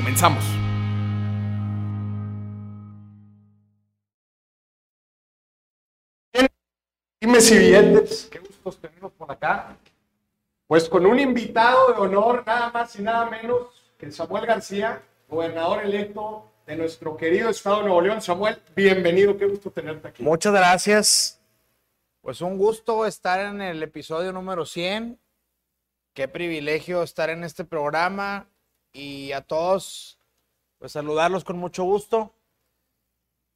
Comenzamos. 0.00 0.42
Dime 7.20 7.40
si 7.42 7.58
billetes, 7.58 8.28
qué 8.32 8.38
gusto 8.38 8.72
tenerlos 8.80 9.12
por 9.12 9.30
acá. 9.30 9.76
Pues 10.66 10.88
con 10.88 11.04
un 11.04 11.20
invitado 11.20 11.92
de 11.92 12.00
honor, 12.00 12.44
nada 12.46 12.70
más 12.70 12.98
y 12.98 13.02
nada 13.02 13.26
menos 13.26 13.66
que 13.98 14.10
Samuel 14.10 14.46
García, 14.46 15.02
gobernador 15.28 15.84
electo 15.84 16.50
de 16.66 16.76
nuestro 16.76 17.18
querido 17.18 17.50
estado 17.50 17.80
de 17.80 17.82
Nuevo 17.82 18.00
León. 18.00 18.22
Samuel, 18.22 18.58
bienvenido, 18.74 19.36
qué 19.36 19.44
gusto 19.44 19.70
tenerte 19.70 20.08
aquí. 20.08 20.22
Muchas 20.22 20.54
gracias. 20.54 21.42
Pues 22.22 22.40
un 22.40 22.56
gusto 22.56 23.04
estar 23.04 23.38
en 23.40 23.60
el 23.60 23.82
episodio 23.82 24.32
número 24.32 24.64
100. 24.64 25.20
Qué 26.14 26.26
privilegio 26.26 27.02
estar 27.02 27.28
en 27.28 27.44
este 27.44 27.66
programa 27.66 28.49
y 28.92 29.32
a 29.32 29.42
todos, 29.42 30.18
pues 30.78 30.92
saludarlos 30.92 31.44
con 31.44 31.58
mucho 31.58 31.84
gusto. 31.84 32.32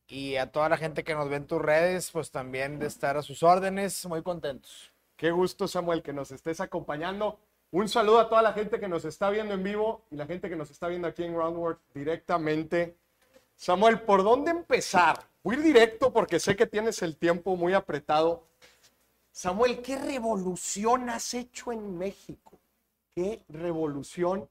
Y 0.06 0.36
a 0.36 0.52
toda 0.52 0.68
la 0.68 0.76
gente 0.76 1.02
que 1.02 1.14
nos 1.14 1.28
ve 1.28 1.36
en 1.36 1.46
tus 1.46 1.62
redes, 1.62 2.10
pues 2.10 2.30
también 2.30 2.78
de 2.78 2.86
estar 2.86 3.16
a 3.16 3.22
sus 3.22 3.42
órdenes, 3.42 4.04
muy 4.06 4.22
contentos. 4.22 4.92
Qué 5.16 5.30
gusto, 5.30 5.66
Samuel, 5.66 6.02
que 6.02 6.12
nos 6.12 6.30
estés 6.30 6.60
acompañando. 6.60 7.38
Un 7.70 7.88
saludo 7.88 8.20
a 8.20 8.28
toda 8.28 8.42
la 8.42 8.52
gente 8.52 8.78
que 8.78 8.86
nos 8.86 9.04
está 9.04 9.30
viendo 9.30 9.54
en 9.54 9.62
vivo 9.62 10.02
y 10.10 10.16
la 10.16 10.26
gente 10.26 10.48
que 10.48 10.56
nos 10.56 10.70
está 10.70 10.88
viendo 10.88 11.08
aquí 11.08 11.24
en 11.24 11.34
Groundwork 11.34 11.80
directamente. 11.94 12.96
Samuel, 13.56 14.00
¿por 14.00 14.22
dónde 14.22 14.50
empezar? 14.50 15.20
Voy 15.42 15.56
a 15.56 15.58
ir 15.58 15.64
directo 15.64 16.12
porque 16.12 16.38
sé 16.38 16.54
que 16.54 16.66
tienes 16.66 17.02
el 17.02 17.16
tiempo 17.16 17.56
muy 17.56 17.72
apretado. 17.74 18.44
Samuel, 19.32 19.82
¿qué 19.82 19.98
revolución 19.98 21.08
has 21.08 21.34
hecho 21.34 21.72
en 21.72 21.98
México? 21.98 22.60
¿Qué 23.14 23.40
revolución? 23.48 24.48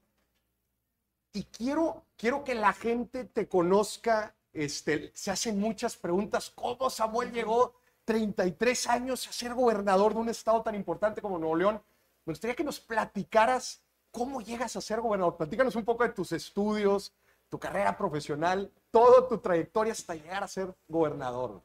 Y 1.34 1.42
quiero, 1.46 2.06
quiero 2.16 2.44
que 2.44 2.54
la 2.54 2.72
gente 2.72 3.24
te 3.24 3.48
conozca. 3.48 4.36
Este, 4.52 5.10
se 5.14 5.32
hacen 5.32 5.58
muchas 5.58 5.96
preguntas. 5.96 6.48
¿Cómo 6.54 6.88
Samuel 6.88 7.32
llegó 7.32 7.74
33 8.04 8.86
años 8.86 9.26
a 9.26 9.32
ser 9.32 9.52
gobernador 9.52 10.14
de 10.14 10.20
un 10.20 10.28
estado 10.28 10.62
tan 10.62 10.76
importante 10.76 11.20
como 11.20 11.40
Nuevo 11.40 11.56
León? 11.56 11.82
Me 12.24 12.32
gustaría 12.32 12.54
que 12.54 12.62
nos 12.62 12.78
platicaras 12.78 13.82
cómo 14.12 14.42
llegas 14.42 14.76
a 14.76 14.80
ser 14.80 15.00
gobernador. 15.00 15.36
Platícanos 15.36 15.74
un 15.74 15.84
poco 15.84 16.04
de 16.04 16.10
tus 16.10 16.30
estudios, 16.30 17.12
tu 17.48 17.58
carrera 17.58 17.96
profesional, 17.96 18.70
toda 18.92 19.28
tu 19.28 19.38
trayectoria 19.38 19.92
hasta 19.92 20.14
llegar 20.14 20.44
a 20.44 20.48
ser 20.48 20.72
gobernador. 20.86 21.62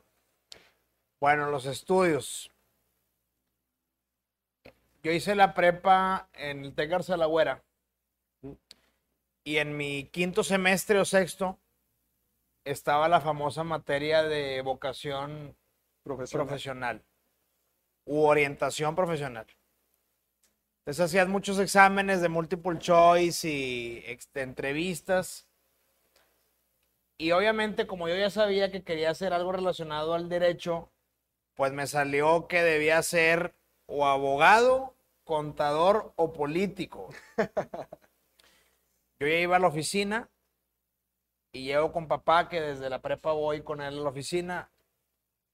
Bueno, 1.20 1.52
los 1.52 1.67
estudios. 1.67 2.52
Yo 5.04 5.11
hice 5.11 5.36
la 5.36 5.54
prepa 5.54 6.28
en 6.33 6.66
el 6.66 6.76
de 6.76 7.17
la 7.17 7.28
Güera. 7.28 7.64
Y 9.50 9.58
en 9.58 9.75
mi 9.75 10.03
quinto 10.03 10.44
semestre 10.44 11.00
o 11.00 11.05
sexto 11.05 11.58
estaba 12.64 13.09
la 13.09 13.19
famosa 13.19 13.64
materia 13.64 14.22
de 14.22 14.61
vocación 14.61 15.58
Profesional. 16.03 16.45
profesional 16.45 17.05
u 18.05 18.26
orientación 18.26 18.95
profesional. 18.95 19.48
Entonces 20.82 21.04
hacías 21.04 21.27
muchos 21.27 21.58
exámenes 21.58 22.21
de 22.21 22.30
multiple 22.30 22.77
choice 22.77 23.49
y 23.49 24.02
de 24.36 24.42
entrevistas. 24.43 25.48
Y 27.17 27.31
obviamente 27.31 27.87
como 27.87 28.08
yo 28.08 28.16
ya 28.16 28.30
sabía 28.30 28.70
que 28.70 28.83
quería 28.83 29.10
hacer 29.10 29.33
algo 29.33 29.52
relacionado 29.52 30.14
al 30.14 30.30
derecho, 30.30 30.92
pues 31.55 31.73
me 31.73 31.87
salió 31.87 32.48
que 32.48 32.61
debía 32.61 33.02
ser 33.02 33.55
o 33.87 34.05
abogado, 34.05 34.95
contador 35.23 36.14
o 36.17 36.33
político. 36.33 37.10
Yo 39.19 39.27
ya 39.27 39.39
iba 39.39 39.57
a 39.57 39.59
la 39.59 39.67
oficina 39.67 40.30
y 41.52 41.65
llego 41.65 41.91
con 41.91 42.07
papá, 42.07 42.47
que 42.47 42.61
desde 42.61 42.89
la 42.89 43.02
prepa 43.02 43.33
voy 43.33 43.61
con 43.61 43.81
él 43.81 43.97
a 43.99 44.02
la 44.02 44.09
oficina, 44.09 44.69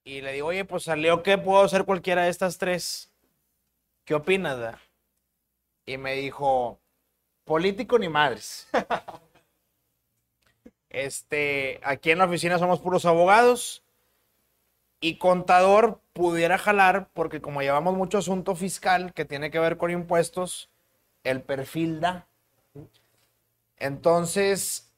y 0.03 0.21
le 0.21 0.33
digo, 0.33 0.47
oye, 0.49 0.65
pues 0.65 0.83
salió 0.83 1.23
que 1.23 1.37
puedo 1.37 1.63
hacer 1.63 1.85
cualquiera 1.85 2.23
de 2.23 2.29
estas 2.29 2.59
tres. 2.59 3.11
¿Qué 4.03 4.13
opinas? 4.13 4.59
da?" 4.59 4.79
Y 5.87 5.97
me 5.97 6.13
dijo, 6.13 6.79
político 7.43 7.97
ni 7.99 8.09
madres. 8.09 8.67
Este, 10.89 11.81
aquí 11.83 12.11
en 12.11 12.19
la 12.19 12.25
oficina 12.25 12.57
somos 12.57 12.79
puros 12.79 13.03
abogados 13.05 13.83
y 15.01 15.17
contador 15.17 15.99
pudiera 16.13 16.57
jalar 16.57 17.09
porque 17.13 17.41
como 17.41 17.61
llevamos 17.61 17.95
mucho 17.95 18.19
asunto 18.19 18.55
fiscal 18.55 19.11
que 19.13 19.25
tiene 19.25 19.51
que 19.51 19.59
ver 19.59 19.75
con 19.75 19.91
impuestos, 19.91 20.69
el 21.25 21.41
perfil 21.41 21.99
da. 21.99 22.29
Entonces, 23.77 24.91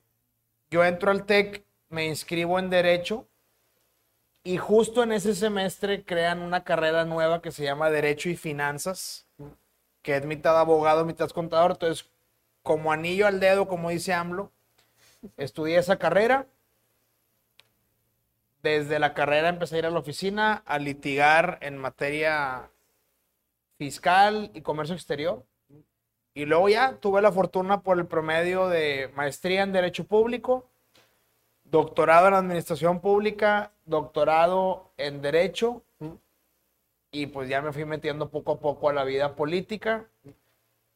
yo 0.70 0.84
entro 0.84 1.12
al 1.12 1.26
TEC, 1.26 1.66
me 1.90 2.06
inscribo 2.06 2.60
en 2.60 2.70
Derecho 2.70 3.28
y 4.44 4.58
justo 4.58 5.04
en 5.04 5.12
ese 5.12 5.36
semestre 5.36 6.06
crean 6.06 6.42
una 6.42 6.64
carrera 6.64 7.06
nueva 7.06 7.42
que 7.42 7.52
se 7.52 7.64
llama 7.64 7.90
Derecho 7.90 8.30
y 8.30 8.36
Finanzas, 8.36 9.26
que 10.02 10.16
es 10.16 10.26
mitad 10.26 10.58
abogado, 10.60 11.06
mitad 11.06 11.30
contador. 11.32 11.72
Entonces, 11.72 12.10
como 12.64 12.92
anillo 12.92 13.28
al 13.28 13.40
dedo, 13.40 13.68
como 13.68 13.90
dice 13.90 14.14
AMLO, 14.14 14.52
estudié 15.38 15.78
esa 15.78 15.98
carrera. 15.98 16.48
Desde 18.64 19.00
la 19.00 19.14
carrera 19.14 19.50
empecé 19.50 19.76
a 19.76 19.80
ir 19.80 19.86
a 19.86 19.90
la 19.90 20.00
oficina 20.00 20.64
a 20.66 20.80
litigar 20.80 21.58
en 21.62 21.78
materia 21.78 22.70
fiscal 23.78 24.52
y 24.54 24.62
comercio 24.62 24.96
exterior. 24.96 25.46
Y 26.38 26.46
luego 26.46 26.70
ya 26.70 26.98
tuve 26.98 27.20
la 27.20 27.32
fortuna 27.32 27.82
por 27.82 27.98
el 27.98 28.06
promedio 28.06 28.68
de 28.68 29.12
maestría 29.16 29.64
en 29.64 29.72
Derecho 29.72 30.04
Público, 30.04 30.70
doctorado 31.64 32.28
en 32.28 32.36
Administración 32.36 33.00
Pública, 33.00 33.72
doctorado 33.86 34.92
en 34.98 35.24
Derecho, 35.24 35.82
y 37.10 37.26
pues 37.26 37.50
ya 37.50 37.64
me 37.64 37.74
fui 37.74 37.86
metiendo 37.86 38.30
poco 38.30 38.52
a 38.52 38.60
poco 38.60 38.88
a 38.88 38.94
la 38.94 39.04
vida 39.04 39.36
política, 39.36 40.06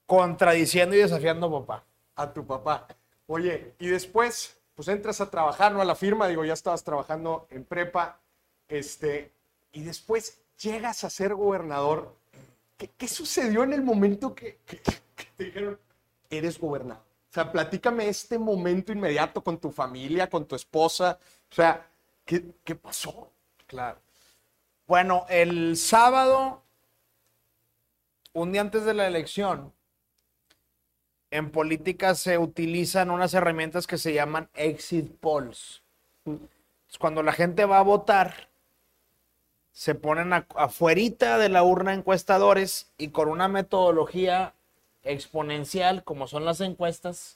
contradiciendo 0.05 0.95
y 0.95 0.99
desafiando 0.99 1.47
a 1.47 1.59
papá. 1.61 1.85
a 2.17 2.31
tu 2.31 2.45
papá. 2.45 2.85
Oye, 3.25 3.73
y 3.79 3.87
después, 3.87 4.59
pues 4.75 4.89
entras 4.89 5.21
a 5.21 5.31
trabajar, 5.31 5.71
¿no? 5.71 5.81
A 5.81 5.85
la 5.85 5.95
firma, 5.95 6.27
digo, 6.27 6.45
ya 6.45 6.53
estabas 6.53 6.83
trabajando 6.83 7.47
en 7.49 7.65
prepa, 7.65 8.19
este, 8.67 9.31
y 9.71 9.81
después 9.81 10.39
llegas 10.61 11.03
a 11.03 11.09
ser 11.09 11.33
gobernador. 11.33 12.13
¿Qué, 12.77 12.91
qué 12.95 13.07
sucedió 13.07 13.63
en 13.63 13.73
el 13.73 13.81
momento 13.81 14.35
que, 14.35 14.59
te 15.35 15.45
dijeron, 15.45 15.79
eres 16.29 16.59
gobernador? 16.59 17.03
O 17.03 17.33
sea, 17.33 17.51
platícame 17.51 18.09
este 18.09 18.37
momento 18.37 18.91
inmediato 18.91 19.41
con 19.41 19.57
tu 19.57 19.71
familia, 19.71 20.29
con 20.29 20.45
tu 20.45 20.55
esposa. 20.55 21.17
O 21.49 21.55
sea, 21.55 21.87
¿qué, 22.25 22.43
qué 22.63 22.75
pasó? 22.75 23.31
Claro. 23.67 23.99
Bueno, 24.85 25.25
el 25.29 25.77
sábado, 25.77 26.61
un 28.33 28.51
día 28.51 28.59
antes 28.59 28.83
de 28.83 28.93
la 28.93 29.07
elección, 29.07 29.71
en 31.31 31.49
política 31.49 32.13
se 32.13 32.37
utilizan 32.37 33.09
unas 33.09 33.33
herramientas 33.33 33.87
que 33.87 33.97
se 33.97 34.13
llaman 34.13 34.49
exit 34.53 35.09
polls. 35.19 35.81
Cuando 36.99 37.23
la 37.23 37.31
gente 37.31 37.63
va 37.63 37.79
a 37.79 37.83
votar, 37.83 38.49
se 39.71 39.95
ponen 39.95 40.33
afuerita 40.33 41.37
de 41.37 41.47
la 41.47 41.63
urna 41.63 41.93
encuestadores 41.93 42.91
y 42.97 43.09
con 43.09 43.29
una 43.29 43.47
metodología 43.47 44.53
exponencial, 45.03 46.03
como 46.03 46.27
son 46.27 46.45
las 46.45 46.61
encuestas, 46.61 47.35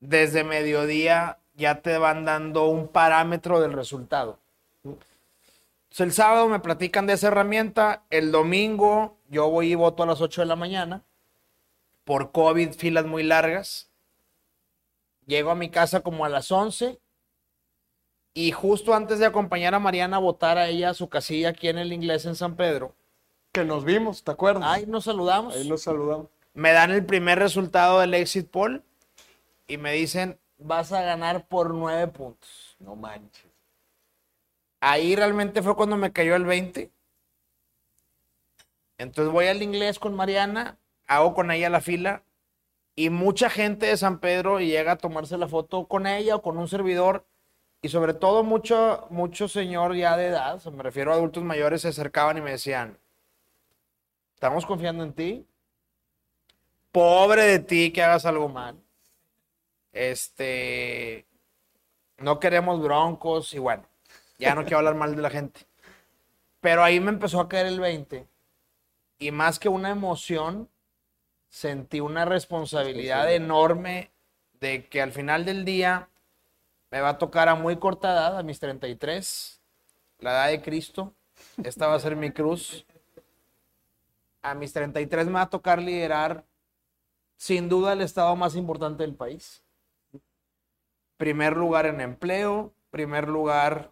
desde 0.00 0.44
mediodía 0.44 1.38
ya 1.54 1.82
te 1.82 1.98
van 1.98 2.24
dando 2.24 2.66
un 2.66 2.88
parámetro 2.88 3.60
del 3.60 3.72
resultado. 3.72 4.38
Entonces, 4.84 6.00
el 6.00 6.12
sábado 6.12 6.48
me 6.48 6.60
platican 6.60 7.06
de 7.06 7.12
esa 7.14 7.28
herramienta, 7.28 8.02
el 8.10 8.32
domingo 8.32 9.16
yo 9.28 9.48
voy 9.48 9.72
y 9.72 9.74
voto 9.74 10.02
a 10.02 10.06
las 10.06 10.20
8 10.20 10.42
de 10.42 10.46
la 10.46 10.56
mañana, 10.56 11.02
por 12.04 12.32
COVID, 12.32 12.72
filas 12.72 13.06
muy 13.06 13.22
largas. 13.22 13.90
Llego 15.26 15.50
a 15.50 15.54
mi 15.54 15.70
casa 15.70 16.00
como 16.00 16.24
a 16.24 16.28
las 16.28 16.50
11 16.50 16.98
y 18.34 18.50
justo 18.50 18.94
antes 18.94 19.18
de 19.18 19.26
acompañar 19.26 19.74
a 19.74 19.78
Mariana 19.78 20.16
a 20.16 20.20
votar 20.20 20.58
a 20.58 20.68
ella 20.68 20.90
a 20.90 20.94
su 20.94 21.08
casilla 21.08 21.50
aquí 21.50 21.68
en 21.68 21.78
el 21.78 21.92
inglés 21.92 22.26
en 22.26 22.34
San 22.34 22.56
Pedro, 22.56 22.94
Que 23.52 23.64
nos 23.64 23.84
vimos, 23.84 24.24
¿te 24.24 24.30
acuerdas? 24.30 24.64
ahí 24.64 24.86
nos 24.86 25.04
saludamos. 25.04 25.54
Ahí 25.54 25.68
nos 25.68 25.82
saludamos. 25.82 26.28
me 26.54 26.72
dan 26.72 26.90
el 26.90 27.04
primer 27.04 27.38
resultado 27.38 28.00
del 28.00 28.14
exit 28.14 28.48
poll 28.50 28.82
y 29.66 29.76
me 29.76 29.92
dicen, 29.92 30.38
vas 30.58 30.92
a 30.92 31.02
ganar 31.02 31.46
por 31.46 31.74
nueve 31.74 32.08
puntos. 32.08 32.76
No 32.78 32.96
manches. 32.96 33.46
Ahí 34.80 35.14
realmente 35.14 35.62
fue 35.62 35.76
cuando 35.76 35.96
me 35.96 36.12
cayó 36.12 36.34
el 36.34 36.44
20. 36.44 36.90
Entonces 38.98 39.32
voy 39.32 39.46
al 39.46 39.62
inglés 39.62 39.98
con 39.98 40.14
Mariana, 40.14 40.78
hago 41.06 41.34
con 41.34 41.50
ella 41.50 41.68
la 41.68 41.80
fila 41.80 42.22
y 42.94 43.10
mucha 43.10 43.50
gente 43.50 43.86
de 43.86 43.96
San 43.96 44.18
Pedro 44.18 44.60
llega 44.60 44.92
a 44.92 44.96
tomarse 44.96 45.36
la 45.38 45.48
foto 45.48 45.86
con 45.86 46.06
ella 46.06 46.36
o 46.36 46.42
con 46.42 46.58
un 46.58 46.68
servidor 46.68 47.26
y 47.80 47.88
sobre 47.88 48.14
todo 48.14 48.44
mucho, 48.44 49.06
mucho 49.10 49.48
señor 49.48 49.94
ya 49.96 50.16
de 50.16 50.26
edad, 50.26 50.54
o 50.54 50.60
sea, 50.60 50.70
me 50.70 50.82
refiero 50.84 51.10
a 51.10 51.14
adultos 51.14 51.42
mayores, 51.42 51.82
se 51.82 51.88
acercaban 51.88 52.38
y 52.38 52.40
me 52.40 52.52
decían, 52.52 52.96
estamos 54.42 54.66
confiando 54.66 55.04
en 55.04 55.12
ti. 55.12 55.46
Pobre 56.90 57.44
de 57.44 57.58
ti 57.60 57.92
que 57.92 58.02
hagas 58.02 58.26
algo 58.26 58.48
mal. 58.48 58.76
Este, 59.92 61.28
no 62.18 62.40
queremos 62.40 62.82
broncos 62.82 63.54
y 63.54 63.60
bueno, 63.60 63.84
ya 64.40 64.56
no 64.56 64.62
quiero 64.62 64.78
hablar 64.78 64.96
mal 64.96 65.14
de 65.14 65.22
la 65.22 65.30
gente. 65.30 65.60
Pero 66.60 66.82
ahí 66.82 66.98
me 66.98 67.10
empezó 67.10 67.38
a 67.38 67.48
caer 67.48 67.66
el 67.66 67.78
20 67.78 68.26
y 69.20 69.30
más 69.30 69.60
que 69.60 69.68
una 69.68 69.90
emoción, 69.90 70.68
sentí 71.48 72.00
una 72.00 72.24
responsabilidad 72.24 73.32
enorme 73.32 74.10
de 74.58 74.88
que 74.88 75.02
al 75.02 75.12
final 75.12 75.44
del 75.44 75.64
día 75.64 76.08
me 76.90 77.00
va 77.00 77.10
a 77.10 77.18
tocar 77.18 77.48
a 77.48 77.54
muy 77.54 77.76
corta 77.76 78.10
edad, 78.10 78.38
a 78.38 78.42
mis 78.42 78.58
33, 78.58 79.62
la 80.18 80.32
edad 80.32 80.48
de 80.48 80.62
Cristo. 80.62 81.14
Esta 81.62 81.86
va 81.86 81.94
a 81.94 82.00
ser 82.00 82.16
mi 82.16 82.32
cruz. 82.32 82.84
A 84.42 84.54
mis 84.54 84.72
33 84.72 85.26
me 85.26 85.34
va 85.34 85.42
a 85.42 85.50
tocar 85.50 85.80
liderar 85.80 86.44
sin 87.36 87.68
duda 87.68 87.92
el 87.92 88.02
estado 88.02 88.36
más 88.36 88.54
importante 88.56 89.02
del 89.02 89.14
país. 89.14 89.62
Primer 91.16 91.56
lugar 91.56 91.86
en 91.86 92.00
empleo, 92.00 92.72
primer 92.90 93.28
lugar 93.28 93.90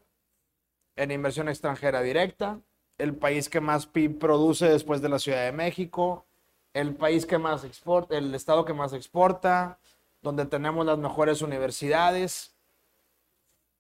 en 0.97 1.11
inversión 1.11 1.49
extranjera 1.49 2.03
directa, 2.03 2.61
el 2.99 3.15
país 3.15 3.49
que 3.49 3.61
más 3.61 3.87
PIB 3.87 4.19
produce 4.19 4.69
después 4.69 5.01
de 5.01 5.09
la 5.09 5.19
Ciudad 5.19 5.45
de 5.45 5.53
México, 5.53 6.27
el 6.75 6.95
país 6.95 7.27
que 7.27 7.39
más 7.39 7.65
exporta, 7.65 8.17
el 8.17 8.35
estado 8.35 8.65
que 8.65 8.75
más 8.75 8.93
exporta, 8.93 9.79
donde 10.23 10.47
tenemos 10.47 10.85
las 10.85 10.99
mejores 10.99 11.43
universidades. 11.43 12.55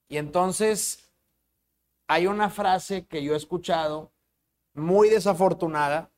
Y 0.08 0.16
entonces 0.16 1.10
hay 2.08 2.26
una 2.26 2.50
frase 2.50 3.06
que 3.06 3.22
yo 3.22 3.34
he 3.34 3.36
escuchado 3.36 4.10
muy 4.74 5.10
desafortunada 5.10 6.10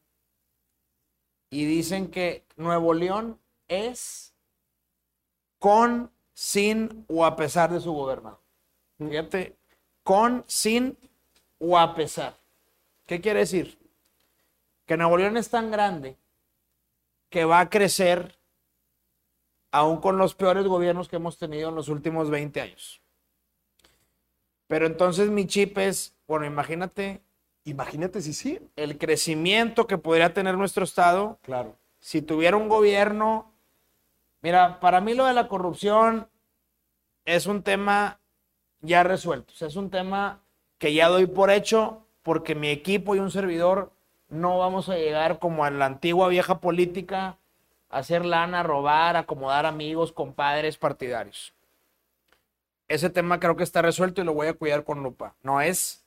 y 1.53 1.67
dicen 1.67 2.11
que 2.11 2.47
Nuevo 2.57 2.95
León 2.95 3.39
es 3.69 4.35
con, 5.59 6.11
sin 6.33 7.05
o 7.09 7.27
a 7.27 7.37
pesar 7.37 7.71
de 7.71 7.79
su 7.79 7.93
gobernador. 7.93 8.41
Fíjate, 8.97 9.59
con, 10.03 10.45
sin 10.47 10.97
o 11.59 11.79
a 11.79 11.95
pesar. 11.95 12.39
¿Qué 13.05 13.21
quiere 13.21 13.41
decir? 13.41 13.79
Que 14.87 14.97
Nuevo 14.97 15.19
León 15.19 15.37
es 15.37 15.51
tan 15.51 15.71
grande 15.71 16.17
que 17.29 17.45
va 17.45 17.61
a 17.61 17.69
crecer 17.69 18.39
aún 19.73 20.01
con 20.01 20.17
los 20.17 20.35
peores 20.35 20.67
gobiernos 20.67 21.07
que 21.07 21.17
hemos 21.17 21.37
tenido 21.37 21.69
en 21.69 21.75
los 21.75 21.91
últimos 21.91 22.31
20 22.31 22.63
años. 22.63 23.03
Pero 24.69 24.87
entonces 24.87 25.29
mi 25.29 25.47
chip 25.47 25.77
es, 25.77 26.17
bueno, 26.27 26.47
imagínate 26.47 27.21
Imagínate 27.65 28.21
si 28.21 28.33
sí. 28.33 28.59
el 28.77 28.99
crecimiento 28.99 29.87
que 29.87 29.99
podría 29.99 30.35
tener 30.35 30.57
nuestro 30.57 30.85
estado 30.85 31.39
Claro. 31.43 31.77
si 32.01 32.21
tuviera 32.23 32.57
un 32.57 32.69
gobierno. 32.69 33.53
Mira, 34.41 34.81
para 34.81 35.01
mí 35.01 35.15
lo 35.15 35.27
de 35.27 35.35
la 35.35 35.47
corrupción 35.49 36.29
es 37.25 37.47
un 37.47 37.63
tema 37.63 38.19
ya 38.81 39.05
resuelto. 39.05 39.53
O 39.53 39.57
sea, 39.57 39.69
es 39.69 39.77
un 39.77 39.91
tema 39.91 40.41
que 40.79 40.93
ya 40.93 41.09
doy 41.09 41.27
por 41.27 41.51
hecho 41.51 42.05
porque 42.25 42.55
mi 42.57 42.69
equipo 42.69 43.15
y 43.15 43.21
un 43.21 43.31
servidor 43.31 43.93
no 44.29 44.59
vamos 44.59 44.89
a 44.89 44.97
llegar 44.97 45.39
como 45.39 45.65
a 45.65 45.71
la 45.71 45.87
antigua 45.87 46.27
vieja 46.29 46.59
política, 46.59 47.37
a 47.91 47.99
hacer 47.99 48.25
lana, 48.25 48.63
robar, 48.65 49.17
acomodar 49.17 49.67
amigos, 49.67 50.11
compadres, 50.11 50.79
partidarios. 50.79 51.53
Ese 52.89 53.11
tema 53.11 53.39
creo 53.39 53.57
que 53.57 53.63
está 53.63 53.83
resuelto 53.83 54.21
y 54.21 54.25
lo 54.25 54.35
voy 54.35 54.49
a 54.49 54.55
cuidar 54.55 54.85
con 54.85 55.03
lupa. 55.03 55.35
No 55.43 55.61
es 55.61 56.02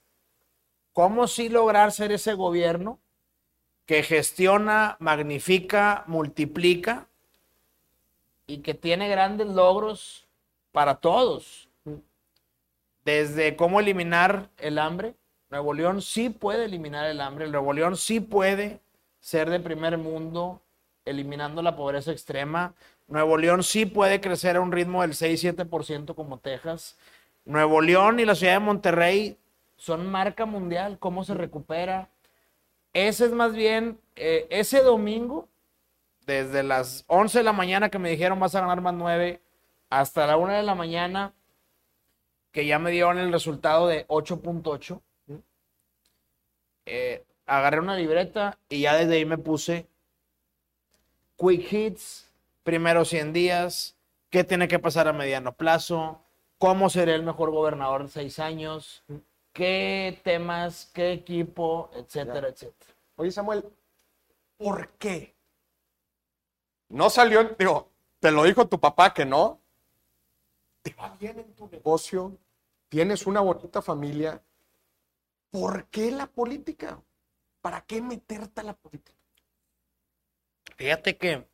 cómo 0.96 1.28
sí 1.28 1.50
lograr 1.50 1.92
ser 1.92 2.14
ese 2.14 2.36
gobierno 2.36 3.00
que 3.86 4.02
gestiona, 4.02 4.96
magnifica, 5.02 6.06
multiplica 6.08 7.08
y 8.48 8.60
que 8.60 8.74
tiene 8.76 9.10
grandes 9.10 9.48
logros 9.48 10.26
para 10.72 10.96
todos. 10.96 11.68
Desde 13.04 13.58
cómo 13.58 13.82
eliminar 13.82 14.50
el 14.58 14.80
hambre. 14.80 15.16
Nuevo 15.50 15.74
León 15.74 16.02
sí 16.02 16.30
puede 16.30 16.64
eliminar 16.64 17.08
el 17.08 17.20
hambre. 17.20 17.50
Nuevo 17.50 17.74
León 17.74 17.98
sí 17.98 18.22
puede 18.22 18.80
ser 19.20 19.50
de 19.50 19.60
primer 19.60 19.98
mundo, 19.98 20.62
eliminando 21.04 21.62
la 21.62 21.76
pobreza 21.76 22.14
extrema. 22.14 22.74
Nuevo 23.10 23.36
León 23.36 23.64
sí 23.64 23.86
puede 23.86 24.22
crecer 24.22 24.56
a 24.56 24.62
un 24.62 24.72
ritmo 24.72 25.02
del 25.02 25.12
6-7% 25.12 26.16
como 26.16 26.38
Texas. 26.40 26.96
Nuevo 27.44 27.82
León 27.82 28.22
y 28.22 28.26
la 28.26 28.34
ciudad 28.34 28.54
de 28.54 28.60
Monterrey 28.60 29.38
son 29.78 30.10
marca 30.10 30.46
mundial. 30.46 30.98
¿Cómo 31.00 31.24
se 31.24 31.34
recupera? 31.34 32.10
Ese 32.94 33.26
es 33.26 33.32
más 33.32 33.54
bien, 33.54 34.00
eh, 34.16 34.48
ese 34.50 34.82
domingo, 34.82 35.50
desde 36.26 36.64
las 36.64 37.04
11 37.08 37.40
de 37.40 37.44
la 37.44 37.54
mañana 37.54 37.90
que 37.90 38.00
me 38.00 38.10
dijeron 38.10 38.40
vas 38.40 38.56
a 38.56 38.62
ganar 38.62 38.80
más 38.82 38.94
9, 38.94 39.42
hasta 39.90 40.26
la 40.26 40.38
1 40.38 40.54
de 40.54 40.64
la 40.64 40.76
mañana, 40.76 41.34
que 42.52 42.66
ya 42.66 42.80
me 42.80 42.92
dieron 42.92 43.18
el 43.18 43.34
resultado 43.34 43.88
de 43.88 44.08
8.8. 44.08 45.02
Eh, 46.86 47.26
agarré 47.46 47.80
una 47.80 47.98
libreta 47.98 48.58
y 48.70 48.82
ya 48.82 48.96
desde 48.96 49.16
ahí 49.16 49.26
me 49.26 49.38
puse 49.38 49.88
quick 51.38 51.72
hits, 51.72 52.32
primeros 52.64 53.10
100 53.10 53.34
días, 53.34 53.96
qué 54.30 54.44
tiene 54.44 54.68
que 54.68 54.80
pasar 54.80 55.08
a 55.08 55.14
mediano 55.14 55.54
plazo, 55.54 56.22
cómo 56.58 56.90
seré 56.90 57.16
el 57.16 57.24
mejor 57.24 57.52
gobernador 57.52 58.02
en 58.02 58.10
seis 58.10 58.40
años, 58.40 59.04
qué 59.56 60.20
temas, 60.22 60.92
qué 60.94 61.14
equipo, 61.14 61.90
etcétera, 61.94 62.50
etcétera. 62.50 62.94
Oye, 63.16 63.32
Samuel, 63.32 63.64
¿por 64.58 64.90
qué? 64.98 65.34
No 66.90 67.10
salió, 67.10 67.56
digo, 67.58 67.90
te 68.20 68.32
lo 68.32 68.44
dijo 68.44 68.68
tu 68.68 68.80
papá 68.80 69.14
que 69.14 69.26
no. 69.26 69.62
Te 70.82 70.94
va 70.94 71.16
bien 71.18 71.40
en 71.40 71.56
tu 71.56 71.68
negocio, 71.70 72.38
tienes 72.90 73.26
una 73.26 73.40
bonita 73.40 73.82
familia. 73.82 74.44
¿Por 75.50 75.86
qué 75.86 76.12
la 76.12 76.28
política? 76.28 77.02
¿Para 77.62 77.80
qué 77.80 78.02
meterte 78.02 78.60
a 78.60 78.66
la 78.66 78.74
política? 78.74 79.18
Fíjate 80.76 81.18
que 81.18 81.48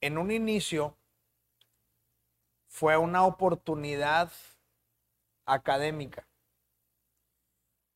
en 0.00 0.16
un 0.16 0.30
inicio 0.30 0.96
fue 2.66 2.96
una 2.96 3.26
oportunidad 3.26 4.32
académica. 5.44 6.26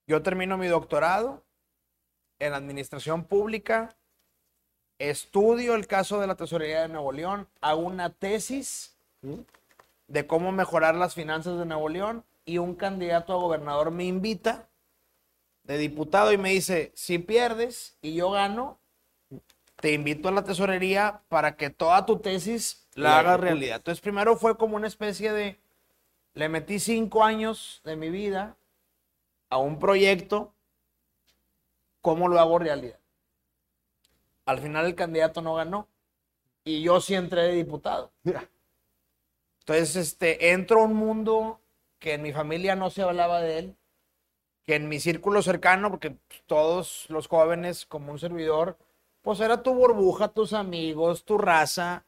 Yo 0.06 0.22
termino 0.22 0.56
mi 0.56 0.68
doctorado 0.68 1.42
en 2.38 2.54
administración 2.54 3.24
pública, 3.24 3.96
estudio 4.98 5.74
el 5.74 5.86
caso 5.86 6.20
de 6.20 6.28
la 6.28 6.36
tesorería 6.36 6.82
de 6.82 6.88
Nuevo 6.88 7.12
León, 7.12 7.48
hago 7.60 7.80
una 7.80 8.10
tesis 8.10 8.96
de 10.06 10.26
cómo 10.26 10.52
mejorar 10.52 10.94
las 10.94 11.14
finanzas 11.14 11.58
de 11.58 11.66
Nuevo 11.66 11.88
León 11.88 12.24
y 12.44 12.58
un 12.58 12.76
candidato 12.76 13.32
a 13.32 13.36
gobernador 13.36 13.90
me 13.90 14.04
invita 14.04 14.68
de 15.64 15.78
diputado 15.78 16.32
y 16.32 16.38
me 16.38 16.50
dice, 16.50 16.92
si 16.94 17.18
pierdes 17.18 17.98
y 18.00 18.14
yo 18.14 18.30
gano, 18.30 18.78
te 19.80 19.92
invito 19.92 20.28
a 20.28 20.32
la 20.32 20.44
tesorería 20.44 21.22
para 21.28 21.56
que 21.56 21.70
toda 21.70 22.06
tu 22.06 22.20
tesis 22.20 22.86
la 22.94 23.10
La 23.10 23.18
hagas 23.18 23.40
realidad. 23.40 23.78
Entonces 23.78 24.00
primero 24.00 24.36
fue 24.36 24.56
como 24.56 24.76
una 24.76 24.86
especie 24.86 25.32
de, 25.32 25.58
le 26.34 26.48
metí 26.48 26.78
cinco 26.78 27.24
años 27.24 27.80
de 27.84 27.96
mi 27.96 28.08
vida 28.08 28.56
a 29.50 29.58
un 29.58 29.78
proyecto, 29.78 30.52
¿cómo 32.00 32.28
lo 32.28 32.38
hago 32.38 32.58
realidad? 32.58 32.98
Al 34.44 34.60
final 34.60 34.86
el 34.86 34.94
candidato 34.94 35.42
no 35.42 35.54
ganó 35.54 35.88
y 36.64 36.82
yo 36.82 37.00
sí 37.00 37.14
entré 37.14 37.42
de 37.42 37.52
diputado. 37.52 38.12
Entonces, 39.60 39.96
este, 39.96 40.52
entro 40.52 40.80
a 40.80 40.84
un 40.84 40.94
mundo 40.94 41.60
que 41.98 42.14
en 42.14 42.22
mi 42.22 42.32
familia 42.32 42.76
no 42.76 42.90
se 42.90 43.02
hablaba 43.02 43.40
de 43.40 43.58
él, 43.58 43.76
que 44.64 44.76
en 44.76 44.88
mi 44.88 45.00
círculo 45.00 45.42
cercano, 45.42 45.90
porque 45.90 46.16
todos 46.46 47.06
los 47.08 47.26
jóvenes, 47.26 47.86
como 47.86 48.12
un 48.12 48.18
servidor, 48.18 48.76
pues 49.22 49.40
era 49.40 49.62
tu 49.62 49.74
burbuja, 49.74 50.28
tus 50.28 50.52
amigos, 50.52 51.24
tu 51.24 51.36
raza, 51.38 52.04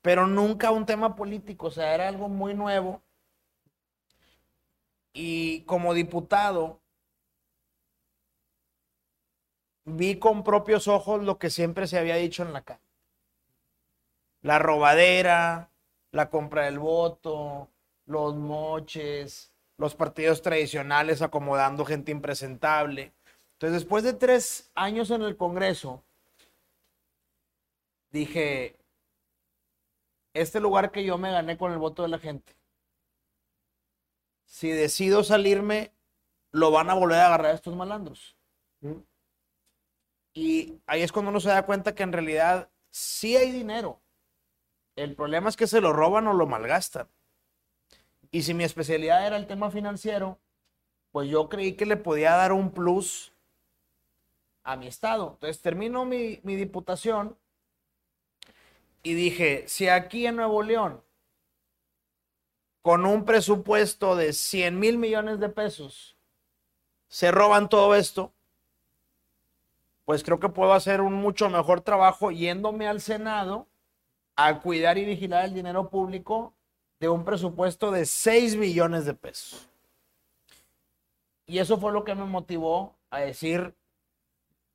pero 0.00 0.26
nunca 0.26 0.70
un 0.70 0.86
tema 0.86 1.16
político, 1.16 1.68
o 1.68 1.70
sea, 1.70 1.94
era 1.94 2.08
algo 2.08 2.28
muy 2.28 2.54
nuevo. 2.54 3.02
Y 5.12 5.62
como 5.62 5.94
diputado, 5.94 6.80
vi 9.84 10.18
con 10.18 10.44
propios 10.44 10.88
ojos 10.88 11.22
lo 11.22 11.38
que 11.38 11.50
siempre 11.50 11.86
se 11.86 11.98
había 11.98 12.16
dicho 12.16 12.42
en 12.42 12.52
la 12.52 12.62
calle. 12.62 12.80
La 14.40 14.58
robadera, 14.58 15.70
la 16.12 16.30
compra 16.30 16.64
del 16.64 16.78
voto, 16.78 17.68
los 18.06 18.34
moches, 18.36 19.52
los 19.78 19.94
partidos 19.94 20.42
tradicionales 20.42 21.22
acomodando 21.22 21.84
gente 21.84 22.12
impresentable. 22.12 23.12
Entonces, 23.54 23.82
después 23.82 24.04
de 24.04 24.12
tres 24.12 24.70
años 24.74 25.10
en 25.10 25.22
el 25.22 25.36
Congreso, 25.36 26.02
dije, 28.10 28.76
este 30.34 30.60
lugar 30.60 30.90
que 30.90 31.04
yo 31.04 31.18
me 31.18 31.30
gané 31.30 31.56
con 31.56 31.72
el 31.72 31.78
voto 31.78 32.02
de 32.02 32.08
la 32.08 32.18
gente, 32.18 32.54
si 34.52 34.68
decido 34.68 35.24
salirme, 35.24 35.92
lo 36.50 36.70
van 36.70 36.90
a 36.90 36.94
volver 36.94 37.18
a 37.20 37.26
agarrar 37.28 37.54
estos 37.54 37.74
malandros. 37.74 38.36
¿Mm? 38.82 38.98
Y 40.34 40.78
ahí 40.86 41.00
es 41.00 41.10
cuando 41.10 41.30
uno 41.30 41.40
se 41.40 41.48
da 41.48 41.64
cuenta 41.64 41.94
que 41.94 42.02
en 42.02 42.12
realidad 42.12 42.68
sí 42.90 43.34
hay 43.34 43.50
dinero. 43.50 44.02
El 44.94 45.14
problema 45.14 45.48
es 45.48 45.56
que 45.56 45.66
se 45.66 45.80
lo 45.80 45.94
roban 45.94 46.26
o 46.26 46.34
lo 46.34 46.46
malgastan. 46.46 47.08
Y 48.30 48.42
si 48.42 48.52
mi 48.52 48.64
especialidad 48.64 49.26
era 49.26 49.38
el 49.38 49.46
tema 49.46 49.70
financiero, 49.70 50.38
pues 51.12 51.30
yo 51.30 51.48
creí 51.48 51.72
que 51.72 51.86
le 51.86 51.96
podía 51.96 52.32
dar 52.32 52.52
un 52.52 52.72
plus 52.72 53.32
a 54.64 54.76
mi 54.76 54.86
estado. 54.86 55.30
Entonces 55.32 55.62
termino 55.62 56.04
mi, 56.04 56.40
mi 56.42 56.56
diputación 56.56 57.38
y 59.02 59.14
dije, 59.14 59.64
si 59.66 59.88
aquí 59.88 60.26
en 60.26 60.36
Nuevo 60.36 60.62
León, 60.62 61.02
con 62.82 63.06
un 63.06 63.24
presupuesto 63.24 64.16
de 64.16 64.32
100 64.32 64.78
mil 64.78 64.98
millones 64.98 65.38
de 65.40 65.48
pesos, 65.48 66.16
se 67.08 67.30
roban 67.30 67.68
todo 67.68 67.94
esto, 67.94 68.32
pues 70.04 70.24
creo 70.24 70.40
que 70.40 70.48
puedo 70.48 70.72
hacer 70.72 71.00
un 71.00 71.14
mucho 71.14 71.48
mejor 71.48 71.80
trabajo 71.80 72.30
yéndome 72.30 72.88
al 72.88 73.00
Senado 73.00 73.68
a 74.34 74.60
cuidar 74.60 74.98
y 74.98 75.04
vigilar 75.04 75.44
el 75.44 75.54
dinero 75.54 75.88
público 75.88 76.54
de 76.98 77.08
un 77.08 77.24
presupuesto 77.24 77.90
de 77.90 78.06
6 78.06 78.56
billones 78.56 79.04
de 79.04 79.14
pesos. 79.14 79.68
Y 81.46 81.58
eso 81.58 81.78
fue 81.78 81.92
lo 81.92 82.04
que 82.04 82.14
me 82.14 82.24
motivó 82.24 82.96
a 83.10 83.20
decir, 83.20 83.74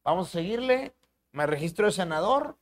vamos 0.03 0.29
a 0.29 0.31
seguirle, 0.31 0.93
me 1.31 1.47
registro 1.47 1.87
de 1.87 1.91
senador 1.91 2.57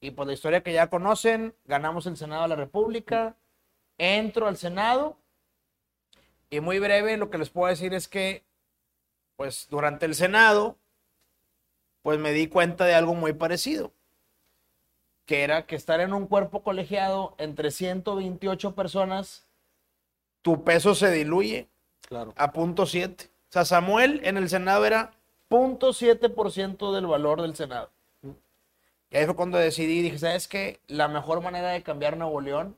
y 0.00 0.12
por 0.12 0.26
la 0.26 0.34
historia 0.34 0.62
que 0.62 0.72
ya 0.72 0.88
conocen, 0.88 1.54
ganamos 1.64 2.06
el 2.06 2.16
Senado 2.16 2.42
de 2.42 2.48
la 2.48 2.56
República, 2.56 3.36
entro 3.98 4.46
al 4.46 4.56
Senado 4.56 5.16
y 6.50 6.60
muy 6.60 6.78
breve 6.78 7.16
lo 7.16 7.30
que 7.30 7.38
les 7.38 7.50
puedo 7.50 7.68
decir 7.68 7.94
es 7.94 8.08
que 8.08 8.44
pues 9.36 9.66
durante 9.70 10.06
el 10.06 10.14
Senado 10.14 10.76
pues 12.02 12.18
me 12.18 12.32
di 12.32 12.46
cuenta 12.46 12.84
de 12.84 12.94
algo 12.94 13.14
muy 13.14 13.32
parecido, 13.32 13.92
que 15.24 15.42
era 15.42 15.66
que 15.66 15.74
estar 15.74 16.00
en 16.00 16.12
un 16.12 16.26
cuerpo 16.28 16.62
colegiado 16.62 17.34
entre 17.38 17.72
128 17.72 18.74
personas, 18.76 19.44
tu 20.42 20.62
peso 20.62 20.94
se 20.94 21.10
diluye 21.10 21.68
Claro. 22.08 22.32
a 22.36 22.52
punto 22.52 22.86
7. 22.86 23.28
O 23.48 23.52
sea, 23.52 23.64
Samuel 23.64 24.20
en 24.22 24.36
el 24.36 24.48
Senado 24.48 24.86
era 24.86 25.14
punto 25.48 25.92
7% 25.92 26.94
del 26.94 27.06
valor 27.08 27.42
del 27.42 27.56
Senado. 27.56 27.90
Y 29.10 29.16
ahí 29.16 29.24
fue 29.24 29.34
cuando 29.34 29.58
decidí, 29.58 30.02
dije, 30.02 30.18
¿sabes 30.18 30.46
qué? 30.46 30.80
La 30.86 31.08
mejor 31.08 31.40
manera 31.42 31.70
de 31.70 31.82
cambiar 31.82 32.16
Nuevo 32.16 32.40
León 32.40 32.76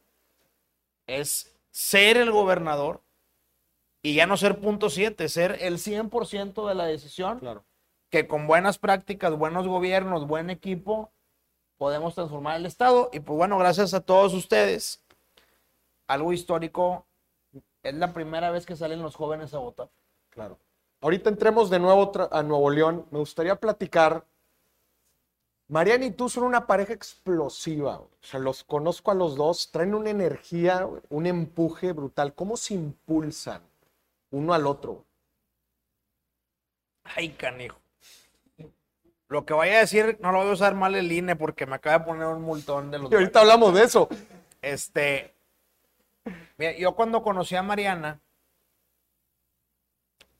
es 1.08 1.52
ser 1.70 2.16
el 2.16 2.30
gobernador 2.30 3.02
y 4.02 4.14
ya 4.14 4.26
no 4.26 4.36
ser 4.36 4.60
punto 4.60 4.90
7, 4.90 5.28
ser 5.28 5.58
el 5.60 5.78
100% 5.78 6.68
de 6.68 6.74
la 6.76 6.84
decisión 6.86 7.40
Claro. 7.40 7.64
que 8.10 8.28
con 8.28 8.46
buenas 8.46 8.78
prácticas, 8.78 9.36
buenos 9.36 9.66
gobiernos, 9.66 10.28
buen 10.28 10.50
equipo, 10.50 11.10
podemos 11.76 12.14
transformar 12.14 12.56
el 12.56 12.66
Estado. 12.66 13.10
Y 13.12 13.20
pues 13.20 13.36
bueno, 13.36 13.58
gracias 13.58 13.94
a 13.94 14.00
todos 14.00 14.34
ustedes, 14.34 15.02
algo 16.06 16.32
histórico, 16.32 17.06
es 17.82 17.94
la 17.94 18.12
primera 18.12 18.50
vez 18.50 18.66
que 18.66 18.76
salen 18.76 19.02
los 19.02 19.16
jóvenes 19.16 19.52
a 19.54 19.58
votar. 19.58 19.88
Claro. 20.30 20.58
Ahorita 21.00 21.30
entremos 21.30 21.70
de 21.70 21.78
nuevo 21.78 22.12
a 22.32 22.42
Nuevo 22.42 22.70
León. 22.70 23.06
Me 23.10 23.18
gustaría 23.18 23.56
platicar. 23.56 24.24
Mariana 25.68 26.06
y 26.06 26.10
tú 26.10 26.30
son 26.30 26.44
una 26.44 26.66
pareja 26.66 26.94
explosiva. 26.94 27.98
O 27.98 28.10
sea, 28.20 28.40
los 28.40 28.64
conozco 28.64 29.10
a 29.10 29.14
los 29.14 29.36
dos. 29.36 29.70
Traen 29.70 29.94
una 29.94 30.10
energía, 30.10 30.88
un 31.10 31.26
empuje 31.26 31.92
brutal. 31.92 32.34
¿Cómo 32.34 32.56
se 32.56 32.74
impulsan 32.74 33.62
uno 34.30 34.54
al 34.54 34.66
otro? 34.66 35.04
Ay, 37.04 37.30
canijo. 37.30 37.78
Lo 39.28 39.44
que 39.44 39.52
vaya 39.52 39.76
a 39.76 39.80
decir, 39.80 40.18
no 40.22 40.32
lo 40.32 40.38
voy 40.38 40.48
a 40.48 40.52
usar 40.52 40.74
mal 40.74 40.94
el 40.94 41.12
INE 41.12 41.36
porque 41.36 41.66
me 41.66 41.74
acaba 41.76 41.98
de 41.98 42.04
poner 42.06 42.26
un 42.28 42.42
multón 42.42 42.90
de 42.90 42.98
los... 42.98 43.12
Y 43.12 43.14
ahorita 43.14 43.40
hablamos 43.40 43.74
de 43.74 43.82
eso. 43.82 44.08
Este, 44.62 45.34
mira, 46.56 46.72
yo 46.78 46.94
cuando 46.94 47.22
conocí 47.22 47.54
a 47.54 47.62
Mariana, 47.62 48.20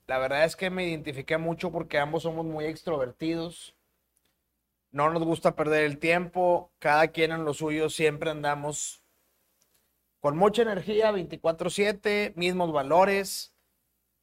la 0.07 0.17
verdad 0.17 0.43
es 0.43 0.55
que 0.55 0.71
me 0.71 0.87
identifiqué 0.87 1.37
mucho 1.37 1.71
porque 1.71 1.99
ambos 1.99 2.23
somos 2.23 2.47
muy 2.47 2.65
extrovertidos. 2.65 3.75
No 4.91 5.09
nos 5.11 5.23
gusta 5.23 5.55
perder 5.55 5.83
el 5.83 5.99
tiempo, 5.99 6.71
cada 6.79 7.09
quien 7.09 7.31
en 7.31 7.45
lo 7.45 7.53
suyo 7.53 7.89
siempre 7.89 8.31
andamos 8.31 9.03
con 10.19 10.35
mucha 10.35 10.63
energía, 10.63 11.11
24/7, 11.11 12.33
mismos 12.35 12.71
valores, 12.71 13.53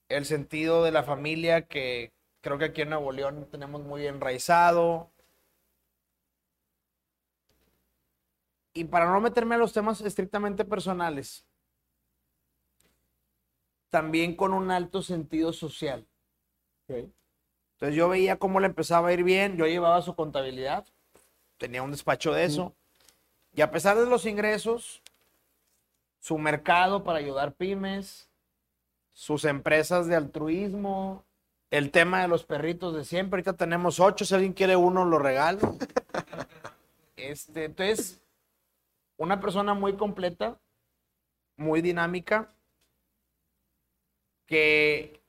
el 0.09 0.25
sentido 0.25 0.85
de 0.85 0.93
la 0.93 1.03
familia 1.03 1.67
que 1.67 2.13
creo 2.41 2.59
que 2.59 2.67
aquí 2.67 2.83
en 2.83 2.91
Nuevo 2.91 3.13
León 3.13 3.49
tenemos 3.51 3.83
muy 3.83 4.07
enraizado. 4.07 5.11
Y 8.75 8.85
para 8.85 9.07
no 9.07 9.21
meterme 9.21 9.55
a 9.55 9.59
los 9.59 9.73
temas 9.73 10.01
estrictamente 10.03 10.65
personales, 10.65 11.47
también 13.89 14.37
con 14.37 14.53
un 14.53 14.71
alto 14.71 15.01
sentido 15.01 15.53
social. 15.53 16.07
Entonces 17.77 17.95
yo 17.95 18.09
veía 18.09 18.39
cómo 18.39 18.59
le 18.59 18.67
empezaba 18.67 19.09
a 19.09 19.13
ir 19.13 19.23
bien, 19.23 19.59
yo 19.59 19.67
llevaba 19.67 20.01
su 20.01 20.15
contabilidad, 20.15 20.87
tenía 21.59 21.83
un 21.83 21.91
despacho 21.91 22.33
de 22.33 22.45
eso, 22.45 22.75
y 23.55 23.61
a 23.61 23.71
pesar 23.71 23.99
de 23.99 24.07
los 24.07 24.25
ingresos, 24.25 25.03
su 26.19 26.39
mercado 26.39 27.05
para 27.05 27.19
ayudar 27.19 27.53
pymes, 27.53 28.31
sus 29.13 29.45
empresas 29.45 30.07
de 30.07 30.17
altruismo, 30.17 31.23
el 31.71 31.91
tema 31.91 32.23
de 32.23 32.29
los 32.29 32.45
perritos 32.45 32.95
de 32.95 33.05
siempre, 33.05 33.39
ahorita 33.39 33.53
tenemos 33.53 34.01
ocho, 34.01 34.25
si 34.25 34.35
alguien 34.35 34.55
quiere 34.55 34.77
uno, 34.77 35.05
lo 35.05 35.19
regalo. 35.19 35.77
Este, 37.17 37.65
entonces, 37.65 38.21
una 39.17 39.41
persona 39.41 39.73
muy 39.73 39.97
completa, 39.97 40.61
muy 41.57 41.81
dinámica, 41.81 42.53
que 44.45 45.23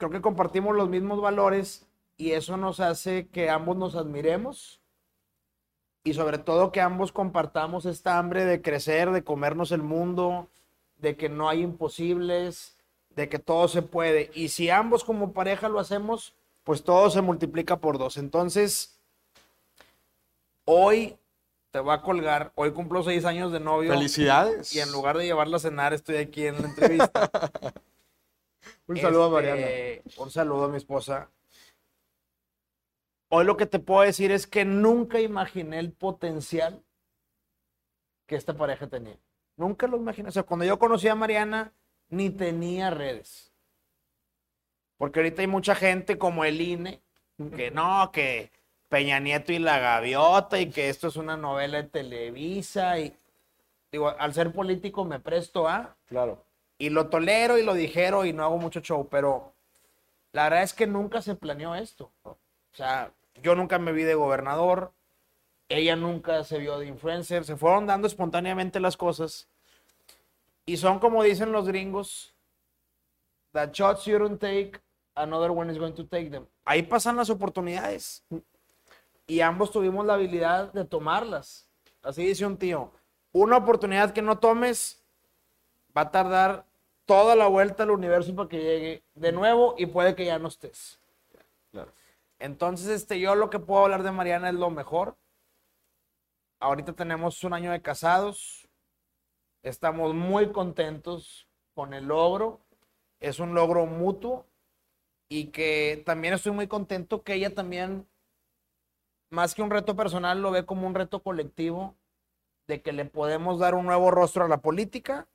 creo 0.00 0.10
que 0.10 0.22
compartimos 0.22 0.74
los 0.74 0.88
mismos 0.88 1.20
valores 1.20 1.86
y 2.16 2.32
eso 2.32 2.56
nos 2.56 2.80
hace 2.80 3.28
que 3.28 3.50
ambos 3.50 3.76
nos 3.76 3.94
admiremos 3.94 4.80
y 6.04 6.14
sobre 6.14 6.38
todo 6.38 6.72
que 6.72 6.80
ambos 6.80 7.12
compartamos 7.12 7.84
esta 7.84 8.18
hambre 8.18 8.46
de 8.46 8.62
crecer, 8.62 9.10
de 9.10 9.22
comernos 9.22 9.72
el 9.72 9.82
mundo, 9.82 10.48
de 10.96 11.18
que 11.18 11.28
no 11.28 11.50
hay 11.50 11.60
imposibles, 11.60 12.78
de 13.10 13.28
que 13.28 13.38
todo 13.38 13.68
se 13.68 13.82
puede. 13.82 14.30
Y 14.32 14.48
si 14.48 14.70
ambos 14.70 15.04
como 15.04 15.34
pareja 15.34 15.68
lo 15.68 15.78
hacemos, 15.78 16.34
pues 16.64 16.82
todo 16.82 17.10
se 17.10 17.20
multiplica 17.20 17.76
por 17.76 17.98
dos. 17.98 18.16
Entonces, 18.16 18.98
hoy 20.64 21.18
te 21.72 21.80
va 21.80 21.94
a 21.94 22.02
colgar, 22.02 22.52
hoy 22.54 22.72
cumplo 22.72 23.02
seis 23.02 23.26
años 23.26 23.52
de 23.52 23.60
novio. 23.60 23.92
Felicidades. 23.92 24.74
Y 24.74 24.80
en 24.80 24.90
lugar 24.92 25.18
de 25.18 25.26
llevarla 25.26 25.58
a 25.58 25.60
cenar, 25.60 25.92
estoy 25.92 26.16
aquí 26.16 26.46
en 26.46 26.62
la 26.62 26.68
entrevista. 26.68 27.30
Un 28.86 28.96
saludo 28.96 29.36
a 29.36 29.40
Este, 29.40 29.50
Mariana. 29.50 30.24
Un 30.24 30.30
saludo 30.30 30.64
a 30.64 30.68
mi 30.68 30.76
esposa. 30.76 31.30
Hoy 33.28 33.44
lo 33.44 33.56
que 33.56 33.66
te 33.66 33.78
puedo 33.78 34.02
decir 34.02 34.32
es 34.32 34.46
que 34.46 34.64
nunca 34.64 35.20
imaginé 35.20 35.78
el 35.78 35.92
potencial 35.92 36.82
que 38.26 38.36
esta 38.36 38.54
pareja 38.54 38.88
tenía. 38.88 39.16
Nunca 39.56 39.86
lo 39.86 39.96
imaginé. 39.96 40.28
O 40.28 40.32
sea, 40.32 40.42
cuando 40.42 40.64
yo 40.64 40.78
conocí 40.78 41.06
a 41.06 41.14
Mariana, 41.14 41.72
ni 42.08 42.30
tenía 42.30 42.90
redes. 42.90 43.52
Porque 44.96 45.20
ahorita 45.20 45.42
hay 45.42 45.48
mucha 45.48 45.74
gente 45.74 46.18
como 46.18 46.44
el 46.44 46.60
INE, 46.60 47.00
que 47.56 47.70
no, 47.70 48.10
que 48.12 48.50
Peña 48.88 49.20
Nieto 49.20 49.52
y 49.52 49.58
la 49.58 49.78
Gaviota, 49.78 50.60
y 50.60 50.70
que 50.70 50.88
esto 50.88 51.08
es 51.08 51.16
una 51.16 51.36
novela 51.36 51.82
de 51.82 51.88
Televisa. 51.88 52.98
Y 52.98 53.16
digo, 53.92 54.08
al 54.08 54.34
ser 54.34 54.52
político 54.52 55.04
me 55.04 55.20
presto 55.20 55.68
a 55.68 55.96
Claro. 56.08 56.44
Y 56.80 56.88
lo 56.88 57.08
tolero 57.10 57.58
y 57.58 57.62
lo 57.62 57.74
dijero 57.74 58.24
y 58.24 58.32
no 58.32 58.42
hago 58.42 58.56
mucho 58.56 58.80
show, 58.80 59.06
pero 59.08 59.52
la 60.32 60.44
verdad 60.44 60.62
es 60.62 60.72
que 60.72 60.86
nunca 60.86 61.20
se 61.20 61.34
planeó 61.34 61.74
esto. 61.74 62.10
O 62.24 62.38
sea, 62.72 63.12
yo 63.42 63.54
nunca 63.54 63.78
me 63.78 63.92
vi 63.92 64.02
de 64.02 64.14
gobernador, 64.14 64.90
ella 65.68 65.94
nunca 65.94 66.42
se 66.42 66.56
vio 66.56 66.78
de 66.78 66.86
influencer, 66.86 67.44
se 67.44 67.54
fueron 67.54 67.86
dando 67.86 68.06
espontáneamente 68.06 68.80
las 68.80 68.96
cosas. 68.96 69.46
Y 70.64 70.78
son 70.78 71.00
como 71.00 71.22
dicen 71.22 71.52
los 71.52 71.68
gringos, 71.68 72.34
that 73.52 73.72
shots 73.72 74.06
you 74.06 74.18
don't 74.18 74.40
take, 74.40 74.80
another 75.16 75.50
one 75.50 75.70
is 75.70 75.78
going 75.78 75.92
to 75.92 76.06
take 76.06 76.30
them. 76.30 76.46
Ahí 76.64 76.82
pasan 76.82 77.14
las 77.14 77.28
oportunidades. 77.28 78.24
Y 79.26 79.42
ambos 79.42 79.70
tuvimos 79.70 80.06
la 80.06 80.14
habilidad 80.14 80.72
de 80.72 80.86
tomarlas. 80.86 81.68
Así 82.02 82.24
dice 82.24 82.46
un 82.46 82.56
tío, 82.56 82.90
una 83.32 83.58
oportunidad 83.58 84.14
que 84.14 84.22
no 84.22 84.38
tomes 84.38 85.02
va 85.94 86.02
a 86.02 86.10
tardar 86.10 86.69
toda 87.10 87.34
la 87.34 87.48
vuelta 87.48 87.82
al 87.82 87.90
universo 87.90 88.36
para 88.36 88.48
que 88.48 88.62
llegue 88.62 89.02
de 89.16 89.32
nuevo 89.32 89.74
y 89.76 89.86
puede 89.86 90.14
que 90.14 90.24
ya 90.24 90.38
no 90.38 90.46
estés. 90.46 91.00
Claro. 91.72 91.90
Entonces, 92.38 92.86
este, 92.86 93.18
yo 93.18 93.34
lo 93.34 93.50
que 93.50 93.58
puedo 93.58 93.82
hablar 93.82 94.04
de 94.04 94.12
Mariana 94.12 94.48
es 94.48 94.54
lo 94.54 94.70
mejor. 94.70 95.16
Ahorita 96.60 96.92
tenemos 96.92 97.42
un 97.42 97.52
año 97.52 97.72
de 97.72 97.82
casados. 97.82 98.68
Estamos 99.64 100.14
muy 100.14 100.52
contentos 100.52 101.48
con 101.74 101.94
el 101.94 102.04
logro. 102.04 102.60
Es 103.18 103.40
un 103.40 103.54
logro 103.54 103.86
mutuo 103.86 104.46
y 105.28 105.46
que 105.46 106.04
también 106.06 106.34
estoy 106.34 106.52
muy 106.52 106.68
contento 106.68 107.24
que 107.24 107.34
ella 107.34 107.52
también, 107.52 108.06
más 109.30 109.56
que 109.56 109.62
un 109.62 109.70
reto 109.70 109.96
personal, 109.96 110.42
lo 110.42 110.52
ve 110.52 110.64
como 110.64 110.86
un 110.86 110.94
reto 110.94 111.24
colectivo 111.24 111.96
de 112.68 112.82
que 112.82 112.92
le 112.92 113.04
podemos 113.04 113.58
dar 113.58 113.74
un 113.74 113.86
nuevo 113.86 114.12
rostro 114.12 114.44
a 114.44 114.48
la 114.48 114.58
política, 114.58 115.26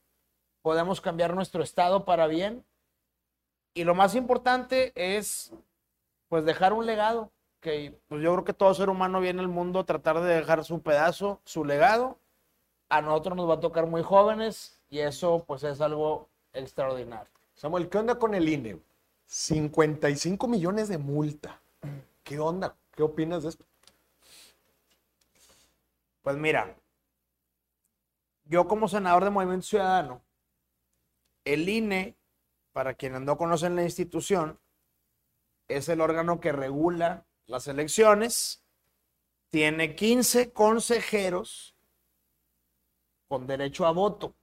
podemos 0.66 1.00
cambiar 1.00 1.36
nuestro 1.36 1.62
estado 1.62 2.06
para 2.06 2.26
bien 2.26 2.66
y 3.76 3.84
lo 3.84 3.94
más 3.94 4.16
importante 4.16 4.94
es 4.96 5.54
pues 6.28 6.44
dejar 6.44 6.74
un 6.74 6.88
legado 6.88 7.32
que 7.60 7.96
pues 8.08 8.24
yo 8.24 8.34
creo 8.34 8.46
que 8.46 8.54
todo 8.54 8.74
ser 8.74 8.90
humano 8.90 9.20
viene 9.20 9.42
al 9.42 9.48
mundo 9.48 9.78
a 9.78 9.86
tratar 9.86 10.20
de 10.22 10.34
dejar 10.34 10.66
su 10.66 10.82
pedazo, 10.82 11.40
su 11.46 11.66
legado. 11.66 12.18
A 12.90 13.00
nosotros 13.04 13.38
nos 13.38 13.48
va 13.48 13.54
a 13.54 13.60
tocar 13.60 13.86
muy 13.86 14.02
jóvenes 14.02 14.82
y 14.90 15.02
eso 15.02 15.44
pues 15.46 15.62
es 15.62 15.82
algo 15.82 16.30
extraordinario. 16.52 17.30
Samuel, 17.54 17.88
¿qué 17.88 18.00
onda 18.00 18.16
con 18.16 18.34
el 18.34 18.50
INE? 18.50 18.80
55 19.28 20.48
millones 20.48 20.88
de 20.88 20.98
multa. 20.98 21.62
¿Qué 22.24 22.40
onda? 22.40 22.76
¿Qué 22.96 23.04
opinas 23.04 23.44
de 23.44 23.50
esto? 23.50 23.66
Pues 26.24 26.36
mira, 26.38 26.76
yo 28.46 28.68
como 28.68 28.88
senador 28.88 29.26
de 29.26 29.30
Movimiento 29.30 29.68
Ciudadano, 29.68 30.26
el 31.46 31.70
INE, 31.70 32.16
para 32.74 32.96
quienes 32.96 33.22
no 33.22 33.38
conocen 33.38 33.76
la 33.76 33.84
institución, 33.84 34.60
es 35.68 35.88
el 35.90 36.02
órgano 36.02 36.40
que 36.40 36.52
regula 36.52 37.26
las 37.48 37.68
elecciones, 37.68 38.64
tiene 39.50 39.96
15 39.96 40.52
consejeros 40.52 41.76
con 43.28 43.48
derecho 43.48 43.86
a 43.86 43.92
voto, 43.92 44.34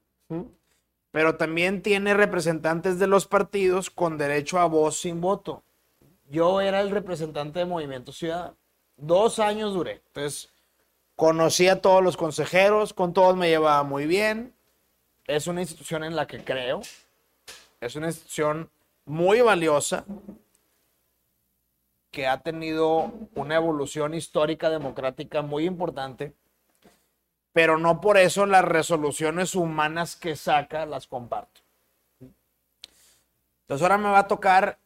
pero 1.11 1.37
también 1.37 1.83
tiene 1.83 2.15
representantes 2.15 2.99
de 2.99 3.07
los 3.07 3.27
partidos 3.27 3.91
con 3.91 4.17
derecho 4.17 4.59
a 4.59 4.67
voz 4.67 4.99
sin 4.99 5.21
voto. 5.21 5.63
Yo 6.31 6.61
era 6.61 6.81
el 6.81 6.91
representante 6.91 7.59
de 7.59 7.67
Movimiento 7.67 8.13
Ciudadano. 8.13 8.57
Dos 8.97 9.39
años 9.39 9.75
duré. 9.75 10.03
Entonces, 10.07 10.51
conocí 11.15 11.69
a 11.69 11.83
todos 11.83 12.03
los 12.03 12.17
consejeros, 12.17 12.95
con 12.95 13.13
todos 13.13 13.37
me 13.37 13.49
llevaba 13.49 13.83
muy 13.83 14.07
bien. 14.07 14.55
Es 15.27 15.47
una 15.47 15.61
institución 15.61 16.05
en 16.05 16.17
la 16.17 16.27
que 16.27 16.43
creo. 16.43 16.81
Es 17.81 17.97
una 17.97 18.09
institución 18.09 18.71
muy 19.05 19.41
valiosa 19.41 20.05
que 22.11 22.27
ha 22.27 22.41
tenido 22.41 23.13
una 23.35 23.57
evolución 23.57 24.15
histórica 24.15 24.69
democrática 24.69 25.43
muy 25.43 25.65
importante, 25.65 26.35
pero 27.53 27.79
no 27.79 28.01
por 28.01 28.19
eso 28.19 28.47
las 28.47 28.65
resoluciones 28.65 29.55
humanas 29.55 30.15
que 30.15 30.37
saca 30.37 30.85
las 30.85 31.07
comparto. 31.07 31.63
Entonces 33.63 33.83
ahora 33.83 33.99
me 33.99 34.11
va 34.11 34.21
a 34.21 34.29
tocar 34.29 34.79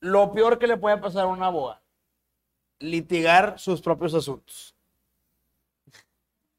lo 0.00 0.32
peor 0.32 0.58
que 0.58 0.66
le 0.66 0.76
puede 0.76 0.98
pasar 0.98 1.24
a 1.24 1.28
una 1.28 1.48
boa, 1.48 1.80
litigar 2.78 3.58
sus 3.58 3.80
propios 3.80 4.12
asuntos. 4.12 4.74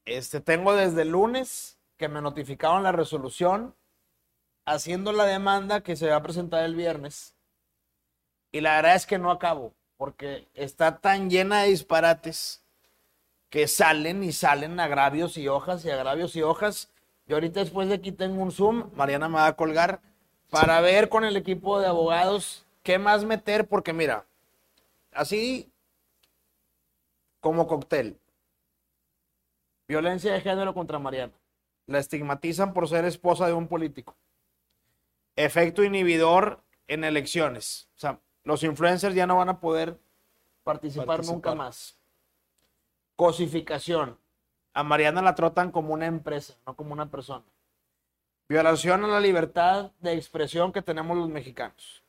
Este, 0.04 0.40
tengo 0.40 0.74
desde 0.74 1.02
el 1.02 1.10
lunes 1.10 1.77
que 1.98 2.08
me 2.08 2.22
notificaron 2.22 2.82
la 2.82 2.92
resolución 2.92 3.74
haciendo 4.64 5.12
la 5.12 5.24
demanda 5.24 5.82
que 5.82 5.96
se 5.96 6.08
va 6.08 6.16
a 6.16 6.22
presentar 6.22 6.64
el 6.64 6.74
viernes. 6.74 7.34
Y 8.52 8.60
la 8.60 8.76
verdad 8.76 8.94
es 8.94 9.06
que 9.06 9.18
no 9.18 9.30
acabo 9.30 9.74
porque 9.98 10.46
está 10.54 10.98
tan 11.00 11.28
llena 11.28 11.62
de 11.62 11.70
disparates 11.70 12.62
que 13.50 13.66
salen 13.66 14.22
y 14.22 14.32
salen 14.32 14.78
agravios 14.78 15.36
y 15.36 15.48
hojas 15.48 15.84
y 15.84 15.90
agravios 15.90 16.36
y 16.36 16.42
hojas. 16.42 16.90
Y 17.26 17.32
ahorita 17.32 17.60
después 17.60 17.88
de 17.88 17.96
aquí 17.96 18.12
tengo 18.12 18.42
un 18.42 18.52
Zoom, 18.52 18.90
Mariana 18.94 19.28
me 19.28 19.34
va 19.34 19.48
a 19.48 19.56
colgar 19.56 20.00
para 20.50 20.80
ver 20.80 21.08
con 21.08 21.24
el 21.24 21.36
equipo 21.36 21.80
de 21.80 21.86
abogados 21.86 22.64
qué 22.82 22.98
más 22.98 23.24
meter, 23.24 23.66
porque 23.66 23.92
mira, 23.92 24.24
así 25.12 25.70
como 27.40 27.66
cóctel, 27.66 28.18
violencia 29.86 30.32
de 30.32 30.40
género 30.40 30.74
contra 30.74 30.98
Mariana, 30.98 31.32
la 31.88 31.98
estigmatizan 31.98 32.72
por 32.72 32.88
ser 32.88 33.04
esposa 33.04 33.46
de 33.46 33.54
un 33.54 33.66
político, 33.66 34.14
efecto 35.34 35.82
inhibidor 35.82 36.62
en 36.86 37.02
elecciones, 37.02 37.88
o 37.96 37.98
sea, 37.98 38.20
los 38.44 38.62
influencers 38.62 39.14
ya 39.14 39.26
no 39.26 39.38
van 39.38 39.48
a 39.48 39.60
poder 39.60 39.98
participar, 40.62 41.24
nunca 41.24 41.54
más. 41.54 41.98
Cosificación. 43.16 44.16
A 44.72 44.82
Mariana 44.84 45.22
la 45.22 45.34
tratan 45.34 45.72
como 45.72 45.92
una 45.92 46.06
empresa, 46.06 46.54
no 46.66 46.76
como 46.76 46.92
una 46.92 47.10
persona. 47.10 47.44
Violación 48.48 49.04
a 49.04 49.08
la 49.08 49.20
libertad 49.20 49.92
de 50.00 50.14
expresión 50.14 50.72
que 50.72 50.82
tenemos 50.82 51.16
los 51.16 51.28
mexicanos. 51.28 52.02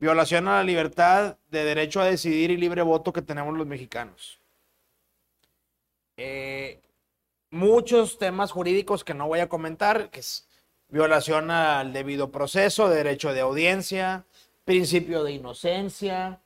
Violación 0.00 0.48
a 0.48 0.56
la 0.56 0.64
libertad 0.64 1.36
de 1.50 1.64
derecho 1.64 2.00
a 2.00 2.04
decidir 2.04 2.50
y 2.50 2.56
libre 2.56 2.82
voto 2.82 3.12
que 3.12 3.22
tenemos 3.22 3.54
los 3.56 3.66
mexicanos. 3.66 4.40
Eh, 6.16 6.80
muchos 7.50 8.18
temas 8.18 8.52
jurídicos 8.52 9.04
que 9.04 9.14
no 9.14 9.26
voy 9.26 9.40
a 9.40 9.48
comentar, 9.48 10.10
que 10.10 10.20
es 10.20 10.46
violación 10.88 11.50
al 11.50 11.92
debido 11.92 12.30
proceso, 12.30 12.88
derecho 12.88 13.32
de 13.32 13.40
audiencia, 13.40 14.24
principio 14.64 15.24
de 15.24 15.32
inocencia. 15.32 16.40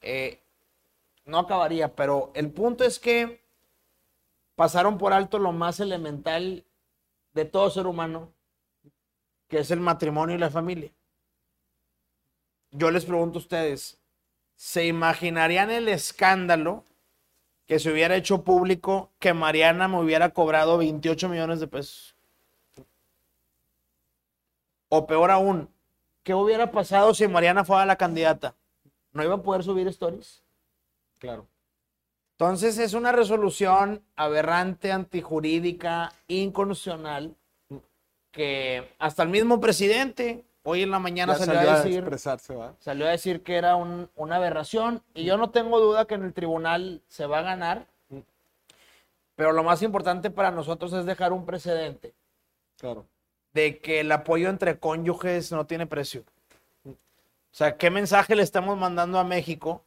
Eh, 0.00 0.40
no 1.24 1.38
acabaría, 1.38 1.94
pero 1.94 2.30
el 2.34 2.50
punto 2.50 2.84
es 2.84 2.98
que 2.98 3.42
pasaron 4.54 4.98
por 4.98 5.12
alto 5.12 5.38
lo 5.38 5.52
más 5.52 5.80
elemental 5.80 6.64
de 7.34 7.44
todo 7.44 7.70
ser 7.70 7.86
humano, 7.86 8.32
que 9.48 9.58
es 9.58 9.70
el 9.70 9.80
matrimonio 9.80 10.36
y 10.36 10.38
la 10.38 10.50
familia. 10.50 10.90
Yo 12.70 12.90
les 12.90 13.04
pregunto 13.04 13.38
a 13.38 13.42
ustedes, 13.42 13.98
¿se 14.54 14.86
imaginarían 14.86 15.70
el 15.70 15.88
escándalo 15.88 16.84
que 17.66 17.78
se 17.78 17.90
hubiera 17.90 18.16
hecho 18.16 18.42
público 18.42 19.10
que 19.18 19.34
Mariana 19.34 19.88
me 19.88 20.00
hubiera 20.00 20.30
cobrado 20.30 20.78
28 20.78 21.28
millones 21.28 21.60
de 21.60 21.66
pesos? 21.66 22.16
O 24.88 25.06
peor 25.06 25.30
aún, 25.30 25.68
¿qué 26.22 26.34
hubiera 26.34 26.70
pasado 26.70 27.12
si 27.12 27.26
Mariana 27.26 27.64
fuera 27.64 27.84
la 27.84 27.96
candidata? 27.96 28.54
¿No 29.12 29.24
iba 29.24 29.34
a 29.34 29.42
poder 29.42 29.64
subir 29.64 29.88
stories? 29.88 30.44
Claro. 31.18 31.46
Entonces 32.32 32.78
es 32.78 32.92
una 32.92 33.12
resolución 33.12 34.04
aberrante, 34.14 34.92
antijurídica, 34.92 36.12
inconstitucional, 36.28 37.34
que 38.30 38.94
hasta 38.98 39.22
el 39.22 39.30
mismo 39.30 39.58
presidente 39.58 40.44
hoy 40.66 40.82
en 40.82 40.90
la 40.90 40.98
mañana 40.98 41.34
salió, 41.34 41.70
a 41.70 41.82
decir, 41.82 42.04
salió 42.78 43.06
a 43.06 43.10
decir 43.10 43.42
que 43.42 43.56
era 43.56 43.76
una 43.76 44.36
aberración 44.36 45.02
y 45.14 45.24
yo 45.24 45.38
no 45.38 45.50
tengo 45.50 45.80
duda 45.80 46.06
que 46.06 46.14
en 46.14 46.24
el 46.24 46.34
tribunal 46.34 47.00
se 47.08 47.24
va 47.26 47.38
a 47.38 47.42
ganar, 47.42 47.86
pero 49.34 49.52
lo 49.52 49.62
más 49.62 49.82
importante 49.82 50.30
para 50.30 50.50
nosotros 50.50 50.92
es 50.92 51.06
dejar 51.06 51.32
un 51.32 51.46
precedente. 51.46 52.12
Claro 52.78 53.06
de 53.56 53.78
que 53.78 54.00
el 54.00 54.12
apoyo 54.12 54.50
entre 54.50 54.78
cónyuges 54.78 55.50
no 55.50 55.66
tiene 55.66 55.86
precio. 55.86 56.24
O 56.84 56.94
sea, 57.50 57.78
¿qué 57.78 57.88
mensaje 57.88 58.36
le 58.36 58.42
estamos 58.42 58.76
mandando 58.76 59.18
a 59.18 59.24
México? 59.24 59.82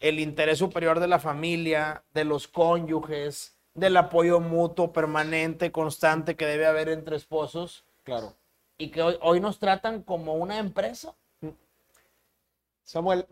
El 0.00 0.18
interés 0.18 0.58
superior 0.58 0.98
de 0.98 1.06
la 1.06 1.18
familia, 1.18 2.02
de 2.14 2.24
los 2.24 2.48
cónyuges, 2.48 3.54
del 3.74 3.98
apoyo 3.98 4.40
mutuo, 4.40 4.94
permanente, 4.94 5.72
constante 5.72 6.36
que 6.36 6.46
debe 6.46 6.64
haber 6.64 6.88
entre 6.88 7.16
esposos. 7.16 7.84
Claro. 8.02 8.32
Y 8.78 8.90
que 8.90 9.02
hoy, 9.02 9.18
hoy 9.22 9.40
nos 9.40 9.58
tratan 9.58 10.02
como 10.02 10.34
una 10.34 10.58
empresa. 10.58 11.14
Samuel, 12.82 13.26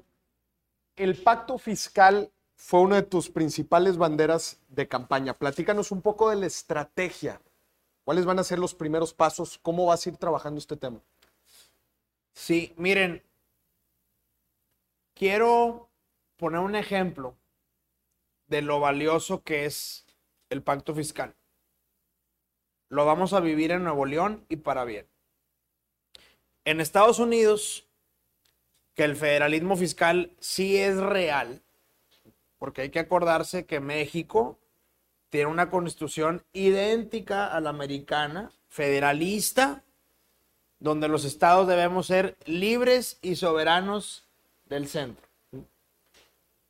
el 0.96 1.20
pacto 1.22 1.58
fiscal 1.58 2.30
fue 2.54 2.80
una 2.80 2.96
de 2.96 3.02
tus 3.02 3.28
principales 3.28 3.96
banderas 3.96 4.60
de 4.68 4.88
campaña. 4.88 5.34
Platícanos 5.34 5.90
un 5.90 6.00
poco 6.00 6.30
de 6.30 6.36
la 6.36 6.46
estrategia 6.46 7.40
¿Cuáles 8.04 8.24
van 8.24 8.38
a 8.38 8.44
ser 8.44 8.58
los 8.58 8.74
primeros 8.74 9.14
pasos? 9.14 9.58
¿Cómo 9.58 9.86
vas 9.86 10.04
a 10.04 10.08
ir 10.08 10.16
trabajando 10.16 10.58
este 10.58 10.76
tema? 10.76 11.00
Sí, 12.32 12.74
miren, 12.76 13.22
quiero 15.14 15.88
poner 16.36 16.60
un 16.60 16.74
ejemplo 16.74 17.36
de 18.48 18.62
lo 18.62 18.80
valioso 18.80 19.42
que 19.42 19.66
es 19.66 20.04
el 20.50 20.62
pacto 20.62 20.94
fiscal. 20.94 21.34
Lo 22.88 23.06
vamos 23.06 23.32
a 23.32 23.40
vivir 23.40 23.70
en 23.70 23.84
Nuevo 23.84 24.04
León 24.04 24.44
y 24.48 24.56
para 24.56 24.84
bien. 24.84 25.06
En 26.64 26.80
Estados 26.80 27.18
Unidos, 27.18 27.86
que 28.94 29.04
el 29.04 29.16
federalismo 29.16 29.76
fiscal 29.76 30.30
sí 30.38 30.76
es 30.76 30.96
real, 30.96 31.62
porque 32.58 32.82
hay 32.82 32.90
que 32.90 33.00
acordarse 33.00 33.66
que 33.66 33.80
México 33.80 34.58
tiene 35.30 35.46
una 35.46 35.70
constitución 35.70 36.44
idéntica 36.52 37.46
a 37.46 37.60
la 37.60 37.70
americana, 37.70 38.52
federalista, 38.68 39.82
donde 40.78 41.08
los 41.08 41.24
estados 41.24 41.66
debemos 41.66 42.06
ser 42.06 42.36
libres 42.44 43.18
y 43.22 43.36
soberanos 43.36 44.26
del 44.66 44.88
centro. 44.88 45.26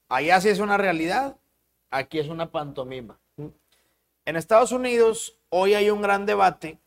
Allá 0.08 0.40
sí 0.40 0.48
es 0.48 0.58
una 0.60 0.76
realidad, 0.76 1.36
aquí 1.90 2.18
es 2.18 2.28
una 2.28 2.50
pantomima. 2.50 3.18
En 4.24 4.36
Estados 4.36 4.70
Unidos 4.70 5.36
hoy 5.48 5.74
hay 5.74 5.90
un 5.90 6.02
gran 6.02 6.24
debate 6.24 6.78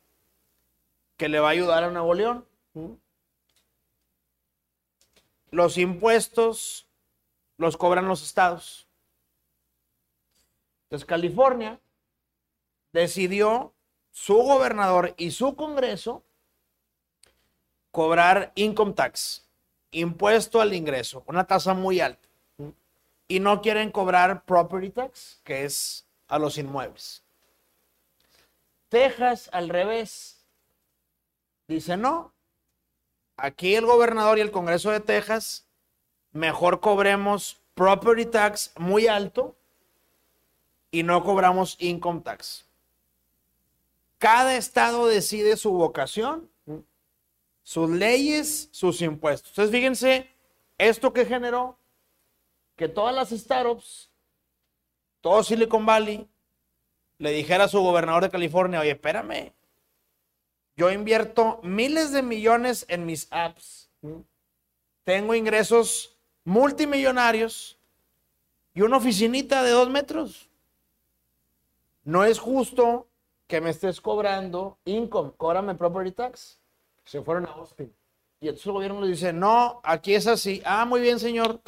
que 1.18 1.28
le 1.30 1.40
va 1.40 1.50
a 1.50 1.52
ayudar 1.52 1.84
a 1.84 1.92
Nuevo 1.92 2.14
León. 2.14 2.46
Los 5.52 5.78
impuestos 5.78 6.88
los 7.58 7.78
cobran 7.78 8.08
los 8.08 8.24
estados. 8.24 8.88
Entonces 10.84 11.06
California 11.06 11.80
decidió 12.92 13.74
su 14.12 14.36
gobernador 14.36 15.14
y 15.18 15.32
su 15.32 15.56
Congreso 15.56 16.24
cobrar 17.92 18.52
income 18.56 18.94
tax, 18.94 19.48
impuesto 19.92 20.60
al 20.60 20.74
ingreso, 20.74 21.24
una 21.28 21.48
tasa 21.48 21.74
muy 21.74 22.02
alta. 22.02 22.28
Y 23.28 23.40
no 23.40 23.62
quieren 23.62 23.92
cobrar 23.92 24.44
property 24.46 24.90
tax, 24.90 25.40
que 25.44 25.66
es 25.66 26.06
a 26.28 26.38
los 26.38 26.58
inmuebles. 26.58 27.24
Texas, 28.90 29.50
al 29.52 29.70
revés, 29.70 30.46
dice 31.68 31.98
no. 31.98 32.35
Aquí 33.38 33.76
el 33.76 33.86
gobernador 33.86 34.38
y 34.38 34.42
el 34.42 34.52
Congreso 34.52 34.92
de 34.92 35.00
Texas, 35.00 35.68
mejor 36.32 36.80
cobremos 36.80 37.62
property 37.74 38.26
tax 38.26 38.72
muy 38.78 39.08
alto 39.08 39.56
y 40.92 41.04
no 41.04 41.24
cobramos 41.24 41.76
income 41.80 42.22
tax. 42.22 42.66
Cada 44.18 44.56
estado 44.56 45.08
decide 45.08 45.58
su 45.58 45.72
vocación, 45.74 46.50
sus 47.64 47.90
leyes, 47.90 48.70
sus 48.72 49.02
impuestos. 49.02 49.50
Entonces, 49.52 49.72
fíjense, 49.72 50.30
esto 50.78 51.12
que 51.12 51.26
generó 51.26 51.78
que 52.76 52.88
todas 52.88 53.14
las 53.14 53.30
startups, 53.30 54.10
todo 55.22 55.44
Silicon 55.44 55.86
Valley, 55.86 56.30
le 57.18 57.32
dijera 57.32 57.66
a 57.66 57.68
su 57.68 57.80
gobernador 57.82 58.24
de 58.24 58.30
California, 58.30 58.80
oye, 58.80 58.92
espérame, 58.92 59.54
yo 60.76 60.92
invierto 60.92 61.60
miles 61.64 62.12
de 62.12 62.22
millones 62.22 62.86
en 62.90 63.06
mis 63.06 63.28
apps, 63.32 63.90
tengo 65.04 65.36
ingresos 65.36 66.18
multimillonarios 66.44 67.78
y 68.74 68.82
una 68.82 68.98
oficinita 68.98 69.64
de 69.64 69.72
dos 69.72 69.90
metros. 69.90 70.50
No 72.04 72.24
es 72.24 72.40
justo 72.40 73.08
que 73.48 73.62
me 73.62 73.70
estés 73.70 74.02
cobrando 74.02 74.78
income, 74.86 75.32
cóbrame 75.38 75.76
property 75.76 76.12
tax. 76.12 76.60
Se 77.06 77.22
fueron 77.22 77.46
a 77.46 77.52
Austin. 77.52 77.94
Y 78.42 78.48
entonces 78.48 78.66
el 78.68 78.74
gobierno 78.74 79.02
le 79.02 79.08
dice, 79.08 79.32
no, 79.32 79.80
aquí 79.84 80.14
es 80.14 80.28
así. 80.28 80.62
Ah, 80.66 80.86
muy 80.86 81.02
bien, 81.02 81.20
señor. 81.20 81.62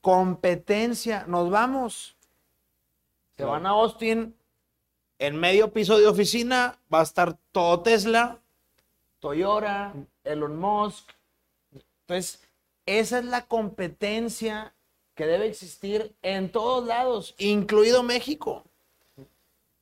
Competencia, 0.00 1.24
nos 1.26 1.50
vamos. 1.50 2.16
Se 3.36 3.44
van 3.44 3.66
a 3.66 3.70
Austin, 3.70 4.34
en 5.18 5.36
medio 5.36 5.72
piso 5.72 5.98
de 5.98 6.06
oficina 6.06 6.78
va 6.92 7.00
a 7.00 7.04
estar 7.04 7.36
todo 7.52 7.80
Tesla, 7.80 8.38
Toyota, 9.20 9.92
Elon 10.24 10.56
Musk. 10.56 11.10
Entonces, 11.72 12.42
esa 12.86 13.18
es 13.18 13.24
la 13.24 13.46
competencia 13.46 14.74
que 15.14 15.26
debe 15.26 15.46
existir 15.46 16.14
en 16.22 16.50
todos 16.50 16.86
lados, 16.86 17.34
incluido 17.38 18.02
México. 18.02 18.64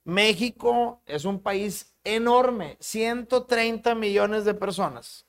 México 0.04 1.00
es 1.04 1.24
un 1.24 1.40
país 1.40 1.94
enorme, 2.04 2.76
130 2.80 3.94
millones 3.94 4.44
de 4.44 4.54
personas. 4.54 5.26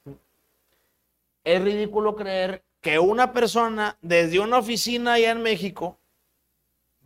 Es 1.43 1.62
ridículo 1.62 2.15
creer 2.15 2.63
que 2.82 3.00
una 3.00 3.34
persona 3.34 3.98
desde 4.02 4.39
una 4.39 4.60
oficina 4.60 5.13
allá 5.13 5.32
en 5.32 5.41
México 5.41 5.98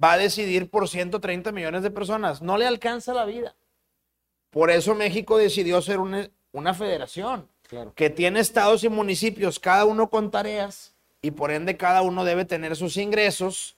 va 0.01 0.13
a 0.13 0.17
decidir 0.17 0.69
por 0.69 0.87
130 0.87 1.51
millones 1.51 1.83
de 1.83 1.91
personas. 1.91 2.41
No 2.41 2.57
le 2.57 2.65
alcanza 2.67 3.13
la 3.13 3.25
vida. 3.25 3.55
Por 4.49 4.69
eso 4.71 4.95
México 4.95 5.37
decidió 5.37 5.81
ser 5.81 5.99
una, 5.99 6.29
una 6.51 6.73
federación 6.73 7.47
Claro. 7.67 7.93
que 7.95 8.09
tiene 8.09 8.41
estados 8.41 8.83
y 8.83 8.89
municipios, 8.89 9.57
cada 9.57 9.85
uno 9.85 10.09
con 10.09 10.29
tareas, 10.29 10.93
y 11.21 11.31
por 11.31 11.51
ende 11.51 11.77
cada 11.77 12.01
uno 12.01 12.25
debe 12.25 12.43
tener 12.43 12.75
sus 12.75 12.97
ingresos 12.97 13.77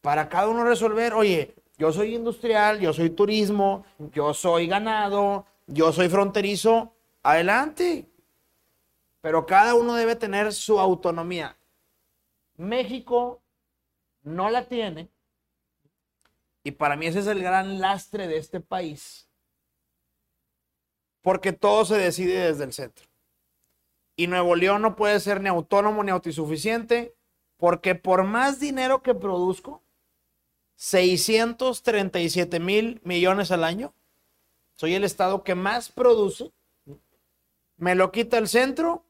para 0.00 0.28
cada 0.28 0.48
uno 0.48 0.64
resolver, 0.64 1.14
oye, 1.14 1.54
yo 1.78 1.92
soy 1.92 2.16
industrial, 2.16 2.80
yo 2.80 2.92
soy 2.92 3.10
turismo, 3.10 3.84
yo 4.12 4.34
soy 4.34 4.66
ganado, 4.66 5.46
yo 5.68 5.92
soy 5.92 6.08
fronterizo, 6.08 6.92
adelante. 7.22 8.08
Pero 9.20 9.46
cada 9.46 9.74
uno 9.74 9.94
debe 9.94 10.16
tener 10.16 10.52
su 10.52 10.80
autonomía. 10.80 11.56
México 12.56 13.40
no 14.24 14.50
la 14.50 14.64
tiene, 14.66 15.08
y 16.64 16.72
para 16.72 16.96
mí 16.96 17.06
ese 17.06 17.20
es 17.20 17.26
el 17.26 17.42
gran 17.42 17.80
lastre 17.80 18.28
de 18.28 18.36
este 18.36 18.60
país, 18.60 19.28
porque 21.20 21.52
todo 21.52 21.84
se 21.84 21.96
decide 21.96 22.48
desde 22.48 22.64
el 22.64 22.72
centro. 22.72 23.06
Y 24.16 24.26
Nuevo 24.26 24.54
León 24.54 24.82
no 24.82 24.94
puede 24.94 25.18
ser 25.20 25.40
ni 25.40 25.48
autónomo 25.48 26.04
ni 26.04 26.10
autosuficiente, 26.10 27.16
porque 27.56 27.94
por 27.94 28.24
más 28.24 28.60
dinero 28.60 29.02
que 29.02 29.14
produzco, 29.14 29.82
637 30.76 32.60
mil 32.60 33.00
millones 33.04 33.50
al 33.50 33.64
año, 33.64 33.94
soy 34.74 34.94
el 34.94 35.04
estado 35.04 35.44
que 35.44 35.54
más 35.54 35.90
produce, 35.90 36.52
me 37.76 37.94
lo 37.94 38.10
quita 38.12 38.38
el 38.38 38.48
centro, 38.48 39.04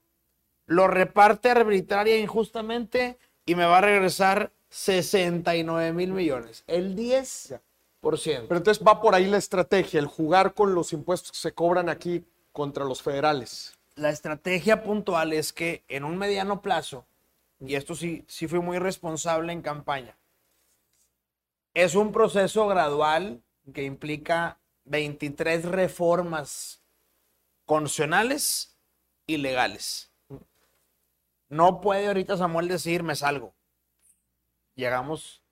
lo 0.66 0.86
reparte 0.86 1.50
arbitraria 1.50 2.14
e 2.14 2.20
injustamente 2.20 3.18
y 3.44 3.54
me 3.54 3.64
va 3.64 3.78
a 3.78 3.82
regresar 3.82 4.52
69 4.72 5.92
mil 5.92 6.12
millones, 6.12 6.64
el 6.66 6.96
10%. 6.96 7.61
Pero 8.00 8.56
entonces 8.56 8.82
va 8.82 9.02
por 9.02 9.14
ahí 9.14 9.26
la 9.26 9.37
estrategia, 9.37 10.00
el 10.00 10.06
jugar 10.06 10.54
con 10.54 10.74
los 10.74 10.94
impuestos 10.94 11.32
que 11.32 11.38
se 11.38 11.52
cobran 11.52 11.90
aquí 11.90 12.24
contra 12.52 12.85
los 12.85 13.02
federales. 13.02 13.78
la 13.94 14.08
estrategia 14.08 14.82
puntual 14.82 15.35
es 15.35 15.52
que 15.52 15.85
en 15.88 16.04
un 16.04 16.16
mediano 16.16 16.62
plazo, 16.62 17.04
y 17.61 17.74
esto 17.74 17.94
sí, 17.94 18.24
sí 18.26 18.48
fui 18.48 18.61
muy 18.61 18.78
responsable 18.78 19.52
en 19.52 19.61
campaña, 19.61 20.16
es 21.74 21.94
un 21.94 22.11
proceso 22.11 22.66
gradual 22.66 23.42
que 23.74 23.85
implica 23.85 24.58
23 24.87 25.66
reformas 25.66 26.82
constitucionales 27.66 28.74
y 29.26 29.37
legales. 29.37 30.11
No 31.50 31.82
puede 31.82 32.06
ahorita 32.06 32.38
Samuel 32.38 32.68
decir, 32.68 33.02
me 33.02 33.14
salgo. 33.14 33.52
Llegamos, 34.74 35.42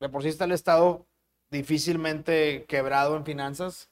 de 0.00 0.08
por 0.08 0.22
sí 0.22 0.28
está 0.28 0.44
el 0.44 0.52
Estado 0.52 1.06
difícilmente 1.50 2.64
quebrado 2.66 3.16
en 3.16 3.24
finanzas, 3.24 3.90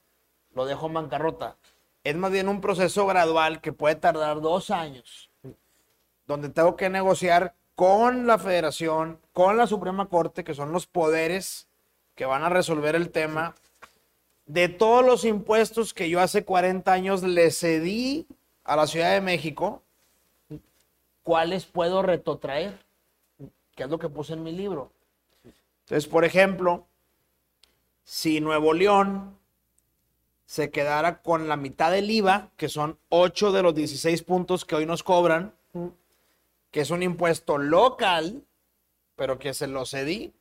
lo 0.54 0.66
dejo 0.66 0.86
en 0.86 0.94
bancarrota. 0.94 1.56
Es 2.02 2.16
más 2.16 2.30
bien 2.30 2.48
un 2.48 2.60
proceso 2.60 3.06
gradual 3.06 3.60
que 3.60 3.72
puede 3.72 3.94
tardar 3.94 4.40
dos 4.40 4.70
años, 4.70 5.30
donde 6.26 6.48
tengo 6.48 6.76
que 6.76 6.90
negociar 6.90 7.54
con 7.74 8.26
la 8.26 8.38
federación, 8.38 9.18
con 9.32 9.56
la 9.56 9.66
Suprema 9.66 10.08
Corte, 10.08 10.44
que 10.44 10.54
son 10.54 10.72
los 10.72 10.86
poderes 10.86 11.68
que 12.14 12.26
van 12.26 12.42
a 12.42 12.48
resolver 12.48 12.94
el 12.94 13.10
tema, 13.10 13.54
de 14.46 14.68
todos 14.68 15.04
los 15.04 15.24
impuestos 15.24 15.94
que 15.94 16.08
yo 16.08 16.20
hace 16.20 16.44
40 16.44 16.92
años 16.92 17.22
le 17.22 17.50
cedí 17.50 18.26
a 18.62 18.76
la 18.76 18.86
Ciudad 18.86 19.12
de 19.12 19.20
México, 19.20 19.82
¿cuáles 21.22 21.64
puedo 21.64 22.02
retrotraer? 22.02 22.83
Que 23.74 23.84
es 23.84 23.90
lo 23.90 23.98
que 23.98 24.08
puse 24.08 24.32
en 24.34 24.42
mi 24.42 24.52
libro. 24.52 24.92
Entonces, 25.84 26.08
por 26.08 26.24
ejemplo, 26.24 26.86
si 28.04 28.40
Nuevo 28.40 28.72
León 28.72 29.36
se 30.46 30.70
quedara 30.70 31.22
con 31.22 31.48
la 31.48 31.56
mitad 31.56 31.90
del 31.90 32.10
IVA, 32.10 32.50
que 32.56 32.68
son 32.68 32.98
8 33.08 33.52
de 33.52 33.62
los 33.62 33.74
16 33.74 34.22
puntos 34.22 34.64
que 34.64 34.74
hoy 34.76 34.86
nos 34.86 35.02
cobran, 35.02 35.54
que 36.70 36.80
es 36.80 36.90
un 36.90 37.02
impuesto 37.02 37.58
local, 37.58 38.44
pero 39.16 39.38
que 39.38 39.54
se 39.54 39.66
lo 39.66 39.86
cedí. 39.86 40.32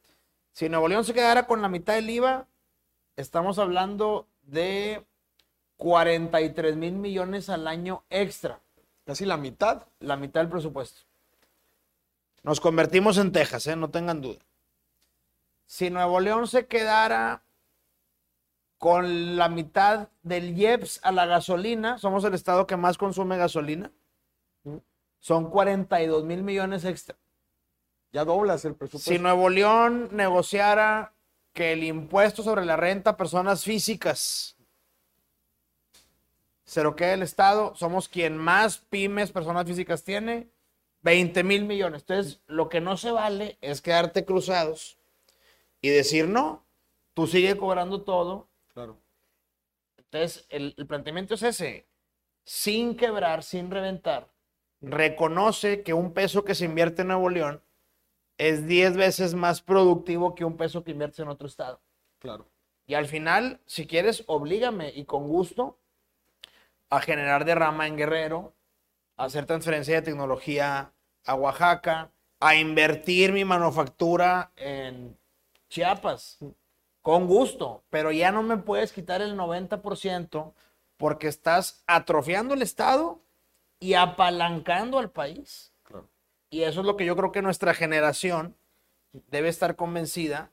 Si 0.51 0.69
Nuevo 0.69 0.87
León 0.87 1.03
se 1.05 1.13
quedara 1.13 1.47
con 1.47 1.61
la 1.61 1.69
mitad 1.69 1.95
del 1.95 2.09
IVA, 2.09 2.47
estamos 3.15 3.59
hablando 3.59 4.27
de 4.43 5.03
43 5.77 6.75
mil 6.75 6.93
millones 6.93 7.49
al 7.49 7.67
año 7.67 8.03
extra, 8.09 8.59
Casi 9.05 9.25
la 9.25 9.37
mitad. 9.37 9.83
la 9.99 10.15
mitad 10.15 10.41
del 10.41 10.49
presupuesto. 10.49 11.01
Nos 12.43 12.59
convertimos 12.59 13.17
en 13.17 13.31
Texas, 13.31 13.67
¿eh? 13.67 13.75
no 13.75 13.89
tengan 13.89 14.21
duda. 14.21 14.39
Si 15.65 15.89
Nuevo 15.89 16.19
León 16.19 16.47
se 16.47 16.67
quedara 16.67 17.43
con 18.77 19.37
la 19.37 19.47
mitad 19.47 20.09
del 20.23 20.57
IEPS 20.57 20.99
a 21.03 21.11
la 21.13 21.25
gasolina, 21.25 21.97
somos 21.97 22.23
el 22.25 22.33
estado 22.33 22.67
que 22.67 22.75
más 22.75 22.97
consume 22.97 23.37
gasolina, 23.37 23.91
son 25.19 25.49
42 25.49 26.25
mil 26.25 26.43
millones 26.43 26.83
extra. 26.83 27.15
Ya 28.11 28.25
doblas 28.25 28.65
el 28.65 28.75
presupuesto. 28.75 29.09
Si 29.09 29.19
Nuevo 29.19 29.49
León 29.49 30.09
negociara 30.11 31.13
que 31.53 31.71
el 31.71 31.83
impuesto 31.83 32.43
sobre 32.43 32.65
la 32.65 32.75
renta 32.75 33.11
a 33.11 33.17
personas 33.17 33.63
físicas 33.63 34.57
se 36.65 36.83
lo 36.83 36.95
queda 36.95 37.13
el 37.13 37.21
Estado. 37.21 37.75
Somos 37.75 38.09
quien 38.09 38.35
más 38.37 38.79
pymes, 38.79 39.31
personas 39.31 39.65
físicas 39.65 40.03
tiene. 40.03 40.49
20 41.03 41.43
mil 41.43 41.65
millones. 41.65 42.01
Entonces, 42.01 42.41
lo 42.47 42.69
que 42.69 42.81
no 42.81 42.97
se 42.97 43.11
vale 43.11 43.57
es 43.61 43.81
quedarte 43.81 44.25
cruzados 44.25 44.97
y 45.81 45.89
decir, 45.89 46.27
no, 46.27 46.65
tú 47.13 47.27
sigue 47.27 47.55
cobrando 47.55 48.01
todo. 48.01 48.49
Claro. 48.73 48.97
Entonces, 49.97 50.45
el, 50.49 50.73
el 50.77 50.87
planteamiento 50.87 51.35
es 51.35 51.43
ese, 51.43 51.87
sin 52.45 52.95
quebrar, 52.97 53.43
sin 53.43 53.69
reventar, 53.69 54.29
reconoce 54.81 55.83
que 55.83 55.93
un 55.93 56.13
peso 56.13 56.43
que 56.43 56.55
se 56.55 56.65
invierte 56.65 57.01
en 57.01 57.09
Nuevo 57.09 57.29
León 57.29 57.61
es 58.37 58.65
10 58.65 58.97
veces 58.97 59.33
más 59.33 59.61
productivo 59.61 60.35
que 60.35 60.45
un 60.45 60.57
peso 60.57 60.83
que 60.83 60.91
inviertes 60.91 61.19
en 61.19 61.27
otro 61.27 61.47
estado. 61.47 61.81
Claro. 62.19 62.47
Y 62.85 62.95
al 62.95 63.07
final, 63.07 63.61
si 63.65 63.87
quieres, 63.87 64.23
oblígame 64.27 64.91
y 64.93 65.05
con 65.05 65.27
gusto 65.27 65.79
a 66.89 66.99
generar 66.99 67.45
derrama 67.45 67.87
en 67.87 67.97
Guerrero, 67.97 68.53
a 69.15 69.25
hacer 69.25 69.45
transferencia 69.45 69.95
de 69.95 70.01
tecnología 70.01 70.92
a 71.25 71.35
Oaxaca, 71.35 72.11
a 72.39 72.55
invertir 72.55 73.31
mi 73.31 73.45
manufactura 73.45 74.51
en 74.55 75.17
Chiapas. 75.69 76.39
Con 77.01 77.27
gusto, 77.27 77.83
pero 77.89 78.11
ya 78.11 78.31
no 78.31 78.43
me 78.43 78.57
puedes 78.57 78.93
quitar 78.93 79.21
el 79.21 79.35
90% 79.35 80.53
porque 80.97 81.27
estás 81.27 81.83
atrofiando 81.85 82.53
el 82.53 82.61
Estado 82.61 83.19
y 83.79 83.95
apalancando 83.95 84.99
al 84.99 85.11
país. 85.11 85.73
Claro. 85.83 86.07
Y 86.49 86.63
eso 86.63 86.79
es 86.79 86.85
lo 86.85 86.95
que 86.95 87.05
yo 87.05 87.15
creo 87.17 87.33
que 87.33 87.41
nuestra 87.41 87.73
generación 87.73 88.55
debe 89.11 89.49
estar 89.49 89.75
convencida 89.75 90.51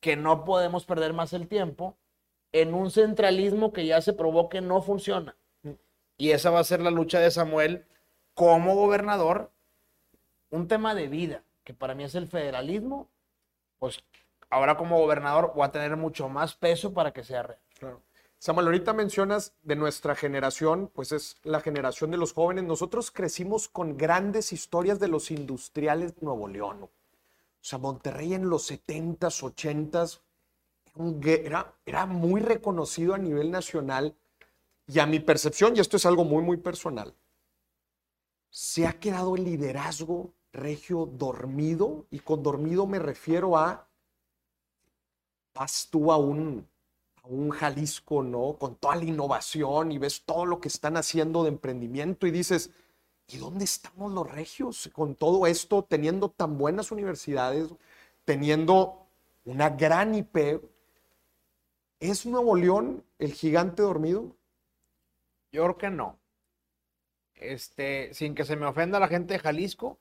que 0.00 0.16
no 0.16 0.44
podemos 0.44 0.84
perder 0.84 1.12
más 1.12 1.32
el 1.32 1.48
tiempo 1.48 1.96
en 2.52 2.74
un 2.74 2.90
centralismo 2.90 3.72
que 3.72 3.86
ya 3.86 4.00
se 4.00 4.12
probó 4.12 4.48
que 4.48 4.60
no 4.60 4.82
funciona. 4.82 5.36
Y 6.16 6.30
esa 6.30 6.50
va 6.50 6.60
a 6.60 6.64
ser 6.64 6.80
la 6.80 6.90
lucha 6.90 7.20
de 7.20 7.30
Samuel 7.30 7.86
como 8.34 8.74
gobernador. 8.74 9.52
Un 10.50 10.68
tema 10.68 10.94
de 10.94 11.08
vida, 11.08 11.42
que 11.64 11.74
para 11.74 11.94
mí 11.94 12.04
es 12.04 12.14
el 12.14 12.26
federalismo, 12.26 13.08
pues 13.78 14.02
ahora 14.50 14.76
como 14.76 14.98
gobernador 14.98 15.52
voy 15.54 15.64
a 15.64 15.72
tener 15.72 15.96
mucho 15.96 16.28
más 16.28 16.54
peso 16.54 16.92
para 16.92 17.12
que 17.12 17.24
sea 17.24 17.42
real. 17.42 17.60
Claro. 17.78 18.02
Samuel, 18.40 18.66
ahorita 18.66 18.92
mencionas 18.92 19.52
de 19.62 19.74
nuestra 19.74 20.14
generación, 20.14 20.90
pues 20.94 21.10
es 21.10 21.36
la 21.42 21.60
generación 21.60 22.12
de 22.12 22.18
los 22.18 22.32
jóvenes. 22.32 22.64
Nosotros 22.64 23.10
crecimos 23.10 23.68
con 23.68 23.96
grandes 23.96 24.52
historias 24.52 25.00
de 25.00 25.08
los 25.08 25.32
industriales 25.32 26.14
de 26.14 26.24
Nuevo 26.24 26.46
León. 26.46 26.84
O 26.84 26.90
sea, 27.60 27.78
Monterrey 27.80 28.34
en 28.34 28.48
los 28.48 28.70
70s, 28.70 29.42
80s 29.42 30.20
era, 31.24 31.74
era 31.84 32.06
muy 32.06 32.40
reconocido 32.40 33.14
a 33.14 33.18
nivel 33.18 33.50
nacional. 33.50 34.14
Y 34.86 35.00
a 35.00 35.06
mi 35.06 35.18
percepción, 35.18 35.76
y 35.76 35.80
esto 35.80 35.96
es 35.96 36.06
algo 36.06 36.24
muy, 36.24 36.42
muy 36.42 36.56
personal, 36.56 37.12
se 38.48 38.86
ha 38.86 38.94
quedado 38.94 39.36
el 39.36 39.44
liderazgo 39.44 40.32
regio 40.52 41.06
dormido. 41.06 42.06
Y 42.10 42.20
con 42.20 42.42
dormido 42.42 42.86
me 42.86 42.98
refiero 42.98 43.56
a, 43.56 43.88
vas 45.54 45.88
tú 45.90 46.12
a 46.12 46.16
un, 46.16 46.66
un 47.24 47.50
Jalisco, 47.50 48.22
¿no? 48.22 48.56
Con 48.58 48.76
toda 48.76 48.96
la 48.96 49.04
innovación 49.04 49.92
y 49.92 49.98
ves 49.98 50.22
todo 50.24 50.46
lo 50.46 50.60
que 50.60 50.68
están 50.68 50.96
haciendo 50.96 51.42
de 51.42 51.50
emprendimiento 51.50 52.26
y 52.26 52.30
dices, 52.30 52.70
¿y 53.28 53.36
dónde 53.38 53.64
estamos 53.64 54.12
los 54.12 54.30
regios 54.30 54.90
con 54.92 55.14
todo 55.14 55.46
esto, 55.46 55.84
teniendo 55.84 56.30
tan 56.30 56.58
buenas 56.58 56.90
universidades, 56.90 57.68
teniendo 58.24 59.06
una 59.44 59.70
gran 59.70 60.14
IP? 60.14 60.62
¿Es 62.00 62.26
Nuevo 62.26 62.56
León 62.56 63.04
el 63.18 63.32
gigante 63.32 63.82
dormido? 63.82 64.36
Yo 65.52 65.64
creo 65.64 65.78
que 65.78 65.90
no. 65.90 66.18
Este, 67.34 68.12
sin 68.14 68.34
que 68.34 68.44
se 68.44 68.56
me 68.56 68.66
ofenda 68.66 68.98
la 68.98 69.08
gente 69.08 69.34
de 69.34 69.40
Jalisco, 69.40 69.98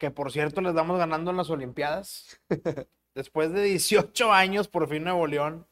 que 0.00 0.10
por 0.10 0.32
cierto 0.32 0.62
les 0.62 0.74
damos 0.74 0.98
ganando 0.98 1.30
en 1.30 1.36
las 1.36 1.50
Olimpiadas. 1.50 2.40
Después 3.14 3.52
de 3.52 3.62
18 3.62 4.32
años, 4.32 4.66
por 4.66 4.88
fin 4.88 5.04
Nuevo 5.04 5.26
León 5.26 5.68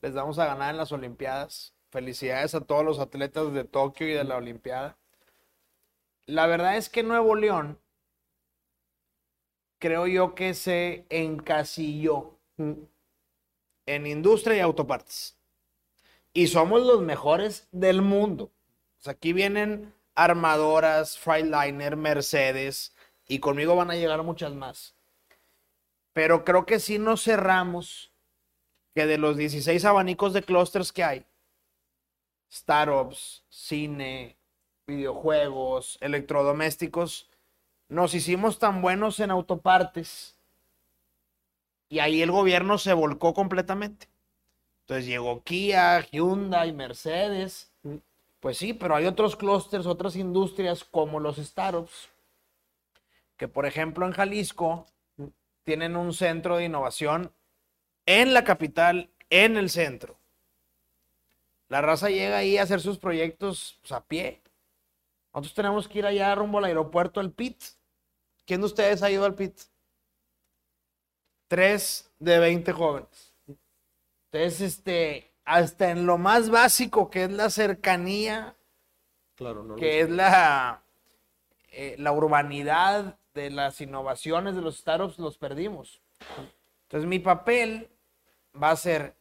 les 0.00 0.14
vamos 0.14 0.38
a 0.38 0.46
ganar 0.46 0.70
en 0.70 0.78
las 0.78 0.92
Olimpiadas. 0.92 1.74
Felicidades 1.90 2.54
a 2.54 2.62
todos 2.62 2.84
los 2.84 3.00
atletas 3.00 3.52
de 3.52 3.64
Tokio 3.64 4.08
y 4.08 4.12
de 4.12 4.24
la 4.24 4.36
Olimpiada. 4.36 4.96
La 6.26 6.46
verdad 6.46 6.76
es 6.76 6.88
que 6.88 7.02
Nuevo 7.02 7.34
León, 7.34 7.80
creo 9.80 10.06
yo 10.06 10.36
que 10.36 10.54
se 10.54 11.04
encasilló 11.10 12.38
en 12.56 14.06
industria 14.06 14.58
y 14.58 14.60
autopartes. 14.60 15.36
Y 16.32 16.46
somos 16.46 16.86
los 16.86 17.02
mejores 17.02 17.68
del 17.72 18.00
mundo. 18.00 18.44
O 18.44 19.02
sea, 19.02 19.14
aquí 19.14 19.32
vienen 19.32 19.92
armadoras, 20.14 21.18
Freightliner, 21.18 21.96
Mercedes, 21.96 22.94
y 23.28 23.38
conmigo 23.38 23.76
van 23.76 23.90
a 23.90 23.96
llegar 23.96 24.22
muchas 24.22 24.52
más. 24.54 24.94
Pero 26.12 26.44
creo 26.44 26.66
que 26.66 26.80
si 26.80 26.98
nos 26.98 27.22
cerramos 27.22 28.12
que 28.94 29.06
de 29.06 29.18
los 29.18 29.36
16 29.36 29.84
abanicos 29.84 30.32
de 30.32 30.42
clusters 30.42 30.92
que 30.92 31.04
hay, 31.04 31.26
startups, 32.50 33.44
cine, 33.48 34.36
videojuegos, 34.86 35.96
electrodomésticos, 36.00 37.30
nos 37.88 38.14
hicimos 38.14 38.58
tan 38.58 38.82
buenos 38.82 39.20
en 39.20 39.30
autopartes 39.30 40.36
y 41.88 41.98
ahí 41.98 42.22
el 42.22 42.30
gobierno 42.30 42.78
se 42.78 42.94
volcó 42.94 43.34
completamente. 43.34 44.08
Entonces 44.80 45.06
llegó 45.06 45.42
Kia, 45.42 46.00
Hyundai, 46.00 46.72
Mercedes. 46.72 47.70
Pues 48.40 48.56
sí, 48.56 48.72
pero 48.72 48.96
hay 48.96 49.04
otros 49.04 49.36
clústeres, 49.36 49.86
otras 49.86 50.16
industrias 50.16 50.84
como 50.84 51.20
los 51.20 51.36
startups, 51.36 52.08
que 53.42 53.48
por 53.48 53.66
ejemplo 53.66 54.06
en 54.06 54.12
Jalisco 54.12 54.86
tienen 55.64 55.96
un 55.96 56.12
centro 56.14 56.58
de 56.58 56.66
innovación 56.66 57.34
en 58.06 58.34
la 58.34 58.44
capital, 58.44 59.10
en 59.30 59.56
el 59.56 59.68
centro. 59.68 60.16
La 61.66 61.80
raza 61.80 62.08
llega 62.08 62.36
ahí 62.36 62.56
a 62.56 62.62
hacer 62.62 62.80
sus 62.80 62.98
proyectos 62.98 63.80
pues, 63.80 63.90
a 63.90 64.04
pie. 64.04 64.42
Nosotros 65.34 65.54
tenemos 65.54 65.88
que 65.88 65.98
ir 65.98 66.06
allá 66.06 66.32
rumbo 66.36 66.58
al 66.58 66.66
aeropuerto, 66.66 67.18
al 67.18 67.32
PIT. 67.32 67.64
¿Quién 68.46 68.60
de 68.60 68.66
ustedes 68.66 69.02
ha 69.02 69.10
ido 69.10 69.24
al 69.24 69.34
PIT? 69.34 69.58
Tres 71.48 72.12
de 72.20 72.38
20 72.38 72.70
jóvenes. 72.70 73.34
Entonces, 74.30 74.60
este, 74.60 75.32
hasta 75.44 75.90
en 75.90 76.06
lo 76.06 76.16
más 76.16 76.48
básico 76.48 77.10
que 77.10 77.24
es 77.24 77.32
la 77.32 77.50
cercanía, 77.50 78.54
Claro, 79.34 79.64
no. 79.64 79.74
que 79.74 80.02
es 80.02 80.10
la, 80.10 80.84
eh, 81.72 81.96
la 81.98 82.12
urbanidad 82.12 83.18
de 83.34 83.50
las 83.50 83.80
innovaciones 83.80 84.54
de 84.54 84.62
los 84.62 84.78
startups, 84.78 85.18
los 85.18 85.38
perdimos. 85.38 86.00
Entonces, 86.84 87.08
mi 87.08 87.18
papel 87.18 87.88
va 88.60 88.70
a 88.70 88.76
ser 88.76 89.14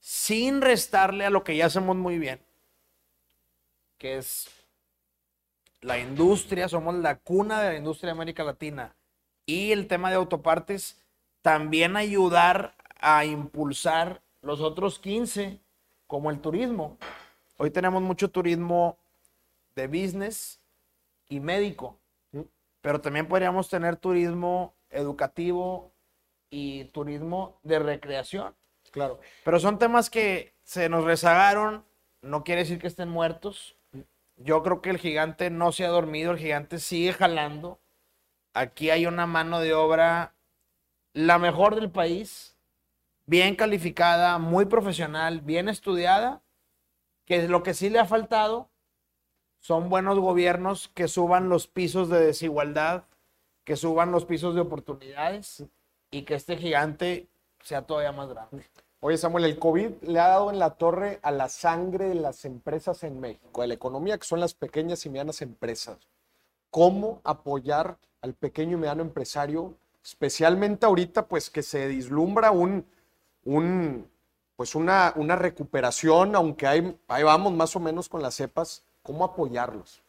sin 0.00 0.60
restarle 0.60 1.24
a 1.24 1.30
lo 1.30 1.44
que 1.44 1.56
ya 1.56 1.66
hacemos 1.66 1.96
muy 1.96 2.18
bien, 2.18 2.40
que 3.98 4.18
es 4.18 4.48
la 5.80 5.98
industria, 5.98 6.68
somos 6.68 6.94
la 6.94 7.16
cuna 7.18 7.62
de 7.62 7.72
la 7.72 7.78
industria 7.78 8.08
de 8.08 8.12
América 8.12 8.44
Latina 8.44 8.94
y 9.46 9.72
el 9.72 9.86
tema 9.86 10.10
de 10.10 10.16
autopartes, 10.16 11.00
también 11.42 11.96
ayudar 11.96 12.74
a 13.00 13.24
impulsar 13.24 14.22
los 14.40 14.60
otros 14.60 14.98
15, 14.98 15.60
como 16.06 16.30
el 16.30 16.40
turismo. 16.40 16.96
Hoy 17.56 17.70
tenemos 17.70 18.02
mucho 18.02 18.30
turismo 18.30 18.98
de 19.74 19.86
business 19.86 20.60
y 21.28 21.40
médico, 21.40 21.98
pero 22.84 23.00
también 23.00 23.26
podríamos 23.26 23.70
tener 23.70 23.96
turismo 23.96 24.74
educativo 24.90 25.94
y 26.50 26.84
turismo 26.84 27.58
de 27.62 27.78
recreación. 27.78 28.54
Claro. 28.90 29.20
Pero 29.42 29.58
son 29.58 29.78
temas 29.78 30.10
que 30.10 30.54
se 30.64 30.90
nos 30.90 31.04
rezagaron, 31.04 31.86
no 32.20 32.44
quiere 32.44 32.60
decir 32.60 32.78
que 32.78 32.86
estén 32.86 33.08
muertos. 33.08 33.78
Yo 34.36 34.62
creo 34.62 34.82
que 34.82 34.90
el 34.90 34.98
gigante 34.98 35.48
no 35.48 35.72
se 35.72 35.86
ha 35.86 35.88
dormido, 35.88 36.32
el 36.32 36.38
gigante 36.38 36.78
sigue 36.78 37.14
jalando. 37.14 37.80
Aquí 38.52 38.90
hay 38.90 39.06
una 39.06 39.24
mano 39.24 39.60
de 39.60 39.72
obra, 39.72 40.34
la 41.14 41.38
mejor 41.38 41.76
del 41.76 41.90
país, 41.90 42.58
bien 43.24 43.56
calificada, 43.56 44.36
muy 44.36 44.66
profesional, 44.66 45.40
bien 45.40 45.70
estudiada, 45.70 46.42
que 47.24 47.48
lo 47.48 47.62
que 47.62 47.72
sí 47.72 47.88
le 47.88 47.98
ha 47.98 48.04
faltado 48.04 48.68
son 49.64 49.88
buenos 49.88 50.18
gobiernos 50.18 50.88
que 50.88 51.08
suban 51.08 51.48
los 51.48 51.68
pisos 51.68 52.10
de 52.10 52.20
desigualdad, 52.20 53.04
que 53.64 53.76
suban 53.76 54.12
los 54.12 54.26
pisos 54.26 54.54
de 54.54 54.60
oportunidades 54.60 55.64
y 56.10 56.24
que 56.24 56.34
este 56.34 56.58
gigante 56.58 57.28
sea 57.62 57.80
todavía 57.80 58.12
más 58.12 58.28
grande. 58.28 58.66
Oye, 59.00 59.16
Samuel, 59.16 59.46
el 59.46 59.58
COVID 59.58 60.02
le 60.02 60.20
ha 60.20 60.28
dado 60.28 60.50
en 60.50 60.58
la 60.58 60.74
torre 60.74 61.18
a 61.22 61.30
la 61.30 61.48
sangre 61.48 62.08
de 62.10 62.14
las 62.14 62.44
empresas 62.44 63.04
en 63.04 63.18
México, 63.20 63.62
a 63.62 63.66
la 63.66 63.72
economía, 63.72 64.18
que 64.18 64.26
son 64.26 64.38
las 64.38 64.52
pequeñas 64.52 65.06
y 65.06 65.08
medianas 65.08 65.40
empresas. 65.40 65.96
¿Cómo 66.68 67.22
apoyar 67.24 67.96
al 68.20 68.34
pequeño 68.34 68.76
y 68.76 68.80
mediano 68.80 69.00
empresario 69.00 69.78
especialmente 70.04 70.84
ahorita, 70.84 71.26
pues 71.26 71.48
que 71.48 71.62
se 71.62 71.88
dislumbra 71.88 72.50
un, 72.50 72.84
un 73.44 74.10
pues 74.56 74.74
una, 74.74 75.14
una 75.16 75.36
recuperación, 75.36 76.36
aunque 76.36 76.66
hay, 76.66 76.98
ahí 77.08 77.22
vamos 77.22 77.54
más 77.54 77.74
o 77.76 77.80
menos 77.80 78.10
con 78.10 78.20
las 78.20 78.34
cepas, 78.34 78.84
¿cómo 79.04 79.24
apoyarlos? 79.24 80.02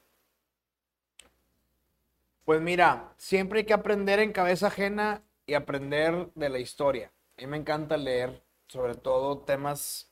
Pues 2.46 2.62
mira, 2.62 3.14
siempre 3.18 3.60
hay 3.60 3.66
que 3.66 3.74
aprender 3.74 4.20
en 4.20 4.32
cabeza 4.32 4.68
ajena 4.68 5.22
y 5.46 5.54
aprender 5.54 6.32
de 6.34 6.50
la 6.50 6.60
historia. 6.60 7.12
A 7.38 7.42
mí 7.42 7.48
me 7.48 7.58
encanta 7.58 7.98
leer, 7.98 8.42
sobre 8.68 8.96
todo 8.96 9.40
temas 9.40 10.12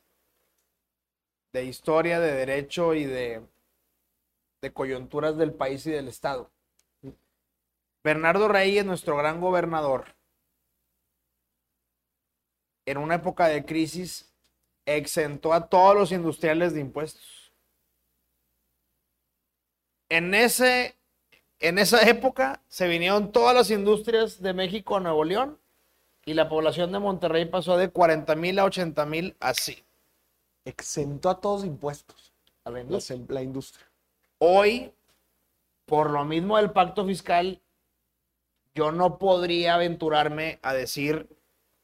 de 1.53 1.63
historia, 1.65 2.19
de 2.19 2.33
derecho 2.33 2.93
y 2.93 3.05
de, 3.05 3.41
de 4.61 4.73
coyunturas 4.73 5.37
del 5.37 5.53
país 5.53 5.85
y 5.87 5.91
del 5.91 6.07
Estado. 6.07 6.51
Bernardo 8.03 8.49
Reyes, 8.49 8.85
nuestro 8.85 9.15
gran 9.15 9.39
gobernador, 9.39 10.15
en 12.85 12.97
una 12.97 13.15
época 13.15 13.47
de 13.47 13.63
crisis, 13.63 14.33
exentó 14.85 15.53
a 15.53 15.69
todos 15.69 15.95
los 15.95 16.11
industriales 16.11 16.73
de 16.73 16.81
impuestos. 16.81 17.42
En, 20.13 20.35
ese, 20.35 20.95
en 21.59 21.79
esa 21.79 22.07
época 22.07 22.61
se 22.67 22.87
vinieron 22.87 23.31
todas 23.31 23.55
las 23.55 23.71
industrias 23.71 24.43
de 24.43 24.53
México 24.53 24.95
a 24.95 24.99
Nuevo 24.99 25.23
León 25.23 25.57
y 26.23 26.35
la 26.35 26.47
población 26.49 26.91
de 26.91 26.99
Monterrey 26.99 27.45
pasó 27.45 27.77
de 27.77 27.89
40 27.89 28.35
mil 28.35 28.59
a 28.59 28.65
80 28.65 29.07
mil 29.07 29.35
así. 29.39 29.83
Exentó 30.65 31.31
a 31.31 31.41
todos 31.41 31.65
impuestos 31.65 32.31
a 32.63 32.69
la 32.69 32.75
la, 32.75 32.81
industria. 32.81 33.19
la 33.27 33.41
industria. 33.41 33.87
Hoy, 34.37 34.93
por 35.87 36.11
lo 36.11 36.23
mismo 36.25 36.57
del 36.57 36.69
pacto 36.69 37.07
fiscal, 37.07 37.59
yo 38.75 38.91
no 38.91 39.17
podría 39.17 39.73
aventurarme 39.73 40.59
a 40.61 40.75
decir 40.75 41.27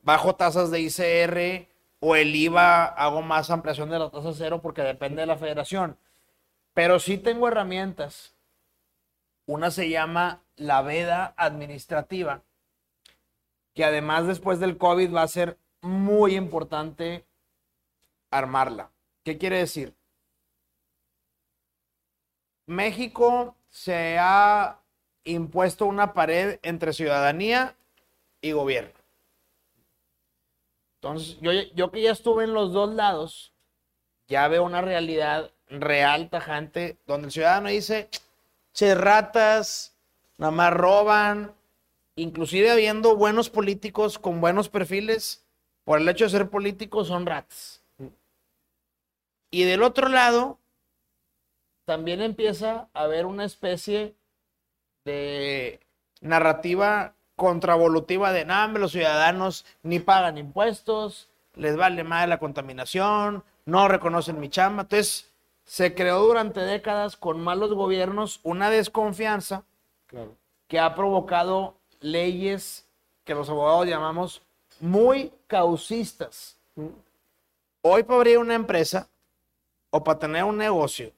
bajo 0.04 0.36
tasas 0.36 0.70
de 0.70 0.82
ICR 0.82 1.68
o 2.00 2.16
el 2.16 2.36
IVA 2.36 2.86
hago 2.86 3.24
más 3.24 3.50
ampliación 3.50 3.90
de 3.90 3.98
la 3.98 4.12
tasa 4.12 4.34
cero 4.36 4.62
porque 4.62 4.84
depende 4.84 5.22
de 5.22 5.26
la 5.26 5.38
federación. 5.38 5.98
Pero 6.80 6.98
sí 6.98 7.18
tengo 7.18 7.50
herramientas. 7.50 8.38
Una 9.46 9.70
se 9.70 9.90
llama 9.90 10.46
la 10.56 10.82
veda 10.82 11.34
administrativa, 11.36 12.42
que 13.74 13.84
además 13.84 14.28
después 14.28 14.62
del 14.62 14.78
COVID 14.78 15.14
va 15.14 15.24
a 15.24 15.28
ser 15.28 15.58
muy 15.82 16.38
importante 16.38 17.26
armarla. 18.32 18.92
¿Qué 19.26 19.38
quiere 19.38 19.58
decir? 19.58 19.94
México 22.66 23.58
se 23.68 24.18
ha 24.18 24.80
impuesto 25.26 25.86
una 25.86 26.14
pared 26.14 26.60
entre 26.62 26.94
ciudadanía 26.94 27.76
y 28.40 28.54
gobierno. 28.54 28.98
Entonces, 31.02 31.38
yo, 31.42 31.52
yo 31.52 31.92
que 31.92 32.04
ya 32.04 32.14
estuve 32.14 32.46
en 32.46 32.54
los 32.54 32.72
dos 32.72 32.96
lados, 32.96 33.54
ya 34.30 34.48
veo 34.48 34.64
una 34.64 34.80
realidad 34.80 35.52
real, 35.70 36.30
tajante, 36.30 36.98
donde 37.06 37.28
el 37.28 37.32
ciudadano 37.32 37.70
dice, 37.70 38.10
che, 38.74 38.96
ratas, 38.96 39.96
nada 40.38 40.52
más 40.52 40.74
roban, 40.74 41.54
inclusive 42.16 42.72
habiendo 42.72 43.16
buenos 43.16 43.50
políticos 43.50 44.20
con 44.20 44.42
buenos 44.42 44.70
perfiles, 44.70 45.46
por 45.84 46.00
el 46.00 46.10
hecho 46.10 46.26
de 46.26 46.32
ser 46.32 46.50
políticos 46.50 47.08
son 47.08 47.26
ratas. 47.26 47.82
Y 49.52 49.64
del 49.64 49.84
otro 49.84 50.10
lado, 50.10 50.60
también 51.86 52.22
empieza 52.22 52.88
a 52.94 53.04
haber 53.04 53.26
una 53.26 53.46
especie 53.46 54.16
de 55.06 55.80
narrativa 56.22 57.16
contravolutiva 57.36 58.32
de 58.32 58.46
nada, 58.46 58.68
los 58.68 58.92
ciudadanos 58.92 59.66
ni 59.82 60.00
pagan 60.00 60.38
impuestos, 60.38 61.30
les 61.56 61.76
vale 61.76 62.04
más 62.04 62.28
la 62.28 62.38
contaminación, 62.38 63.44
no 63.66 63.88
reconocen 63.88 64.40
mi 64.40 64.50
chamba. 64.50 64.84
Entonces, 64.84 65.29
se 65.70 65.94
creó 65.94 66.26
durante 66.26 66.62
décadas 66.62 67.16
con 67.16 67.40
malos 67.44 67.72
gobiernos 67.74 68.40
una 68.42 68.72
desconfianza 68.72 69.66
Claro. 70.08 70.36
que 70.68 70.80
ha 70.80 70.96
provocado 70.96 71.76
leyes 72.00 72.88
que 73.24 73.36
los 73.36 73.48
abogados 73.52 73.86
llamamos 73.86 74.42
muy 74.80 75.32
causistas. 75.46 76.58
Hoy 77.84 78.02
para 78.02 78.16
abrir 78.18 78.40
una 78.40 78.56
empresa 78.56 79.10
o 79.92 80.04
para 80.04 80.18
tener 80.18 80.44
un 80.44 80.58
negocio, 80.58 81.12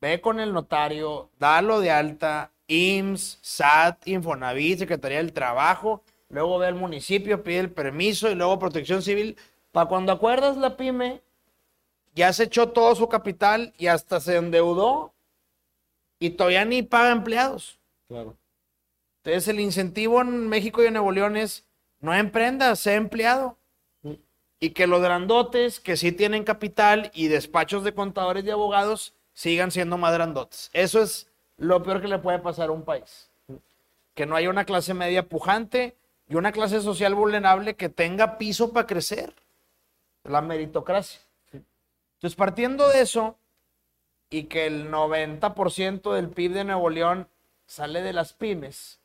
ve 0.00 0.22
con 0.22 0.40
el 0.40 0.54
notario, 0.54 1.28
dalo 1.38 1.80
de 1.80 1.90
alta, 1.90 2.50
IMSS, 2.68 3.38
SAT, 3.42 4.08
Infonavit, 4.08 4.78
Secretaría 4.78 5.18
del 5.18 5.34
Trabajo, 5.34 6.02
luego 6.30 6.58
ve 6.58 6.68
al 6.68 6.74
municipio, 6.74 7.42
pide 7.42 7.58
el 7.58 7.70
permiso 7.70 8.30
y 8.30 8.34
luego 8.34 8.58
protección 8.58 9.02
civil. 9.02 9.36
Para 9.72 9.90
cuando 9.90 10.10
acuerdas 10.12 10.56
la 10.56 10.78
pyme, 10.78 11.20
ya 12.14 12.32
se 12.32 12.44
echó 12.44 12.70
todo 12.70 12.94
su 12.94 13.08
capital 13.08 13.72
y 13.76 13.88
hasta 13.88 14.20
se 14.20 14.36
endeudó 14.36 15.12
y 16.18 16.30
todavía 16.30 16.64
ni 16.64 16.82
paga 16.82 17.10
empleados. 17.10 17.78
Claro. 18.08 18.36
Entonces 19.22 19.48
el 19.48 19.60
incentivo 19.60 20.20
en 20.20 20.48
México 20.48 20.82
y 20.82 20.86
en 20.86 20.94
Nuevo 20.94 21.12
León 21.12 21.36
es 21.36 21.64
no 22.00 22.14
emprenda, 22.14 22.76
sea 22.76 22.94
empleado. 22.94 23.56
Y 24.60 24.70
que 24.70 24.86
los 24.86 25.02
grandotes 25.02 25.80
que 25.80 25.96
sí 25.96 26.12
tienen 26.12 26.44
capital 26.44 27.10
y 27.14 27.28
despachos 27.28 27.84
de 27.84 27.94
contadores 27.94 28.44
y 28.44 28.50
abogados 28.50 29.14
sigan 29.32 29.70
siendo 29.70 29.98
más 29.98 30.14
grandotes. 30.14 30.70
Eso 30.72 31.02
es 31.02 31.30
lo 31.56 31.82
peor 31.82 32.00
que 32.00 32.08
le 32.08 32.18
puede 32.18 32.38
pasar 32.38 32.68
a 32.68 32.72
un 32.72 32.82
país. 32.82 33.30
Que 34.14 34.26
no 34.26 34.36
haya 34.36 34.48
una 34.48 34.64
clase 34.64 34.94
media 34.94 35.28
pujante 35.28 35.96
y 36.28 36.36
una 36.36 36.52
clase 36.52 36.80
social 36.80 37.14
vulnerable 37.14 37.74
que 37.74 37.88
tenga 37.88 38.38
piso 38.38 38.72
para 38.72 38.86
crecer. 38.86 39.34
La 40.22 40.40
meritocracia. 40.40 41.20
Entonces, 42.24 42.38
partiendo 42.38 42.88
de 42.88 43.02
eso, 43.02 43.36
y 44.30 44.44
que 44.44 44.64
el 44.64 44.90
90% 44.90 46.14
del 46.14 46.30
PIB 46.30 46.54
de 46.54 46.64
Nuevo 46.64 46.88
León 46.88 47.28
sale 47.66 48.00
de 48.00 48.14
las 48.14 48.32
pymes, 48.32 48.98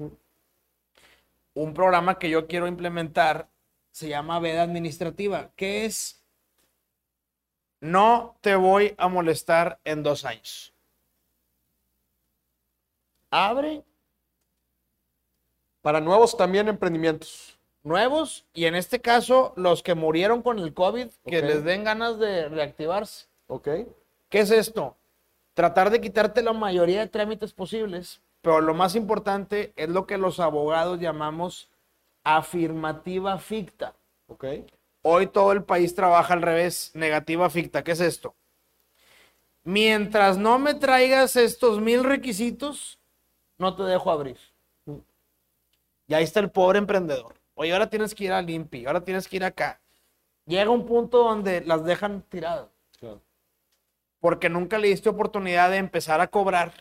un 1.53 1.73
programa 1.73 2.17
que 2.17 2.29
yo 2.29 2.47
quiero 2.47 2.65
implementar 2.65 3.49
se 3.91 4.07
llama 4.07 4.39
veda 4.39 4.61
administrativa, 4.61 5.51
que 5.57 5.83
es 5.83 6.23
no 7.81 8.37
te 8.39 8.55
voy 8.55 8.95
a 8.97 9.09
molestar 9.09 9.81
en 9.83 10.01
dos 10.01 10.23
años. 10.23 10.73
Abre 13.31 13.83
Para 15.81 15.99
nuevos 15.99 16.37
también 16.37 16.69
emprendimientos. 16.69 17.58
Nuevos 17.83 18.45
y 18.53 18.65
en 18.65 18.75
este 18.75 18.99
caso 18.99 19.53
los 19.55 19.83
que 19.83 19.95
murieron 19.95 20.41
con 20.41 20.59
el 20.59 20.73
COVID, 20.73 21.07
que 21.25 21.41
les 21.41 21.63
den 21.63 21.83
ganas 21.83 22.19
de 22.19 22.49
reactivarse. 22.49 23.27
¿Ok? 23.47 23.67
¿Qué 24.29 24.39
es 24.39 24.51
esto? 24.51 24.95
Tratar 25.53 25.89
de 25.89 26.01
quitarte 26.01 26.43
la 26.43 26.53
mayoría 26.53 26.99
de 26.99 27.07
trámites 27.07 27.53
posibles, 27.53 28.21
pero 28.41 28.61
lo 28.61 28.73
más 28.73 28.95
importante 28.95 29.73
es 29.75 29.89
lo 29.89 30.05
que 30.05 30.17
los 30.17 30.39
abogados 30.39 30.99
llamamos 30.99 31.69
afirmativa 32.23 33.37
ficta. 33.39 33.95
¿Ok? 34.27 34.45
Hoy 35.01 35.27
todo 35.27 35.51
el 35.51 35.63
país 35.63 35.95
trabaja 35.95 36.33
al 36.33 36.41
revés, 36.41 36.91
negativa 36.93 37.49
ficta. 37.49 37.83
¿Qué 37.83 37.91
es 37.91 38.01
esto? 38.01 38.35
Mientras 39.63 40.37
no 40.37 40.59
me 40.59 40.73
traigas 40.73 41.35
estos 41.35 41.79
mil 41.79 42.03
requisitos, 42.03 42.99
no 43.57 43.75
te 43.75 43.83
dejo 43.83 44.11
abrir. 44.11 44.37
Y 46.07 46.13
ahí 46.13 46.23
está 46.23 46.39
el 46.39 46.49
pobre 46.49 46.79
emprendedor. 46.79 47.38
Oye, 47.61 47.73
ahora 47.73 47.89
tienes 47.89 48.15
que 48.15 48.23
ir 48.23 48.31
al 48.31 48.49
INPI, 48.49 48.85
ahora 48.85 49.03
tienes 49.03 49.27
que 49.27 49.35
ir 49.35 49.43
acá. 49.43 49.81
Llega 50.45 50.69
un 50.69 50.85
punto 50.85 51.17
donde 51.25 51.59
las 51.59 51.83
dejan 51.83 52.21
tiradas, 52.21 52.69
Claro. 52.97 53.21
porque 54.21 54.47
nunca 54.47 54.77
le 54.77 54.87
diste 54.87 55.09
oportunidad 55.09 55.69
de 55.69 55.75
empezar 55.75 56.21
a 56.21 56.27
cobrar, 56.27 56.71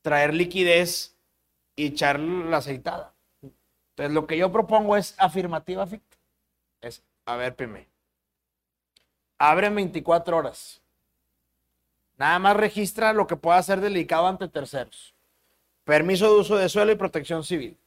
traer 0.00 0.34
liquidez 0.34 1.14
y 1.76 1.86
echar 1.86 2.18
la 2.18 2.56
aceitada. 2.56 3.14
Entonces, 3.42 4.12
lo 4.12 4.26
que 4.26 4.36
yo 4.36 4.50
propongo 4.50 4.96
es 4.96 5.14
afirmativa 5.18 5.86
ficta. 5.86 6.16
Es, 6.80 7.00
a 7.24 7.36
ver, 7.36 7.54
Pime. 7.54 7.86
Abre 9.38 9.68
en 9.68 9.76
24 9.76 10.36
horas. 10.36 10.82
Nada 12.16 12.40
más 12.40 12.56
registra 12.56 13.12
lo 13.12 13.28
que 13.28 13.36
pueda 13.36 13.62
ser 13.62 13.80
delicado 13.80 14.26
ante 14.26 14.48
terceros. 14.48 15.14
Permiso 15.84 16.34
de 16.34 16.40
uso 16.40 16.56
de 16.56 16.68
suelo 16.68 16.90
y 16.90 16.96
protección 16.96 17.44
civil. 17.44 17.78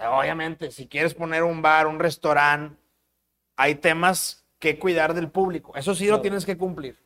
Sea, 0.00 0.18
obviamente, 0.18 0.70
si 0.70 0.86
quieres 0.86 1.12
poner 1.12 1.42
un 1.42 1.60
bar, 1.60 1.86
un 1.86 1.98
restaurante, 1.98 2.74
hay 3.54 3.74
temas 3.74 4.46
que 4.58 4.78
cuidar 4.78 5.12
del 5.12 5.28
público. 5.28 5.72
Eso 5.76 5.94
sí 5.94 6.06
lo 6.06 6.22
tienes 6.22 6.46
que 6.46 6.56
cumplir. 6.56 6.96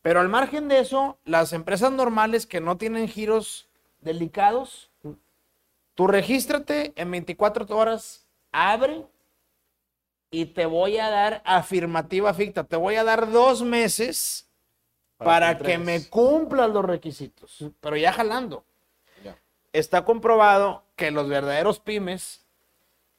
Pero 0.00 0.20
al 0.20 0.30
margen 0.30 0.66
de 0.66 0.78
eso, 0.78 1.18
las 1.26 1.52
empresas 1.52 1.92
normales 1.92 2.46
que 2.46 2.62
no 2.62 2.78
tienen 2.78 3.08
giros 3.08 3.68
delicados, 4.00 4.90
tú 5.94 6.06
regístrate 6.06 6.94
en 6.96 7.10
24 7.10 7.66
horas, 7.76 8.26
abre 8.52 9.04
y 10.30 10.46
te 10.46 10.64
voy 10.64 10.96
a 10.96 11.10
dar 11.10 11.42
afirmativa 11.44 12.32
ficta. 12.32 12.64
Te 12.64 12.76
voy 12.76 12.94
a 12.94 13.04
dar 13.04 13.30
dos 13.30 13.62
meses 13.62 14.48
Para 15.18 15.58
para, 15.58 15.58
que 15.58 15.76
me 15.76 16.08
cumplas 16.08 16.70
los 16.70 16.86
requisitos, 16.86 17.66
pero 17.80 17.98
ya 17.98 18.14
jalando. 18.14 18.64
Ya. 19.22 19.36
Está 19.74 20.06
comprobado 20.06 20.84
que 21.00 21.10
los 21.10 21.28
verdaderos 21.28 21.80
pymes, 21.80 22.44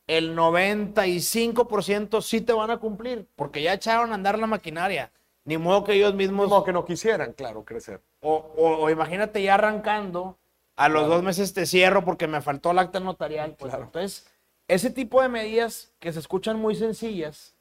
el 0.08 0.36
95% 0.36 2.22
sí 2.22 2.42
te 2.42 2.54
van 2.54 2.70
a 2.70 2.78
cumplir, 2.78 3.28
porque 3.36 3.64
ya 3.64 3.74
echaron 3.74 4.12
a 4.12 4.16
andar 4.16 4.38
la 4.38 4.46
maquinaria. 4.48 5.12
Ni 5.46 5.58
modo 5.58 5.84
que 5.84 5.94
ellos 5.94 6.14
mismos... 6.14 6.48
Como 6.50 6.64
que 6.64 6.72
no 6.74 6.86
quisieran, 6.86 7.34
claro, 7.34 7.66
crecer. 7.66 8.02
O, 8.20 8.36
o- 8.36 8.84
o 8.84 8.90
imagínate 8.92 9.42
ya 9.42 9.56
arrancando, 9.56 10.38
a 10.76 10.88
los 10.90 11.08
dos 11.08 11.24
meses 11.24 11.54
te 11.56 11.66
cierro 11.66 12.06
porque 12.06 12.28
me 12.28 12.42
faltó 12.42 12.70
el 12.72 12.78
acta 12.80 13.00
notarial. 13.00 13.56
Pues, 13.58 13.72
Claro. 13.72 13.86
Entonces, 13.86 14.28
ese 14.68 14.92
tipo 14.92 15.20
de 15.24 15.30
medidas 15.30 15.92
que 16.00 16.14
se 16.14 16.20
escuchan 16.20 16.60
muy 16.60 16.76
sencillas 16.76 17.56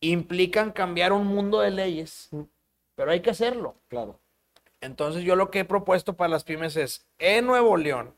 implican 0.00 0.70
cambiar 0.70 1.12
un 1.12 1.26
mundo 1.26 1.58
de 1.60 1.72
leyes, 1.72 2.30
pero 2.94 3.10
hay 3.10 3.20
que 3.20 3.30
hacerlo. 3.30 3.74
Claro. 3.88 4.20
Entonces, 4.80 5.24
yo 5.24 5.34
lo 5.34 5.50
que 5.50 5.60
he 5.60 5.64
propuesto 5.64 6.12
para 6.14 6.28
las 6.28 6.44
pymes 6.44 6.76
es, 6.76 7.04
en 7.18 7.46
Nuevo 7.46 7.76
León, 7.76 8.14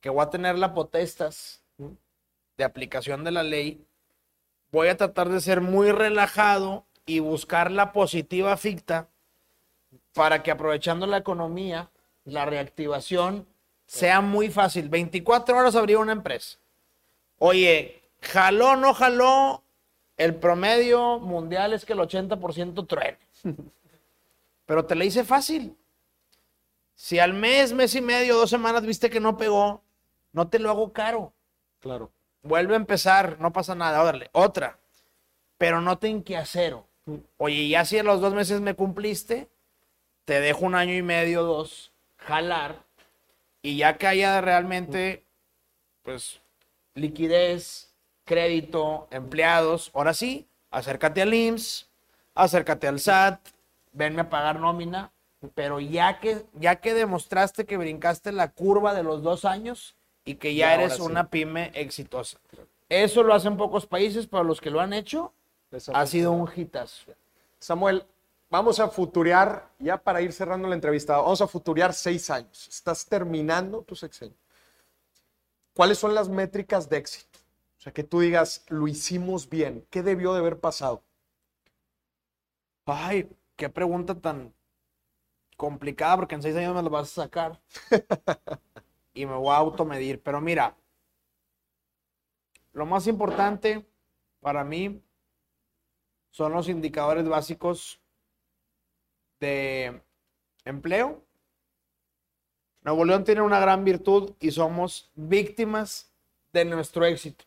que 0.00 0.10
voy 0.10 0.22
a 0.22 0.30
tener 0.30 0.58
la 0.58 0.74
potestas 0.74 1.62
de 2.56 2.64
aplicación 2.64 3.24
de 3.24 3.30
la 3.30 3.42
ley, 3.42 3.84
voy 4.70 4.88
a 4.88 4.96
tratar 4.96 5.28
de 5.28 5.40
ser 5.40 5.60
muy 5.60 5.92
relajado 5.92 6.86
y 7.06 7.20
buscar 7.20 7.70
la 7.70 7.92
positiva 7.92 8.56
ficta 8.56 9.08
para 10.12 10.42
que 10.42 10.50
aprovechando 10.50 11.06
la 11.06 11.16
economía, 11.16 11.90
la 12.24 12.44
reactivación 12.44 13.46
sea 13.86 14.20
muy 14.20 14.50
fácil. 14.50 14.88
24 14.88 15.56
horas 15.56 15.74
abrir 15.74 15.96
una 15.96 16.12
empresa. 16.12 16.58
Oye, 17.38 18.02
jaló, 18.20 18.76
no 18.76 18.92
jaló, 18.92 19.62
el 20.16 20.34
promedio 20.34 21.18
mundial 21.20 21.72
es 21.72 21.84
que 21.84 21.92
el 21.94 22.00
80% 22.00 22.86
truene. 22.86 23.18
Pero 24.66 24.84
te 24.84 24.94
la 24.94 25.04
hice 25.04 25.24
fácil. 25.24 25.76
Si 26.94 27.18
al 27.18 27.32
mes, 27.32 27.72
mes 27.72 27.94
y 27.94 28.00
medio, 28.00 28.36
dos 28.36 28.50
semanas 28.50 28.84
viste 28.84 29.08
que 29.08 29.20
no 29.20 29.36
pegó, 29.36 29.82
no 30.38 30.46
te 30.46 30.60
lo 30.60 30.70
hago 30.70 30.92
caro. 30.92 31.32
Claro. 31.80 32.12
Vuelve 32.42 32.74
a 32.74 32.76
empezar, 32.76 33.40
no 33.40 33.52
pasa 33.52 33.74
nada, 33.74 34.00
órale, 34.00 34.30
otra. 34.32 34.78
Pero 35.58 35.80
no 35.80 35.98
te 35.98 36.06
inquiacero. 36.06 36.86
Oye, 37.38 37.68
ya 37.68 37.84
si 37.84 37.98
a 37.98 38.04
los 38.04 38.20
dos 38.20 38.34
meses 38.34 38.60
me 38.60 38.74
cumpliste, 38.74 39.48
te 40.24 40.40
dejo 40.40 40.64
un 40.64 40.76
año 40.76 40.94
y 40.94 41.02
medio, 41.02 41.42
dos, 41.42 41.90
jalar. 42.18 42.84
Y 43.62 43.78
ya 43.78 43.98
que 43.98 44.06
haya 44.06 44.40
realmente, 44.40 45.24
pues, 46.04 46.40
liquidez, 46.94 47.92
crédito, 48.24 49.08
empleados, 49.10 49.90
ahora 49.92 50.14
sí, 50.14 50.46
acércate 50.70 51.22
al 51.22 51.34
IMSS, 51.34 51.88
acércate 52.36 52.86
al 52.86 53.00
SAT, 53.00 53.40
venme 53.90 54.20
a 54.20 54.30
pagar 54.30 54.60
nómina. 54.60 55.10
Pero 55.56 55.80
ya 55.80 56.20
que, 56.20 56.44
ya 56.54 56.76
que 56.76 56.94
demostraste 56.94 57.66
que 57.66 57.76
brincaste 57.76 58.30
la 58.30 58.52
curva 58.52 58.94
de 58.94 59.02
los 59.02 59.24
dos 59.24 59.44
años 59.44 59.97
y 60.24 60.36
que 60.36 60.54
ya 60.54 60.74
eres 60.74 60.96
sí. 60.96 61.02
una 61.02 61.30
pyme 61.30 61.70
exitosa. 61.74 62.38
Eso 62.88 63.22
lo 63.22 63.34
hacen 63.34 63.56
pocos 63.56 63.86
países, 63.86 64.26
pero 64.26 64.44
los 64.44 64.60
que 64.60 64.70
lo 64.70 64.80
han 64.80 64.92
hecho, 64.92 65.32
ha 65.92 66.06
sido 66.06 66.32
un 66.32 66.50
hitazo. 66.54 67.12
Samuel, 67.58 68.04
vamos 68.50 68.80
a 68.80 68.88
futurear, 68.88 69.70
ya 69.78 69.98
para 69.98 70.22
ir 70.22 70.32
cerrando 70.32 70.68
la 70.68 70.74
entrevista, 70.74 71.18
vamos 71.18 71.40
a 71.40 71.46
futurear 71.46 71.92
seis 71.92 72.30
años. 72.30 72.68
Estás 72.68 73.06
terminando 73.06 73.82
tu 73.82 73.94
sexenio. 73.94 74.36
¿Cuáles 75.74 75.98
son 75.98 76.14
las 76.14 76.28
métricas 76.28 76.88
de 76.88 76.96
éxito? 76.96 77.38
O 77.78 77.80
sea, 77.80 77.92
que 77.92 78.02
tú 78.02 78.20
digas, 78.20 78.64
lo 78.68 78.88
hicimos 78.88 79.48
bien. 79.48 79.86
¿Qué 79.90 80.02
debió 80.02 80.32
de 80.32 80.40
haber 80.40 80.58
pasado? 80.58 81.02
Ay, 82.86 83.30
qué 83.54 83.68
pregunta 83.68 84.14
tan 84.14 84.52
complicada, 85.56 86.16
porque 86.16 86.34
en 86.34 86.42
seis 86.42 86.56
años 86.56 86.74
me 86.74 86.82
lo 86.82 86.90
vas 86.90 87.10
a 87.10 87.22
sacar. 87.22 87.60
y 89.18 89.26
me 89.26 89.34
voy 89.34 89.52
a 89.52 89.56
automedir. 89.56 90.22
Pero 90.22 90.40
mira, 90.40 90.76
lo 92.72 92.86
más 92.86 93.08
importante 93.08 93.84
para 94.40 94.62
mí 94.62 95.02
son 96.30 96.52
los 96.52 96.68
indicadores 96.68 97.28
básicos 97.28 98.00
de 99.40 100.00
empleo. 100.64 101.24
Nuevo 102.82 103.04
León 103.04 103.24
tiene 103.24 103.40
una 103.40 103.58
gran 103.58 103.84
virtud 103.84 104.34
y 104.38 104.52
somos 104.52 105.10
víctimas 105.16 106.12
de 106.52 106.64
nuestro 106.64 107.04
éxito. 107.04 107.44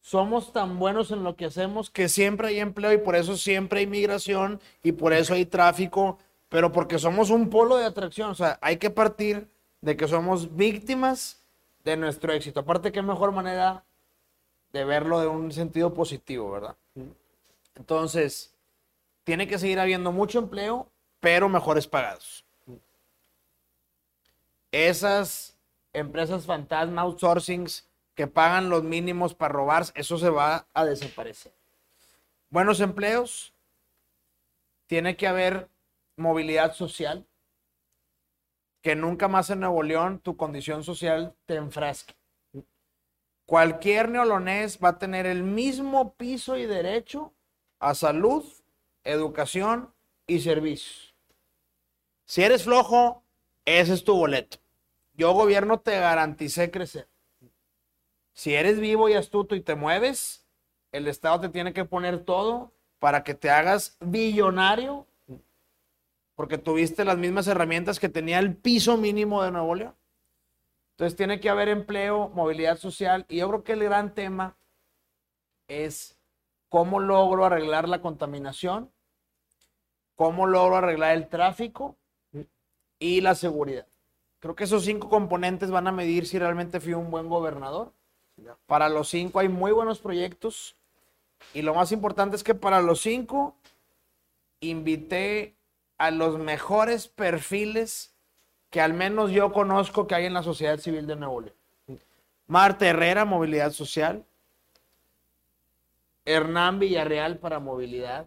Somos 0.00 0.52
tan 0.52 0.80
buenos 0.80 1.12
en 1.12 1.22
lo 1.22 1.36
que 1.36 1.44
hacemos 1.44 1.90
que 1.90 2.08
siempre 2.08 2.48
hay 2.48 2.58
empleo 2.58 2.92
y 2.92 2.98
por 2.98 3.14
eso 3.14 3.36
siempre 3.36 3.80
hay 3.80 3.86
migración 3.86 4.60
y 4.82 4.92
por 4.92 5.12
eso 5.12 5.34
hay 5.34 5.46
tráfico, 5.46 6.18
pero 6.48 6.72
porque 6.72 6.98
somos 6.98 7.30
un 7.30 7.50
polo 7.50 7.76
de 7.76 7.84
atracción. 7.84 8.30
O 8.30 8.34
sea, 8.34 8.58
hay 8.60 8.78
que 8.78 8.90
partir 8.90 9.48
de 9.80 9.96
que 9.96 10.08
somos 10.08 10.56
víctimas 10.56 11.42
de 11.84 11.96
nuestro 11.96 12.32
éxito. 12.32 12.60
Aparte, 12.60 12.92
qué 12.92 13.02
mejor 13.02 13.32
manera 13.32 13.84
de 14.72 14.84
verlo 14.84 15.20
de 15.20 15.26
un 15.26 15.52
sentido 15.52 15.94
positivo, 15.94 16.50
¿verdad? 16.50 16.76
Entonces, 17.74 18.54
tiene 19.24 19.46
que 19.46 19.58
seguir 19.58 19.80
habiendo 19.80 20.12
mucho 20.12 20.38
empleo, 20.38 20.90
pero 21.20 21.48
mejores 21.48 21.86
pagados. 21.86 22.44
Esas 24.72 25.56
empresas 25.92 26.44
fantasma, 26.44 27.02
outsourcings, 27.02 27.86
que 28.14 28.26
pagan 28.26 28.68
los 28.68 28.82
mínimos 28.82 29.32
para 29.32 29.54
robar, 29.54 29.84
eso 29.94 30.18
se 30.18 30.28
va 30.28 30.66
a 30.74 30.84
desaparecer. 30.84 31.52
Buenos 32.50 32.80
empleos, 32.80 33.52
tiene 34.86 35.16
que 35.16 35.28
haber 35.28 35.68
movilidad 36.16 36.74
social, 36.74 37.24
que 38.82 38.96
nunca 38.96 39.28
más 39.28 39.50
en 39.50 39.60
Nuevo 39.60 39.82
León 39.82 40.20
tu 40.20 40.36
condición 40.36 40.84
social 40.84 41.34
te 41.46 41.56
enfrasque. 41.56 42.14
Cualquier 43.46 44.10
neolonés 44.10 44.78
va 44.82 44.90
a 44.90 44.98
tener 44.98 45.26
el 45.26 45.42
mismo 45.42 46.14
piso 46.14 46.56
y 46.56 46.66
derecho 46.66 47.32
a 47.78 47.94
salud, 47.94 48.44
educación 49.04 49.92
y 50.26 50.40
servicios. 50.40 51.14
Si 52.26 52.42
eres 52.42 52.64
flojo, 52.64 53.22
ese 53.64 53.94
es 53.94 54.04
tu 54.04 54.14
boleto. 54.14 54.58
Yo, 55.14 55.32
gobierno, 55.32 55.80
te 55.80 55.98
garanticé 55.98 56.70
crecer. 56.70 57.08
Si 58.34 58.54
eres 58.54 58.78
vivo 58.78 59.08
y 59.08 59.14
astuto 59.14 59.56
y 59.56 59.60
te 59.60 59.74
mueves, 59.74 60.46
el 60.92 61.08
Estado 61.08 61.40
te 61.40 61.48
tiene 61.48 61.72
que 61.72 61.84
poner 61.84 62.24
todo 62.24 62.72
para 63.00 63.24
que 63.24 63.34
te 63.34 63.50
hagas 63.50 63.96
billonario, 63.98 65.07
porque 66.38 66.56
tuviste 66.56 67.04
las 67.04 67.18
mismas 67.18 67.48
herramientas 67.48 67.98
que 67.98 68.08
tenía 68.08 68.38
el 68.38 68.54
piso 68.54 68.96
mínimo 68.96 69.42
de 69.42 69.50
Nuevo 69.50 69.74
León. 69.74 69.96
Entonces 70.92 71.16
tiene 71.16 71.40
que 71.40 71.50
haber 71.50 71.68
empleo, 71.68 72.28
movilidad 72.28 72.78
social, 72.78 73.26
y 73.28 73.38
yo 73.38 73.48
creo 73.48 73.64
que 73.64 73.72
el 73.72 73.82
gran 73.82 74.14
tema 74.14 74.56
es 75.66 76.16
cómo 76.68 77.00
logro 77.00 77.44
arreglar 77.44 77.88
la 77.88 78.00
contaminación, 78.00 78.88
cómo 80.14 80.46
logro 80.46 80.76
arreglar 80.76 81.16
el 81.16 81.26
tráfico 81.26 81.96
y 83.00 83.20
la 83.20 83.34
seguridad. 83.34 83.88
Creo 84.38 84.54
que 84.54 84.62
esos 84.62 84.84
cinco 84.84 85.08
componentes 85.08 85.72
van 85.72 85.88
a 85.88 85.92
medir 85.92 86.24
si 86.24 86.38
realmente 86.38 86.78
fui 86.78 86.94
un 86.94 87.10
buen 87.10 87.28
gobernador. 87.28 87.92
Para 88.68 88.88
los 88.88 89.08
cinco 89.08 89.40
hay 89.40 89.48
muy 89.48 89.72
buenos 89.72 89.98
proyectos 89.98 90.76
y 91.52 91.62
lo 91.62 91.74
más 91.74 91.90
importante 91.90 92.36
es 92.36 92.44
que 92.44 92.54
para 92.54 92.80
los 92.80 93.00
cinco 93.00 93.56
invité 94.60 95.57
a 95.98 96.10
los 96.10 96.38
mejores 96.38 97.08
perfiles 97.08 98.14
que 98.70 98.80
al 98.80 98.94
menos 98.94 99.30
yo 99.30 99.52
conozco 99.52 100.06
que 100.06 100.14
hay 100.14 100.26
en 100.26 100.34
la 100.34 100.42
sociedad 100.42 100.78
civil 100.78 101.06
de 101.06 101.16
Nuevo 101.16 101.40
León. 101.40 101.56
Marta 102.46 102.86
Herrera, 102.86 103.24
movilidad 103.24 103.72
social. 103.72 104.24
Hernán 106.24 106.78
Villarreal 106.78 107.38
para 107.38 107.58
movilidad. 107.58 108.26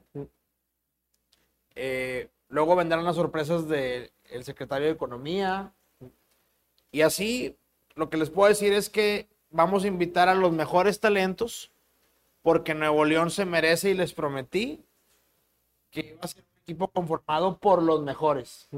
Eh, 1.76 2.30
luego 2.49 2.76
vendrán 2.76 3.03
las 3.03 3.15
sorpresas 3.15 3.67
del 3.67 4.11
secretario 4.43 4.88
de 4.88 4.93
Economía. 4.93 5.72
Y 6.91 7.01
así, 7.01 7.55
lo 7.95 8.09
que 8.09 8.17
les 8.17 8.30
puedo 8.30 8.49
decir 8.49 8.74
es 8.74 8.89
que 8.89 9.28
vamos 9.49 9.84
a 9.84 9.88
invitar 9.88 10.30
a 10.30 10.36
los 10.36 10.51
mejores 10.51 10.99
talentos, 10.99 11.72
porque 12.41 12.74
Nuevo 12.74 13.05
León 13.05 13.30
se 13.30 13.45
merece 13.45 13.91
y 13.91 13.93
les 13.93 14.13
prometí 14.13 14.84
que 15.91 16.01
iba 16.01 16.22
a 16.22 16.28
ser 16.28 16.43
equipo 16.62 16.88
conformado 16.88 17.57
por 17.57 17.82
los 17.82 18.01
mejores. 18.01 18.70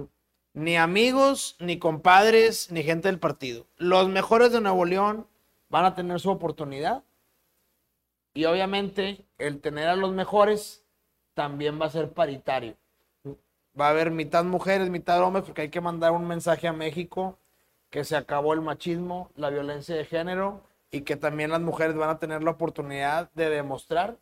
Ni 0.53 0.77
amigos, 0.77 1.55
ni 1.59 1.79
compadres, 1.79 2.71
ni 2.71 2.83
gente 2.83 3.07
del 3.07 3.19
partido. 3.19 3.65
Los 3.77 4.09
mejores 4.09 4.51
de 4.51 4.61
Nuevo 4.61 4.85
León 4.85 5.27
van 5.69 5.85
a 5.85 5.95
tener 5.95 6.19
su 6.19 6.29
oportunidad. 6.29 7.03
Y 8.33 8.45
obviamente 8.45 9.25
el 9.37 9.59
tener 9.59 9.87
a 9.87 9.95
los 9.95 10.11
mejores 10.11 10.83
también 11.33 11.79
va 11.81 11.87
a 11.87 11.91
ser 11.91 12.11
paritario. 12.11 12.75
Va 13.79 13.87
a 13.87 13.89
haber 13.89 14.11
mitad 14.11 14.43
mujeres, 14.43 14.89
mitad 14.89 15.21
hombres, 15.23 15.45
porque 15.45 15.63
hay 15.63 15.69
que 15.69 15.81
mandar 15.81 16.11
un 16.11 16.27
mensaje 16.27 16.67
a 16.67 16.73
México 16.73 17.39
que 17.89 18.03
se 18.03 18.15
acabó 18.15 18.53
el 18.53 18.61
machismo, 18.61 19.31
la 19.35 19.49
violencia 19.49 19.95
de 19.95 20.05
género 20.05 20.61
y 20.91 21.01
que 21.01 21.15
también 21.15 21.49
las 21.49 21.61
mujeres 21.61 21.95
van 21.95 22.11
a 22.11 22.19
tener 22.19 22.43
la 22.43 22.51
oportunidad 22.51 23.31
de 23.33 23.49
demostrar 23.49 24.17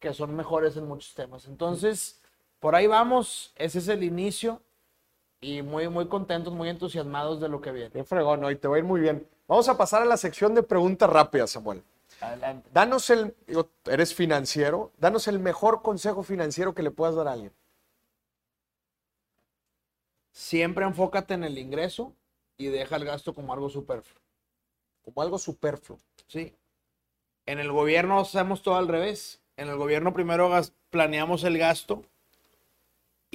que 0.00 0.12
son 0.12 0.34
mejores 0.34 0.76
en 0.76 0.86
muchos 0.86 1.14
temas. 1.14 1.46
Entonces, 1.46 2.20
por 2.60 2.74
ahí 2.74 2.86
vamos, 2.86 3.52
ese 3.56 3.78
es 3.78 3.88
el 3.88 4.02
inicio 4.02 4.62
y 5.40 5.62
muy, 5.62 5.88
muy 5.88 6.08
contentos, 6.08 6.52
muy 6.52 6.68
entusiasmados 6.68 7.40
de 7.40 7.48
lo 7.48 7.60
que 7.60 7.72
viene. 7.72 7.90
Qué 7.90 8.04
fregón, 8.04 8.42
hoy 8.44 8.56
te 8.56 8.68
va 8.68 8.76
a 8.76 8.78
ir 8.78 8.84
muy 8.84 9.00
bien. 9.00 9.26
Vamos 9.46 9.68
a 9.68 9.76
pasar 9.76 10.02
a 10.02 10.06
la 10.06 10.16
sección 10.16 10.54
de 10.54 10.62
preguntas 10.62 11.08
rápidas, 11.08 11.50
Samuel. 11.50 11.82
Adelante. 12.20 12.68
Danos 12.72 13.10
el, 13.10 13.34
eres 13.84 14.14
financiero, 14.14 14.90
danos 14.98 15.28
el 15.28 15.38
mejor 15.38 15.82
consejo 15.82 16.22
financiero 16.22 16.74
que 16.74 16.82
le 16.82 16.90
puedas 16.90 17.14
dar 17.14 17.28
a 17.28 17.32
alguien. 17.32 17.52
Siempre 20.32 20.84
enfócate 20.84 21.34
en 21.34 21.44
el 21.44 21.58
ingreso 21.58 22.12
y 22.56 22.66
deja 22.66 22.96
el 22.96 23.04
gasto 23.04 23.34
como 23.34 23.52
algo 23.52 23.68
superfluo. 23.68 24.20
Como 25.02 25.22
algo 25.22 25.38
superfluo. 25.38 25.98
Sí. 26.26 26.54
En 27.44 27.60
el 27.60 27.70
gobierno 27.70 28.18
hacemos 28.18 28.62
todo 28.62 28.76
al 28.76 28.88
revés. 28.88 29.40
En 29.56 29.68
el 29.68 29.76
gobierno 29.76 30.12
primero 30.12 30.50
planeamos 30.90 31.44
el 31.44 31.58
gasto 31.58 32.02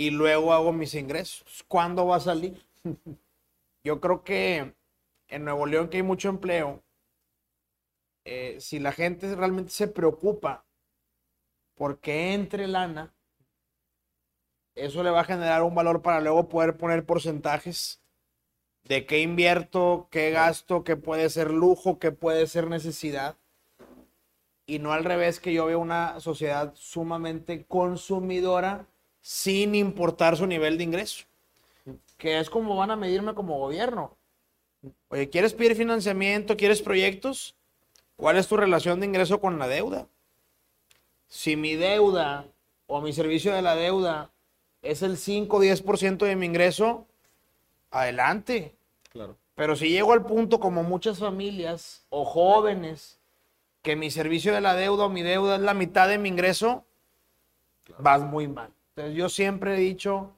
y 0.02 0.10
luego 0.10 0.52
hago 0.52 0.74
mis 0.74 0.96
ingresos. 0.96 1.64
¿Cuándo 1.68 2.08
va 2.08 2.16
a 2.16 2.22
salir? 2.22 2.66
Yo 3.84 4.02
creo 4.02 4.24
que 4.24 4.74
en 5.28 5.46
Nuevo 5.46 5.68
León, 5.68 5.90
que 5.90 5.98
hay 5.98 6.04
mucho 6.04 6.28
empleo, 6.28 6.82
eh, 8.26 8.58
si 8.60 8.80
la 8.80 8.94
gente 8.94 9.36
realmente 9.36 9.70
se 9.70 9.88
preocupa 9.88 10.66
porque 11.76 12.34
entre 12.34 12.68
lana, 12.68 13.14
eso 14.74 15.04
le 15.04 15.12
va 15.12 15.22
a 15.22 15.26
generar 15.26 15.62
un 15.62 15.76
valor 15.76 16.02
para 16.02 16.20
luego 16.20 16.50
poder 16.50 16.78
poner 16.78 17.06
porcentajes 17.06 18.02
de 18.84 19.06
qué 19.06 19.20
invierto, 19.20 20.08
qué 20.10 20.32
gasto, 20.32 20.84
qué 20.84 20.96
puede 20.96 21.30
ser 21.30 21.52
lujo, 21.52 22.00
qué 22.00 22.12
puede 22.12 22.48
ser 22.48 22.68
necesidad. 22.68 23.38
Y 24.66 24.80
no 24.80 24.94
al 24.94 25.04
revés, 25.04 25.40
que 25.40 25.54
yo 25.54 25.68
veo 25.68 25.80
una 25.80 26.20
sociedad 26.20 26.74
sumamente 26.74 27.68
consumidora 27.68 28.88
sin 29.22 29.76
importar 29.76 30.36
su 30.36 30.48
nivel 30.48 30.78
de 30.78 30.84
ingreso. 30.84 31.26
Que 32.18 32.40
es 32.40 32.50
como 32.50 32.76
van 32.76 32.92
a 32.92 32.96
medirme 32.96 33.34
como 33.34 33.58
gobierno. 33.60 34.18
Oye, 35.10 35.30
¿quieres 35.30 35.54
pedir 35.54 35.76
financiamiento? 35.76 36.58
¿Quieres 36.58 36.82
proyectos? 36.82 37.56
¿Cuál 38.16 38.38
es 38.38 38.48
tu 38.48 38.58
relación 38.58 39.00
de 39.00 39.08
ingreso 39.08 39.40
con 39.40 39.60
la 39.60 39.68
deuda? 39.68 40.08
Si 41.28 41.56
mi 41.56 41.76
deuda 41.76 42.46
o 42.88 43.02
mi 43.02 43.14
servicio 43.14 43.54
de 43.54 43.62
la 43.62 43.76
deuda 43.76 44.32
es 44.82 45.02
el 45.02 45.18
5 45.18 45.58
o 45.58 45.62
10% 45.62 46.26
de 46.26 46.36
mi 46.36 46.46
ingreso, 46.46 47.06
adelante. 47.92 48.76
Claro. 49.12 49.38
Pero 49.56 49.76
si 49.76 49.90
llego 49.90 50.14
al 50.14 50.26
punto 50.26 50.60
como 50.60 50.84
muchas 50.84 51.20
familias 51.20 52.06
o 52.10 52.26
jóvenes 52.26 53.20
que 53.82 53.96
mi 53.96 54.12
servicio 54.12 54.54
de 54.54 54.62
la 54.62 54.76
deuda 54.76 55.06
o 55.06 55.10
mi 55.10 55.22
deuda 55.22 55.56
es 55.56 55.62
la 55.62 55.74
mitad 55.74 56.08
de 56.08 56.18
mi 56.18 56.30
ingreso, 56.30 56.86
vas 58.00 58.22
muy 58.22 58.48
mal. 58.48 58.72
Entonces 58.96 59.16
yo 59.16 59.30
siempre 59.30 59.76
he 59.76 59.80
dicho, 59.80 60.36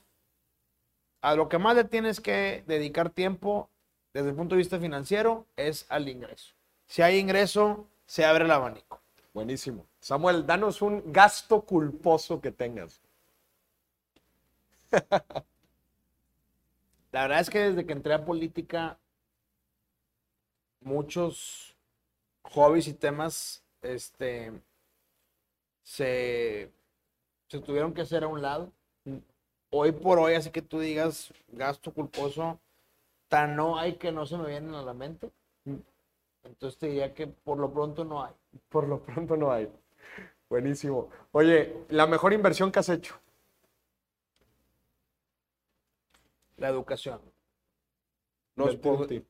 a 1.22 1.36
lo 1.36 1.49
que 1.49 1.58
más 1.58 1.76
le 1.76 1.86
tienes 1.86 2.20
que 2.22 2.64
dedicar 2.68 3.10
tiempo 3.10 3.70
desde 4.14 4.30
el 4.30 4.36
punto 4.36 4.56
de 4.56 4.60
vista 4.60 4.80
financiero 4.80 5.47
es 5.56 5.86
al 5.89 6.08
ingreso. 6.08 6.54
Si 6.86 7.01
hay 7.01 7.18
ingreso, 7.18 7.88
se 8.06 8.26
abre 8.26 8.45
el 8.45 8.51
abanico. 8.51 9.01
Buenísimo. 9.34 9.88
Samuel, 9.99 10.45
danos 10.45 10.82
un 10.84 11.12
gasto 11.12 11.62
culposo 11.62 12.39
que 12.39 12.51
tengas. 12.51 13.01
La 17.12 17.24
verdad 17.24 17.39
es 17.39 17.49
que 17.49 17.60
desde 17.60 17.86
que 17.86 17.93
entré 17.93 18.14
a 18.14 18.26
política, 18.26 18.99
muchos 20.82 21.76
hobbies 22.43 22.88
y 22.88 22.93
temas 22.93 23.64
este, 23.82 24.51
se, 25.84 26.72
se 27.54 27.60
tuvieron 27.60 27.93
que 27.93 28.01
hacer 28.01 28.24
a 28.24 28.28
un 28.28 28.41
lado. 28.41 28.72
Hoy 29.70 29.91
por 29.91 30.18
hoy, 30.18 30.34
así 30.34 30.49
que 30.49 30.64
tú 30.64 30.80
digas 30.80 31.32
gasto 31.49 31.93
culposo, 31.93 32.60
tan 33.28 33.56
no 33.56 33.78
hay 33.78 33.93
que 33.97 34.12
no 34.12 34.26
se 34.26 34.38
me 34.38 34.47
vienen 34.47 34.74
a 34.74 34.82
la 34.82 34.95
mente. 34.95 35.32
Entonces 36.43 36.80
te 36.80 36.88
diría 36.88 37.14
que 37.14 37.28
por 37.28 37.60
lo 37.60 37.72
pronto 37.72 38.06
no 38.06 38.24
hay. 38.24 38.34
Por 38.70 38.88
lo 38.88 39.04
pronto 39.04 39.38
no 39.38 39.51
hay. 39.51 39.72
Buenísimo. 40.49 41.12
Oye, 41.32 41.86
la 41.89 42.08
mejor 42.08 42.34
inversión 42.34 42.72
que 42.72 42.80
has 42.80 42.89
hecho. 42.89 43.20
La 46.58 46.70
educación. 46.70 47.22
Los 48.56 48.80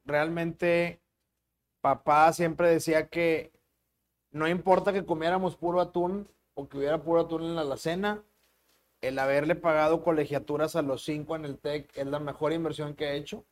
realmente, 0.05 1.01
papá 1.81 2.31
siempre 2.31 2.69
decía 2.69 3.09
que 3.09 3.51
no 4.31 4.47
importa 4.47 4.93
que 4.93 5.05
comiéramos 5.05 5.57
puro 5.57 5.81
atún 5.81 6.25
o 6.55 6.67
que 6.67 6.77
hubiera 6.77 7.01
puro 7.01 7.21
atún 7.21 7.43
en 7.43 7.55
la 7.55 7.61
alacena, 7.61 8.23
el 9.01 9.19
haberle 9.19 9.55
pagado 9.55 10.01
colegiaturas 10.01 10.75
a 10.75 10.81
los 10.81 11.03
cinco 11.03 11.35
en 11.35 11.45
el 11.45 11.57
TEC 11.57 11.91
es 11.97 12.07
la 12.07 12.19
mejor 12.19 12.53
inversión 12.53 12.95
que 12.95 13.05
he 13.05 13.17
hecho. 13.17 13.43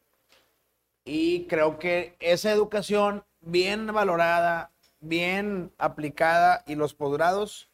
Y 1.04 1.46
creo 1.48 1.78
que 1.80 2.16
esa 2.20 2.52
educación 2.52 3.24
bien 3.42 3.88
valorada, 3.88 4.72
bien 5.00 5.74
aplicada 5.78 6.64
y 6.68 6.76
los 6.76 6.94
posgrados 6.94 7.70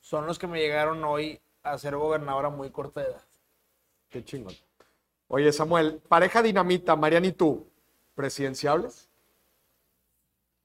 son 0.00 0.26
los 0.26 0.38
que 0.38 0.46
me 0.46 0.60
llegaron 0.60 1.04
hoy 1.04 1.40
a 1.62 1.76
ser 1.78 1.96
gobernador 1.96 2.46
a 2.46 2.50
muy 2.50 2.70
corta 2.70 3.02
edad. 3.02 3.22
Qué 4.08 4.24
chingón. 4.24 4.54
Oye, 5.28 5.52
Samuel, 5.52 6.00
pareja 6.08 6.42
dinamita, 6.42 6.96
Mariana 6.96 7.26
y 7.26 7.32
tú, 7.32 7.66
¿presidenciables? 8.14 9.08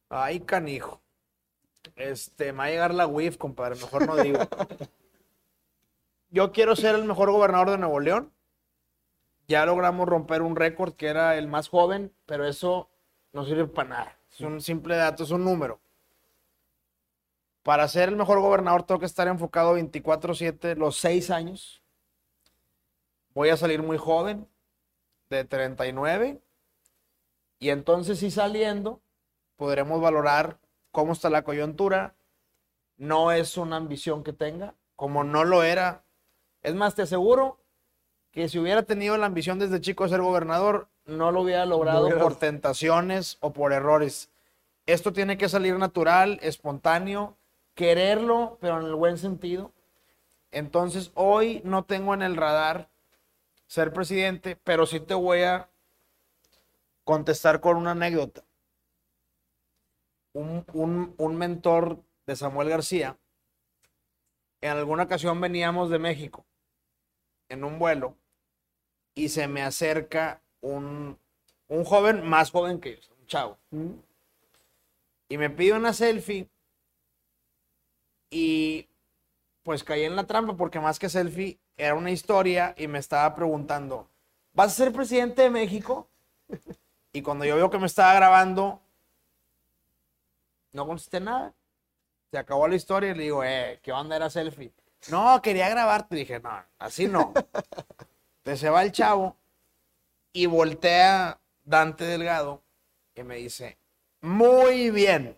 Ay, 0.09 0.39
canijo. 0.41 1.01
Este, 1.95 2.51
me 2.51 2.57
va 2.59 2.63
a 2.65 2.69
llegar 2.69 2.93
la 2.93 3.07
WIF, 3.07 3.37
compadre, 3.37 3.75
mejor 3.75 4.05
no 4.05 4.15
digo. 4.17 4.39
Yo 6.29 6.51
quiero 6.51 6.75
ser 6.75 6.95
el 6.95 7.05
mejor 7.05 7.31
gobernador 7.31 7.71
de 7.71 7.77
Nuevo 7.77 7.99
León. 7.99 8.31
Ya 9.47 9.65
logramos 9.65 10.07
romper 10.07 10.41
un 10.41 10.55
récord 10.55 10.93
que 10.93 11.07
era 11.07 11.37
el 11.37 11.47
más 11.47 11.69
joven, 11.69 12.13
pero 12.25 12.45
eso 12.45 12.89
no 13.31 13.45
sirve 13.45 13.65
para 13.65 13.89
nada. 13.89 14.19
Es 14.31 14.41
un 14.41 14.61
simple 14.61 14.95
dato, 14.95 15.23
es 15.23 15.31
un 15.31 15.45
número. 15.45 15.79
Para 17.63 17.87
ser 17.87 18.09
el 18.09 18.15
mejor 18.15 18.39
gobernador 18.39 18.83
tengo 18.83 18.99
que 18.99 19.05
estar 19.05 19.27
enfocado 19.27 19.75
24/7 19.75 20.75
los 20.75 20.97
seis 20.97 21.31
años. 21.31 21.81
Voy 23.33 23.49
a 23.49 23.57
salir 23.57 23.81
muy 23.81 23.97
joven, 23.97 24.47
de 25.29 25.45
39. 25.45 26.41
Y 27.59 27.69
entonces 27.69 28.19
sí 28.19 28.31
saliendo, 28.31 29.01
podremos 29.55 30.01
valorar 30.01 30.59
cómo 30.91 31.13
está 31.13 31.29
la 31.29 31.43
coyuntura. 31.43 32.15
No 32.97 33.31
es 33.31 33.57
una 33.57 33.75
ambición 33.77 34.23
que 34.23 34.33
tenga, 34.33 34.73
como 34.95 35.23
no 35.23 35.43
lo 35.43 35.63
era. 35.63 36.03
Es 36.63 36.73
más, 36.75 36.95
te 36.95 37.03
aseguro 37.03 37.59
que 38.31 38.49
si 38.49 38.59
hubiera 38.59 38.83
tenido 38.83 39.17
la 39.17 39.27
ambición 39.27 39.59
desde 39.59 39.81
chico 39.81 40.03
de 40.03 40.09
ser 40.11 40.21
gobernador, 40.21 40.89
no 41.05 41.31
lo 41.31 41.41
hubiera 41.41 41.65
logrado 41.65 42.05
hubieras- 42.05 42.23
por 42.23 42.35
tentaciones 42.35 43.37
o 43.39 43.53
por 43.53 43.71
errores. 43.73 44.29
Esto 44.85 45.13
tiene 45.13 45.37
que 45.37 45.49
salir 45.49 45.75
natural, 45.77 46.39
espontáneo, 46.41 47.37
quererlo, 47.75 48.57
pero 48.61 48.79
en 48.79 48.87
el 48.87 48.95
buen 48.95 49.17
sentido. 49.17 49.71
Entonces, 50.51 51.11
hoy 51.13 51.61
no 51.63 51.83
tengo 51.85 52.13
en 52.13 52.21
el 52.21 52.35
radar 52.35 52.89
ser 53.67 53.91
presidente, 53.93 54.55
pero 54.63 54.85
sí 54.85 54.99
te 54.99 55.13
voy 55.13 55.41
a 55.43 55.69
contestar 57.03 57.59
con 57.61 57.77
una 57.77 57.91
anécdota. 57.91 58.43
Un, 60.33 60.63
un- 60.73 61.13
un 61.17 61.35
mentor 61.37 62.01
de 62.25 62.35
Samuel 62.37 62.69
García, 62.69 63.17
en 64.61 64.69
alguna 64.69 65.01
ocasión 65.05 65.41
veníamos 65.41 65.89
de 65.89 65.97
México 65.97 66.45
en 67.49 67.63
un 67.63 67.79
vuelo 67.79 68.17
y 69.15 69.29
se 69.29 69.47
me 69.47 69.61
acerca 69.63 70.41
un, 70.61 71.17
un 71.67 71.83
joven 71.83 72.27
más 72.27 72.51
joven 72.51 72.79
que 72.79 72.97
yo, 72.97 73.15
un 73.19 73.27
chavo, 73.27 73.59
y 75.29 75.37
me 75.37 75.49
pide 75.49 75.73
una 75.73 75.93
selfie 75.93 76.49
y 78.29 78.87
pues 79.63 79.83
caí 79.83 80.03
en 80.03 80.15
la 80.15 80.27
trampa 80.27 80.55
porque 80.57 80.79
más 80.79 80.99
que 80.99 81.09
selfie 81.09 81.59
era 81.77 81.95
una 81.95 82.11
historia 82.11 82.75
y 82.77 82.87
me 82.87 82.99
estaba 82.99 83.35
preguntando, 83.35 84.09
¿vas 84.53 84.73
a 84.73 84.75
ser 84.85 84.93
presidente 84.93 85.43
de 85.43 85.49
México? 85.49 86.09
Y 87.13 87.23
cuando 87.23 87.45
yo 87.45 87.55
veo 87.55 87.71
que 87.71 87.79
me 87.79 87.87
estaba 87.87 88.13
grabando, 88.13 88.81
no 90.77 90.85
contesté 90.85 91.19
nada. 91.19 91.53
Se 92.31 92.37
acabó 92.37 92.67
la 92.67 92.75
historia 92.75 93.11
y 93.11 93.15
le 93.15 93.23
digo, 93.23 93.43
eh, 93.43 93.79
¿qué 93.81 93.91
onda 93.91 94.15
era 94.15 94.29
selfie? 94.29 94.71
No, 95.09 95.41
quería 95.41 95.67
grabarte. 95.69 96.15
Dije, 96.15 96.39
no, 96.39 96.63
así 96.77 97.07
no. 97.07 97.33
Entonces 98.37 98.59
se 98.59 98.69
va 98.69 98.83
el 98.83 98.91
chavo 98.91 99.35
y 100.31 100.45
voltea 100.45 101.39
Dante 101.63 102.05
Delgado 102.05 102.61
y 103.15 103.23
me 103.23 103.37
dice, 103.37 103.77
muy 104.21 104.91
bien. 104.91 105.37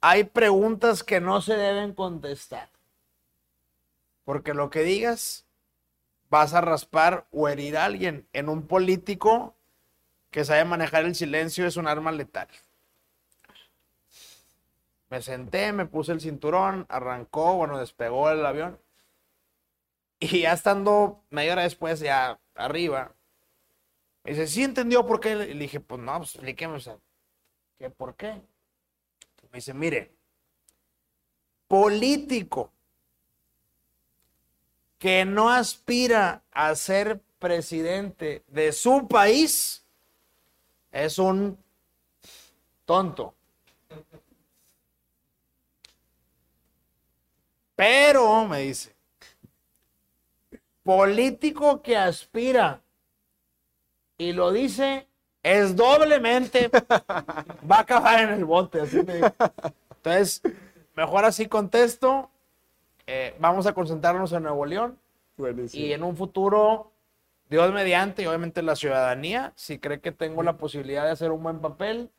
Hay 0.00 0.24
preguntas 0.24 1.02
que 1.02 1.20
no 1.20 1.40
se 1.40 1.56
deben 1.56 1.92
contestar. 1.92 2.68
Porque 4.24 4.54
lo 4.54 4.70
que 4.70 4.82
digas 4.82 5.44
vas 6.28 6.54
a 6.54 6.60
raspar 6.60 7.26
o 7.32 7.48
herir 7.48 7.76
a 7.76 7.84
alguien. 7.84 8.28
En 8.32 8.48
un 8.48 8.66
político 8.66 9.56
que 10.30 10.44
sabe 10.44 10.64
manejar 10.64 11.04
el 11.04 11.16
silencio 11.16 11.66
es 11.66 11.76
un 11.76 11.88
arma 11.88 12.12
letal. 12.12 12.48
Me 15.08 15.22
senté, 15.22 15.72
me 15.72 15.86
puse 15.86 16.12
el 16.12 16.20
cinturón, 16.20 16.86
arrancó, 16.88 17.56
bueno, 17.56 17.78
despegó 17.78 18.30
el 18.30 18.44
avión. 18.44 18.80
Y 20.18 20.40
ya 20.40 20.52
estando 20.52 21.22
media 21.30 21.52
hora 21.52 21.62
después, 21.62 22.00
ya 22.00 22.40
arriba. 22.54 23.14
Me 24.24 24.32
dice, 24.32 24.46
¿sí 24.46 24.64
entendió 24.64 25.06
por 25.06 25.20
qué? 25.20 25.36
Le 25.36 25.54
dije, 25.54 25.78
pues 25.80 26.00
no, 26.00 26.16
pues 26.18 26.34
explíqueme, 26.34 26.78
o 26.78 27.00
¿qué 27.78 27.90
por 27.90 28.16
qué? 28.16 28.32
Me 29.52 29.58
dice, 29.58 29.72
mire, 29.72 30.12
político 31.68 32.72
que 34.98 35.24
no 35.24 35.50
aspira 35.50 36.42
a 36.50 36.74
ser 36.74 37.20
presidente 37.38 38.42
de 38.48 38.72
su 38.72 39.06
país 39.06 39.84
es 40.90 41.18
un 41.18 41.58
tonto. 42.84 43.34
Pero, 47.76 48.46
me 48.46 48.60
dice, 48.60 48.94
político 50.82 51.82
que 51.82 51.96
aspira 51.96 52.80
y 54.18 54.32
lo 54.32 54.50
dice 54.52 55.06
es 55.42 55.76
doblemente 55.76 56.70
va 57.70 57.76
a 57.76 57.80
acabar 57.80 58.20
en 58.20 58.30
el 58.30 58.44
bote. 58.44 58.80
Así 58.80 59.02
me 59.02 59.14
dijo. 59.16 59.28
Entonces, 59.96 60.42
mejor 60.94 61.24
así 61.24 61.46
contesto. 61.46 62.30
eh, 63.06 63.36
vamos 63.38 63.66
a 63.66 63.72
concentrarnos 63.74 64.32
en 64.32 64.42
Nuevo 64.42 64.64
León 64.66 64.98
Buenísimo. 65.36 65.84
y 65.84 65.92
en 65.92 66.02
un 66.02 66.16
futuro, 66.16 66.90
Dios 67.48 67.72
mediante, 67.72 68.22
y 68.22 68.26
obviamente 68.26 68.62
la 68.62 68.74
ciudadanía, 68.74 69.52
si 69.54 69.78
cree 69.78 70.00
que 70.00 70.10
tengo 70.12 70.42
la 70.42 70.56
posibilidad 70.56 71.04
de 71.04 71.10
hacer 71.10 71.30
un 71.30 71.42
buen 71.42 71.60
papel, 71.60 72.10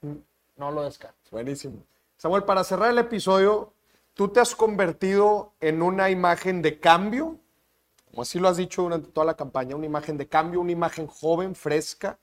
no 0.56 0.72
lo 0.72 0.84
descarto. 0.84 1.18
Buenísimo. 1.32 1.84
Samuel, 2.18 2.44
para 2.44 2.64
cerrar 2.64 2.92
el 2.92 2.98
episodio, 2.98 3.74
tú 4.18 4.28
te 4.28 4.42
has 4.42 4.56
convertido 4.56 5.54
en 5.62 5.82
una 5.82 6.10
imagen 6.10 6.62
de 6.62 6.80
cambio, 6.80 7.40
como 8.10 8.24
así 8.24 8.40
lo 8.40 8.50
has 8.50 8.58
dicho 8.58 8.82
durante 8.82 9.10
toda 9.12 9.26
la 9.26 9.38
campaña, 9.38 9.76
una 9.76 9.86
imagen 9.86 10.18
de 10.18 10.28
cambio, 10.28 10.60
una 10.60 10.74
imagen 10.74 11.08
joven, 11.08 11.56
fresca, 11.56 12.20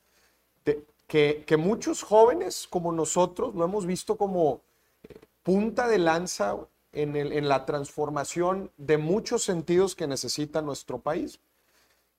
de- 0.67 0.85
que, 1.07 1.57
muchos 1.57 2.03
jóvenes 2.03 2.67
como 2.69 2.93
nosotros 2.93 3.55
lo 3.55 3.65
hemos 3.65 3.87
visto 3.87 4.17
como 4.17 4.61
eh, 5.09 5.15
punta 5.43 5.89
de 5.89 5.99
lanza 5.99 6.57
en 6.93 7.49
la 7.49 7.67
transformación 7.67 8.71
de 8.77 8.99
muchos 8.99 9.43
sentidos 9.45 9.97
que 9.97 10.07
necesita 10.07 10.63
nuestro 10.63 11.01
país. 11.01 11.41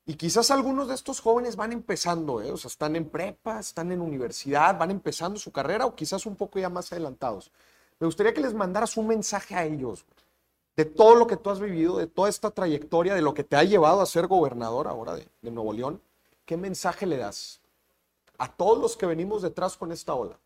Y 0.06 0.14
quizás 0.14 0.52
algunos 0.52 0.86
de 0.88 0.94
estos 0.94 1.20
jóvenes 1.20 1.56
van 1.56 1.72
empezando, 1.72 2.40
¿eh? 2.40 2.52
o 2.52 2.56
sea, 2.56 2.68
están 2.68 2.94
en 2.94 3.08
prepa, 3.08 3.58
están 3.58 3.90
en 3.90 4.00
universidad, 4.00 4.78
van 4.78 4.92
empezando 4.92 5.38
su 5.38 5.50
carrera 5.50 5.84
o 5.86 5.96
quizás 5.96 6.26
un 6.26 6.36
poco 6.36 6.60
ya 6.60 6.68
más 6.70 6.92
adelantados. 6.92 7.50
Me 7.98 8.06
gustaría 8.06 8.34
que 8.34 8.40
les 8.40 8.54
mandaras 8.54 8.96
un 8.96 9.06
mensaje 9.06 9.54
a 9.54 9.64
ellos 9.64 10.04
de 10.76 10.84
todo 10.84 11.14
lo 11.14 11.26
que 11.26 11.36
tú 11.36 11.50
has 11.50 11.60
vivido, 11.60 11.96
de 11.96 12.06
toda 12.06 12.28
esta 12.28 12.50
trayectoria, 12.50 13.14
de 13.14 13.22
lo 13.22 13.32
que 13.32 13.44
te 13.44 13.56
ha 13.56 13.64
llevado 13.64 14.02
a 14.02 14.06
ser 14.06 14.26
gobernador 14.26 14.86
ahora 14.86 15.14
de, 15.14 15.26
de 15.40 15.50
Nuevo 15.50 15.72
León. 15.72 16.02
¿Qué 16.44 16.56
mensaje 16.56 17.06
le 17.06 17.16
das 17.16 17.60
a 18.38 18.52
todos 18.52 18.78
los 18.78 18.96
que 18.96 19.06
venimos 19.06 19.42
detrás 19.42 19.76
con 19.76 19.90
esta 19.90 20.14
ola? 20.14 20.38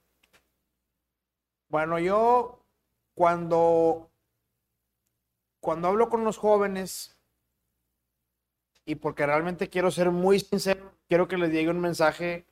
Bueno, 1.68 1.98
yo 1.98 2.60
cuando, 3.14 4.08
cuando 5.60 5.88
hablo 5.88 6.08
con 6.08 6.24
los 6.24 6.38
jóvenes, 6.38 7.16
y 8.84 8.94
porque 8.94 9.26
realmente 9.26 9.68
quiero 9.68 9.90
ser 9.90 10.10
muy 10.10 10.40
sincero, 10.40 10.92
quiero 11.08 11.28
que 11.28 11.36
les 11.36 11.50
llegue 11.50 11.70
un 11.70 11.80
mensaje 11.80 12.46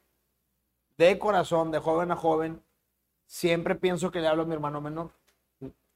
de 0.97 1.19
corazón, 1.19 1.71
de 1.71 1.79
joven 1.79 2.11
a 2.11 2.17
joven, 2.17 2.63
siempre 3.29 3.77
pienso 3.77 4.11
que 4.11 4.21
le 4.21 4.27
hablo 4.27 4.43
a 4.43 4.47
mi 4.47 4.55
hermano 4.55 4.81
menor, 4.81 5.13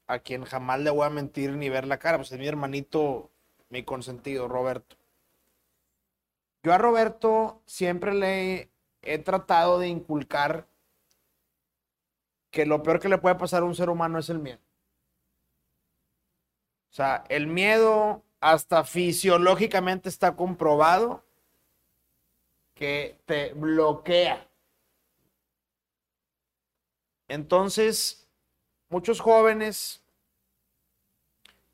a 0.07 0.19
quien 0.19 0.45
jamás 0.45 0.79
le 0.79 0.91
voy 0.91 1.05
a 1.05 1.09
mentir 1.09 1.51
ni 1.51 1.67
ver 1.67 1.85
la 1.85 1.97
cara, 1.97 2.17
pues 2.17 2.31
es 2.31 2.39
mi 2.39 2.47
hermanito, 2.47 3.31
mi 3.69 3.83
consentido, 3.83 4.47
Roberto. 4.47 4.95
Yo 6.61 6.73
a 6.73 6.77
Roberto 6.77 7.61
siempre 7.65 8.13
le 8.13 8.69
he 9.01 9.17
tratado 9.17 9.79
de 9.79 9.89
inculcar 9.89 10.67
que 12.51 12.65
lo 12.65 12.83
peor 12.83 12.99
que 12.99 13.09
le 13.09 13.17
puede 13.17 13.35
pasar 13.35 13.63
a 13.63 13.65
un 13.65 13.75
ser 13.75 13.89
humano 13.89 14.19
es 14.19 14.29
el 14.29 14.39
miedo. 14.39 14.59
O 16.91 16.95
sea, 16.95 17.23
el 17.27 17.47
miedo 17.47 18.21
hasta 18.39 18.83
fisiológicamente 18.83 20.07
está 20.07 20.35
comprobado 20.35 21.25
que 22.75 23.17
te 23.25 23.53
bloquea. 23.53 24.47
Entonces, 27.27 28.27
muchos 28.89 29.19
jóvenes, 29.19 30.01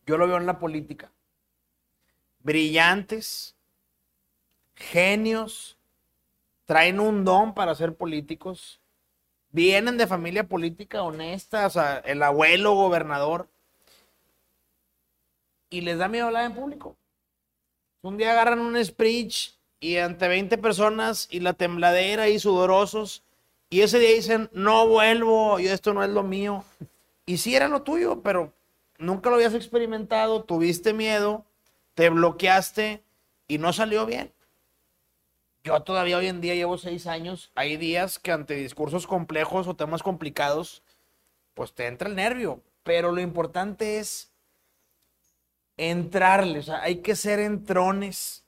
yo 0.06 0.18
lo 0.18 0.28
veo 0.28 0.38
en 0.38 0.46
la 0.46 0.60
política, 0.60 1.12
brillantes, 2.40 3.56
genios, 4.76 5.78
traen 6.66 7.00
un 7.00 7.26
don 7.26 7.54
para 7.54 7.76
ser 7.76 7.96
políticos, 7.96 8.80
vienen 9.52 9.98
de 9.98 10.08
familia 10.08 10.48
política 10.48 11.04
honesta, 11.04 11.66
o 11.68 11.70
sea, 11.70 11.98
el 12.00 12.22
abuelo 12.24 12.74
gobernador, 12.74 13.50
y 15.70 15.82
les 15.82 15.98
da 15.98 16.08
miedo 16.08 16.28
hablar 16.28 16.46
en 16.46 16.56
público. 16.56 16.96
Un 18.02 18.18
día 18.18 18.32
agarran 18.32 18.60
un 18.60 18.84
speech 18.84 19.52
y 19.80 19.98
ante 19.98 20.28
20 20.28 20.58
personas 20.58 21.28
y 21.30 21.42
la 21.42 21.54
tembladera 21.54 22.30
y 22.30 22.40
sudorosos, 22.40 23.24
y 23.70 23.82
ese 23.82 24.00
día 24.00 24.16
dicen, 24.16 24.50
no 24.52 24.88
vuelvo, 24.88 25.60
y 25.60 25.68
esto 25.68 25.94
no 25.94 26.04
es 26.04 26.10
lo 26.10 26.24
mío. 26.24 26.64
Y 27.26 27.38
sí 27.38 27.56
era 27.56 27.68
lo 27.68 27.84
tuyo, 27.84 28.22
pero 28.22 28.54
nunca 28.98 29.30
lo 29.30 29.36
habías 29.36 29.54
experimentado, 29.54 30.44
tuviste 30.44 30.94
miedo, 30.94 31.46
te 31.94 32.10
bloqueaste 32.10 33.04
y 33.48 33.60
no 33.60 33.72
salió 33.72 34.06
bien. 34.08 34.32
Yo 35.64 35.82
todavía 35.84 36.18
hoy 36.18 36.28
en 36.28 36.42
día 36.42 36.56
llevo 36.56 36.78
seis 36.78 37.06
años. 37.06 37.52
Hay 37.54 37.78
días 37.78 38.18
que 38.18 38.32
ante 38.32 38.56
discursos 38.56 39.06
complejos 39.06 39.68
o 39.68 39.76
temas 39.76 40.02
complicados, 40.02 40.82
pues 41.54 41.74
te 41.74 41.86
entra 41.86 42.10
el 42.10 42.16
nervio. 42.16 42.64
Pero 42.84 43.12
lo 43.12 43.22
importante 43.22 44.00
es 44.00 44.32
entrarle. 45.78 46.60
O 46.60 46.64
sea, 46.64 46.82
hay 46.82 46.98
que 47.02 47.16
ser 47.16 47.40
entrones. 47.40 48.46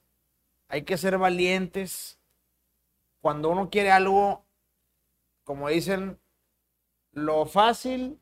Hay 0.69 0.83
que 0.83 0.97
ser 0.97 1.17
valientes. 1.17 2.17
Cuando 3.19 3.49
uno 3.49 3.69
quiere 3.69 3.91
algo, 3.91 4.45
como 5.43 5.69
dicen, 5.69 6.19
lo 7.13 7.45
fácil, 7.45 8.19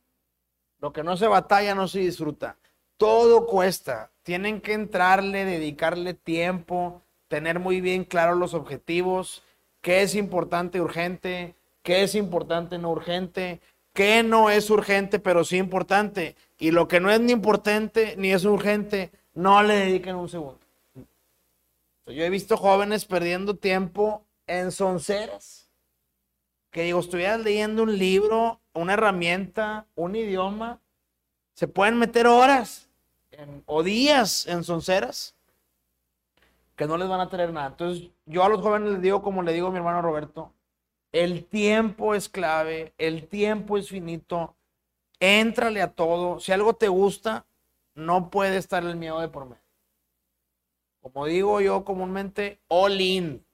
lo 0.80 0.94
que 0.94 1.04
no 1.04 1.18
se 1.18 1.28
batalla 1.28 1.76
no 1.76 1.88
se 1.88 2.00
disfruta. 2.00 2.58
Todo 2.98 3.46
cuesta. 3.46 4.12
Tienen 4.24 4.62
que 4.62 4.74
entrarle, 4.74 5.46
dedicarle 5.46 6.14
tiempo, 6.14 7.02
tener 7.28 7.60
muy 7.60 7.82
bien 7.82 8.04
claros 8.04 8.38
los 8.38 8.54
objetivos, 8.54 9.44
qué 9.82 10.02
es 10.02 10.16
importante, 10.16 10.82
urgente, 10.82 11.56
qué 11.84 12.04
es 12.04 12.16
importante, 12.16 12.78
no 12.78 12.92
urgente, 12.92 13.62
qué 13.94 14.24
no 14.24 14.50
es 14.50 14.70
urgente, 14.70 15.20
pero 15.20 15.44
sí 15.44 15.58
importante. 15.58 16.36
Y 16.58 16.72
lo 16.72 16.88
que 16.88 17.00
no 17.00 17.10
es 17.10 17.20
ni 17.20 17.32
importante 17.32 18.16
ni 18.18 18.32
es 18.32 18.46
urgente, 18.46 19.12
no 19.34 19.64
le 19.64 19.76
dediquen 19.76 20.16
un 20.16 20.30
segundo. 20.30 20.60
Yo 22.06 22.24
he 22.24 22.30
visto 22.30 22.58
jóvenes 22.58 23.06
perdiendo 23.06 23.56
tiempo 23.56 24.26
en 24.48 24.72
sonceras. 24.72 25.69
Que 26.72 26.84
digo, 26.84 27.00
estuvieras 27.00 27.40
leyendo 27.40 27.84
un 27.84 27.98
libro, 27.98 28.60
una 28.74 28.94
herramienta, 28.94 29.88
un 29.96 30.16
idioma, 30.16 30.80
se 31.54 31.68
pueden 31.68 31.98
meter 31.98 32.28
horas 32.28 32.90
en- 33.32 33.64
o 33.66 33.84
días 33.84 34.46
en 34.48 34.64
sonceras 34.64 35.36
que 36.76 36.88
no 36.88 36.98
les 36.98 37.10
van 37.10 37.20
a 37.20 37.30
traer 37.30 37.52
nada. 37.52 37.68
Entonces, 37.68 38.10
yo 38.26 38.44
a 38.44 38.50
los 38.50 38.62
jóvenes 38.62 38.94
les 38.94 39.02
digo, 39.02 39.22
como 39.22 39.44
le 39.44 39.52
digo 39.52 39.68
a 39.68 39.72
mi 39.72 39.78
hermano 39.78 40.02
Roberto, 40.02 40.54
el 41.12 41.44
tiempo 41.44 42.16
es 42.16 42.30
clave, 42.30 42.94
el 42.98 43.28
tiempo 43.28 43.78
es 43.78 43.90
finito, 43.90 44.56
éntrale 45.20 45.82
a 45.82 45.92
todo. 45.92 46.40
Si 46.40 46.52
algo 46.52 46.74
te 46.74 46.88
gusta, 46.88 47.46
no 47.96 48.30
puede 48.30 48.58
estar 48.58 48.84
el 48.84 48.96
miedo 48.96 49.20
de 49.20 49.28
por 49.28 49.46
medio. 49.46 49.62
Como 51.02 51.26
digo 51.26 51.60
yo 51.60 51.84
comúnmente, 51.84 52.60
all 52.68 53.02
in. 53.02 53.46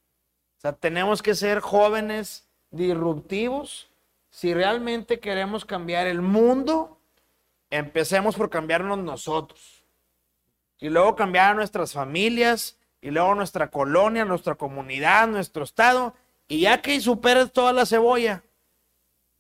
O 0.57 0.61
sea, 0.61 0.74
tenemos 0.74 1.24
que 1.24 1.34
ser 1.34 1.61
jóvenes 1.61 2.45
disruptivos. 2.76 3.90
Si 4.30 4.54
realmente 4.54 5.20
queremos 5.20 5.66
cambiar 5.66 6.08
el 6.08 6.22
mundo, 6.22 7.00
empecemos 7.70 8.36
por 8.36 8.50
cambiarnos 8.50 9.00
nosotros. 9.00 9.84
Y 10.80 10.90
luego 10.90 11.16
cambiar 11.16 11.52
a 11.52 11.54
nuestras 11.54 11.94
familias, 11.94 12.78
y 13.02 13.12
luego 13.12 13.36
nuestra 13.36 13.70
colonia, 13.70 14.26
nuestra 14.26 14.56
comunidad, 14.56 15.28
nuestro 15.28 15.64
estado. 15.64 16.16
Y 16.48 16.62
ya 16.62 16.82
que 16.82 17.00
superes 17.00 17.52
toda 17.52 17.72
la 17.72 17.86
cebolla, 17.86 18.44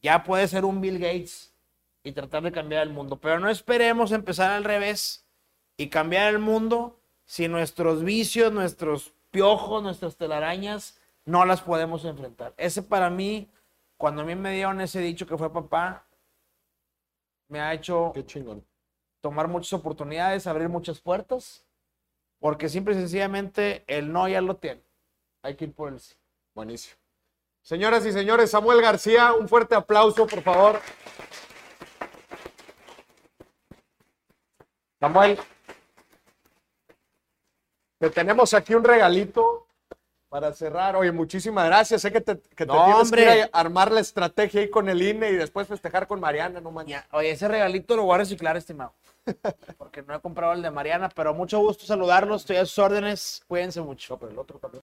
ya 0.01 0.23
puede 0.23 0.47
ser 0.47 0.65
un 0.65 0.81
Bill 0.81 0.99
Gates 0.99 1.51
y 2.03 2.11
tratar 2.11 2.43
de 2.43 2.51
cambiar 2.51 2.83
el 2.83 2.93
mundo. 2.93 3.17
Pero 3.17 3.39
no 3.39 3.49
esperemos 3.49 4.11
empezar 4.11 4.51
al 4.51 4.63
revés 4.63 5.25
y 5.77 5.87
cambiar 5.87 6.31
el 6.31 6.39
mundo 6.39 6.99
si 7.25 7.47
nuestros 7.47 8.03
vicios, 8.03 8.53
nuestros 8.53 9.13
piojos, 9.31 9.81
nuestras 9.81 10.15
telarañas 10.15 10.99
no 11.25 11.43
las 11.45 11.61
podemos 11.61 12.05
enfrentar. 12.05 12.53
Ese 12.57 12.81
para 12.81 13.09
mí, 13.09 13.49
cuando 13.97 14.21
a 14.21 14.25
mí 14.25 14.35
me 14.35 14.53
dieron 14.53 14.79
ese 14.81 14.99
dicho 14.99 15.25
que 15.25 15.37
fue 15.37 15.51
papá, 15.51 16.05
me 17.47 17.59
ha 17.59 17.73
hecho 17.73 18.11
Qué 18.13 18.25
chingón. 18.25 18.65
tomar 19.21 19.47
muchas 19.47 19.73
oportunidades, 19.73 20.47
abrir 20.47 20.69
muchas 20.69 20.99
puertas, 21.01 21.65
porque 22.39 22.69
simple 22.69 22.93
y 22.93 22.97
sencillamente 22.97 23.83
el 23.87 24.11
no 24.11 24.27
ya 24.27 24.41
lo 24.41 24.57
tiene. 24.57 24.83
Hay 25.41 25.55
que 25.55 25.65
ir 25.65 25.73
por 25.73 25.91
el 25.91 25.99
sí. 25.99 26.15
Buenísimo. 26.53 26.95
Señoras 27.61 28.05
y 28.05 28.11
señores, 28.11 28.51
Samuel 28.51 28.81
García, 28.81 29.33
un 29.33 29.49
fuerte 29.49 29.75
aplauso, 29.75 30.27
por 30.27 30.41
favor. 30.41 30.79
Samuel, 34.99 35.39
te 37.99 38.09
tenemos 38.09 38.53
aquí 38.53 38.75
un 38.75 38.83
regalito 38.83 39.64
para 40.29 40.53
cerrar. 40.53 40.95
Oye, 40.95 41.11
muchísimas 41.11 41.65
gracias. 41.65 42.01
Sé 42.01 42.11
que 42.11 42.21
te, 42.21 42.39
que 42.39 42.65
te 42.65 42.65
No, 42.65 42.85
tienes 42.85 43.11
que 43.11 43.21
ir 43.21 43.49
a 43.51 43.59
armar 43.59 43.91
la 43.91 43.99
estrategia 44.01 44.61
ahí 44.61 44.69
con 44.69 44.89
el 44.89 45.01
INE 45.01 45.29
y 45.31 45.35
después 45.35 45.67
festejar 45.67 46.07
con 46.07 46.19
Mariana, 46.19 46.59
no 46.61 46.71
manches. 46.71 47.03
Oye, 47.11 47.31
ese 47.31 47.47
regalito 47.47 47.95
lo 47.95 48.03
voy 48.03 48.15
a 48.15 48.17
reciclar, 48.19 48.57
estimado. 48.57 48.93
Porque 49.77 50.01
no 50.03 50.15
he 50.15 50.19
comprado 50.19 50.53
el 50.53 50.61
de 50.61 50.69
Mariana, 50.71 51.09
pero 51.09 51.33
mucho 51.33 51.59
gusto 51.59 51.85
saludarlos. 51.85 52.41
Estoy 52.41 52.57
a 52.57 52.65
sus 52.65 52.77
órdenes. 52.79 53.43
Cuídense 53.47 53.81
mucho. 53.81 54.13
No, 54.13 54.19
pero 54.19 54.31
el 54.31 54.37
otro 54.37 54.59
también. 54.59 54.73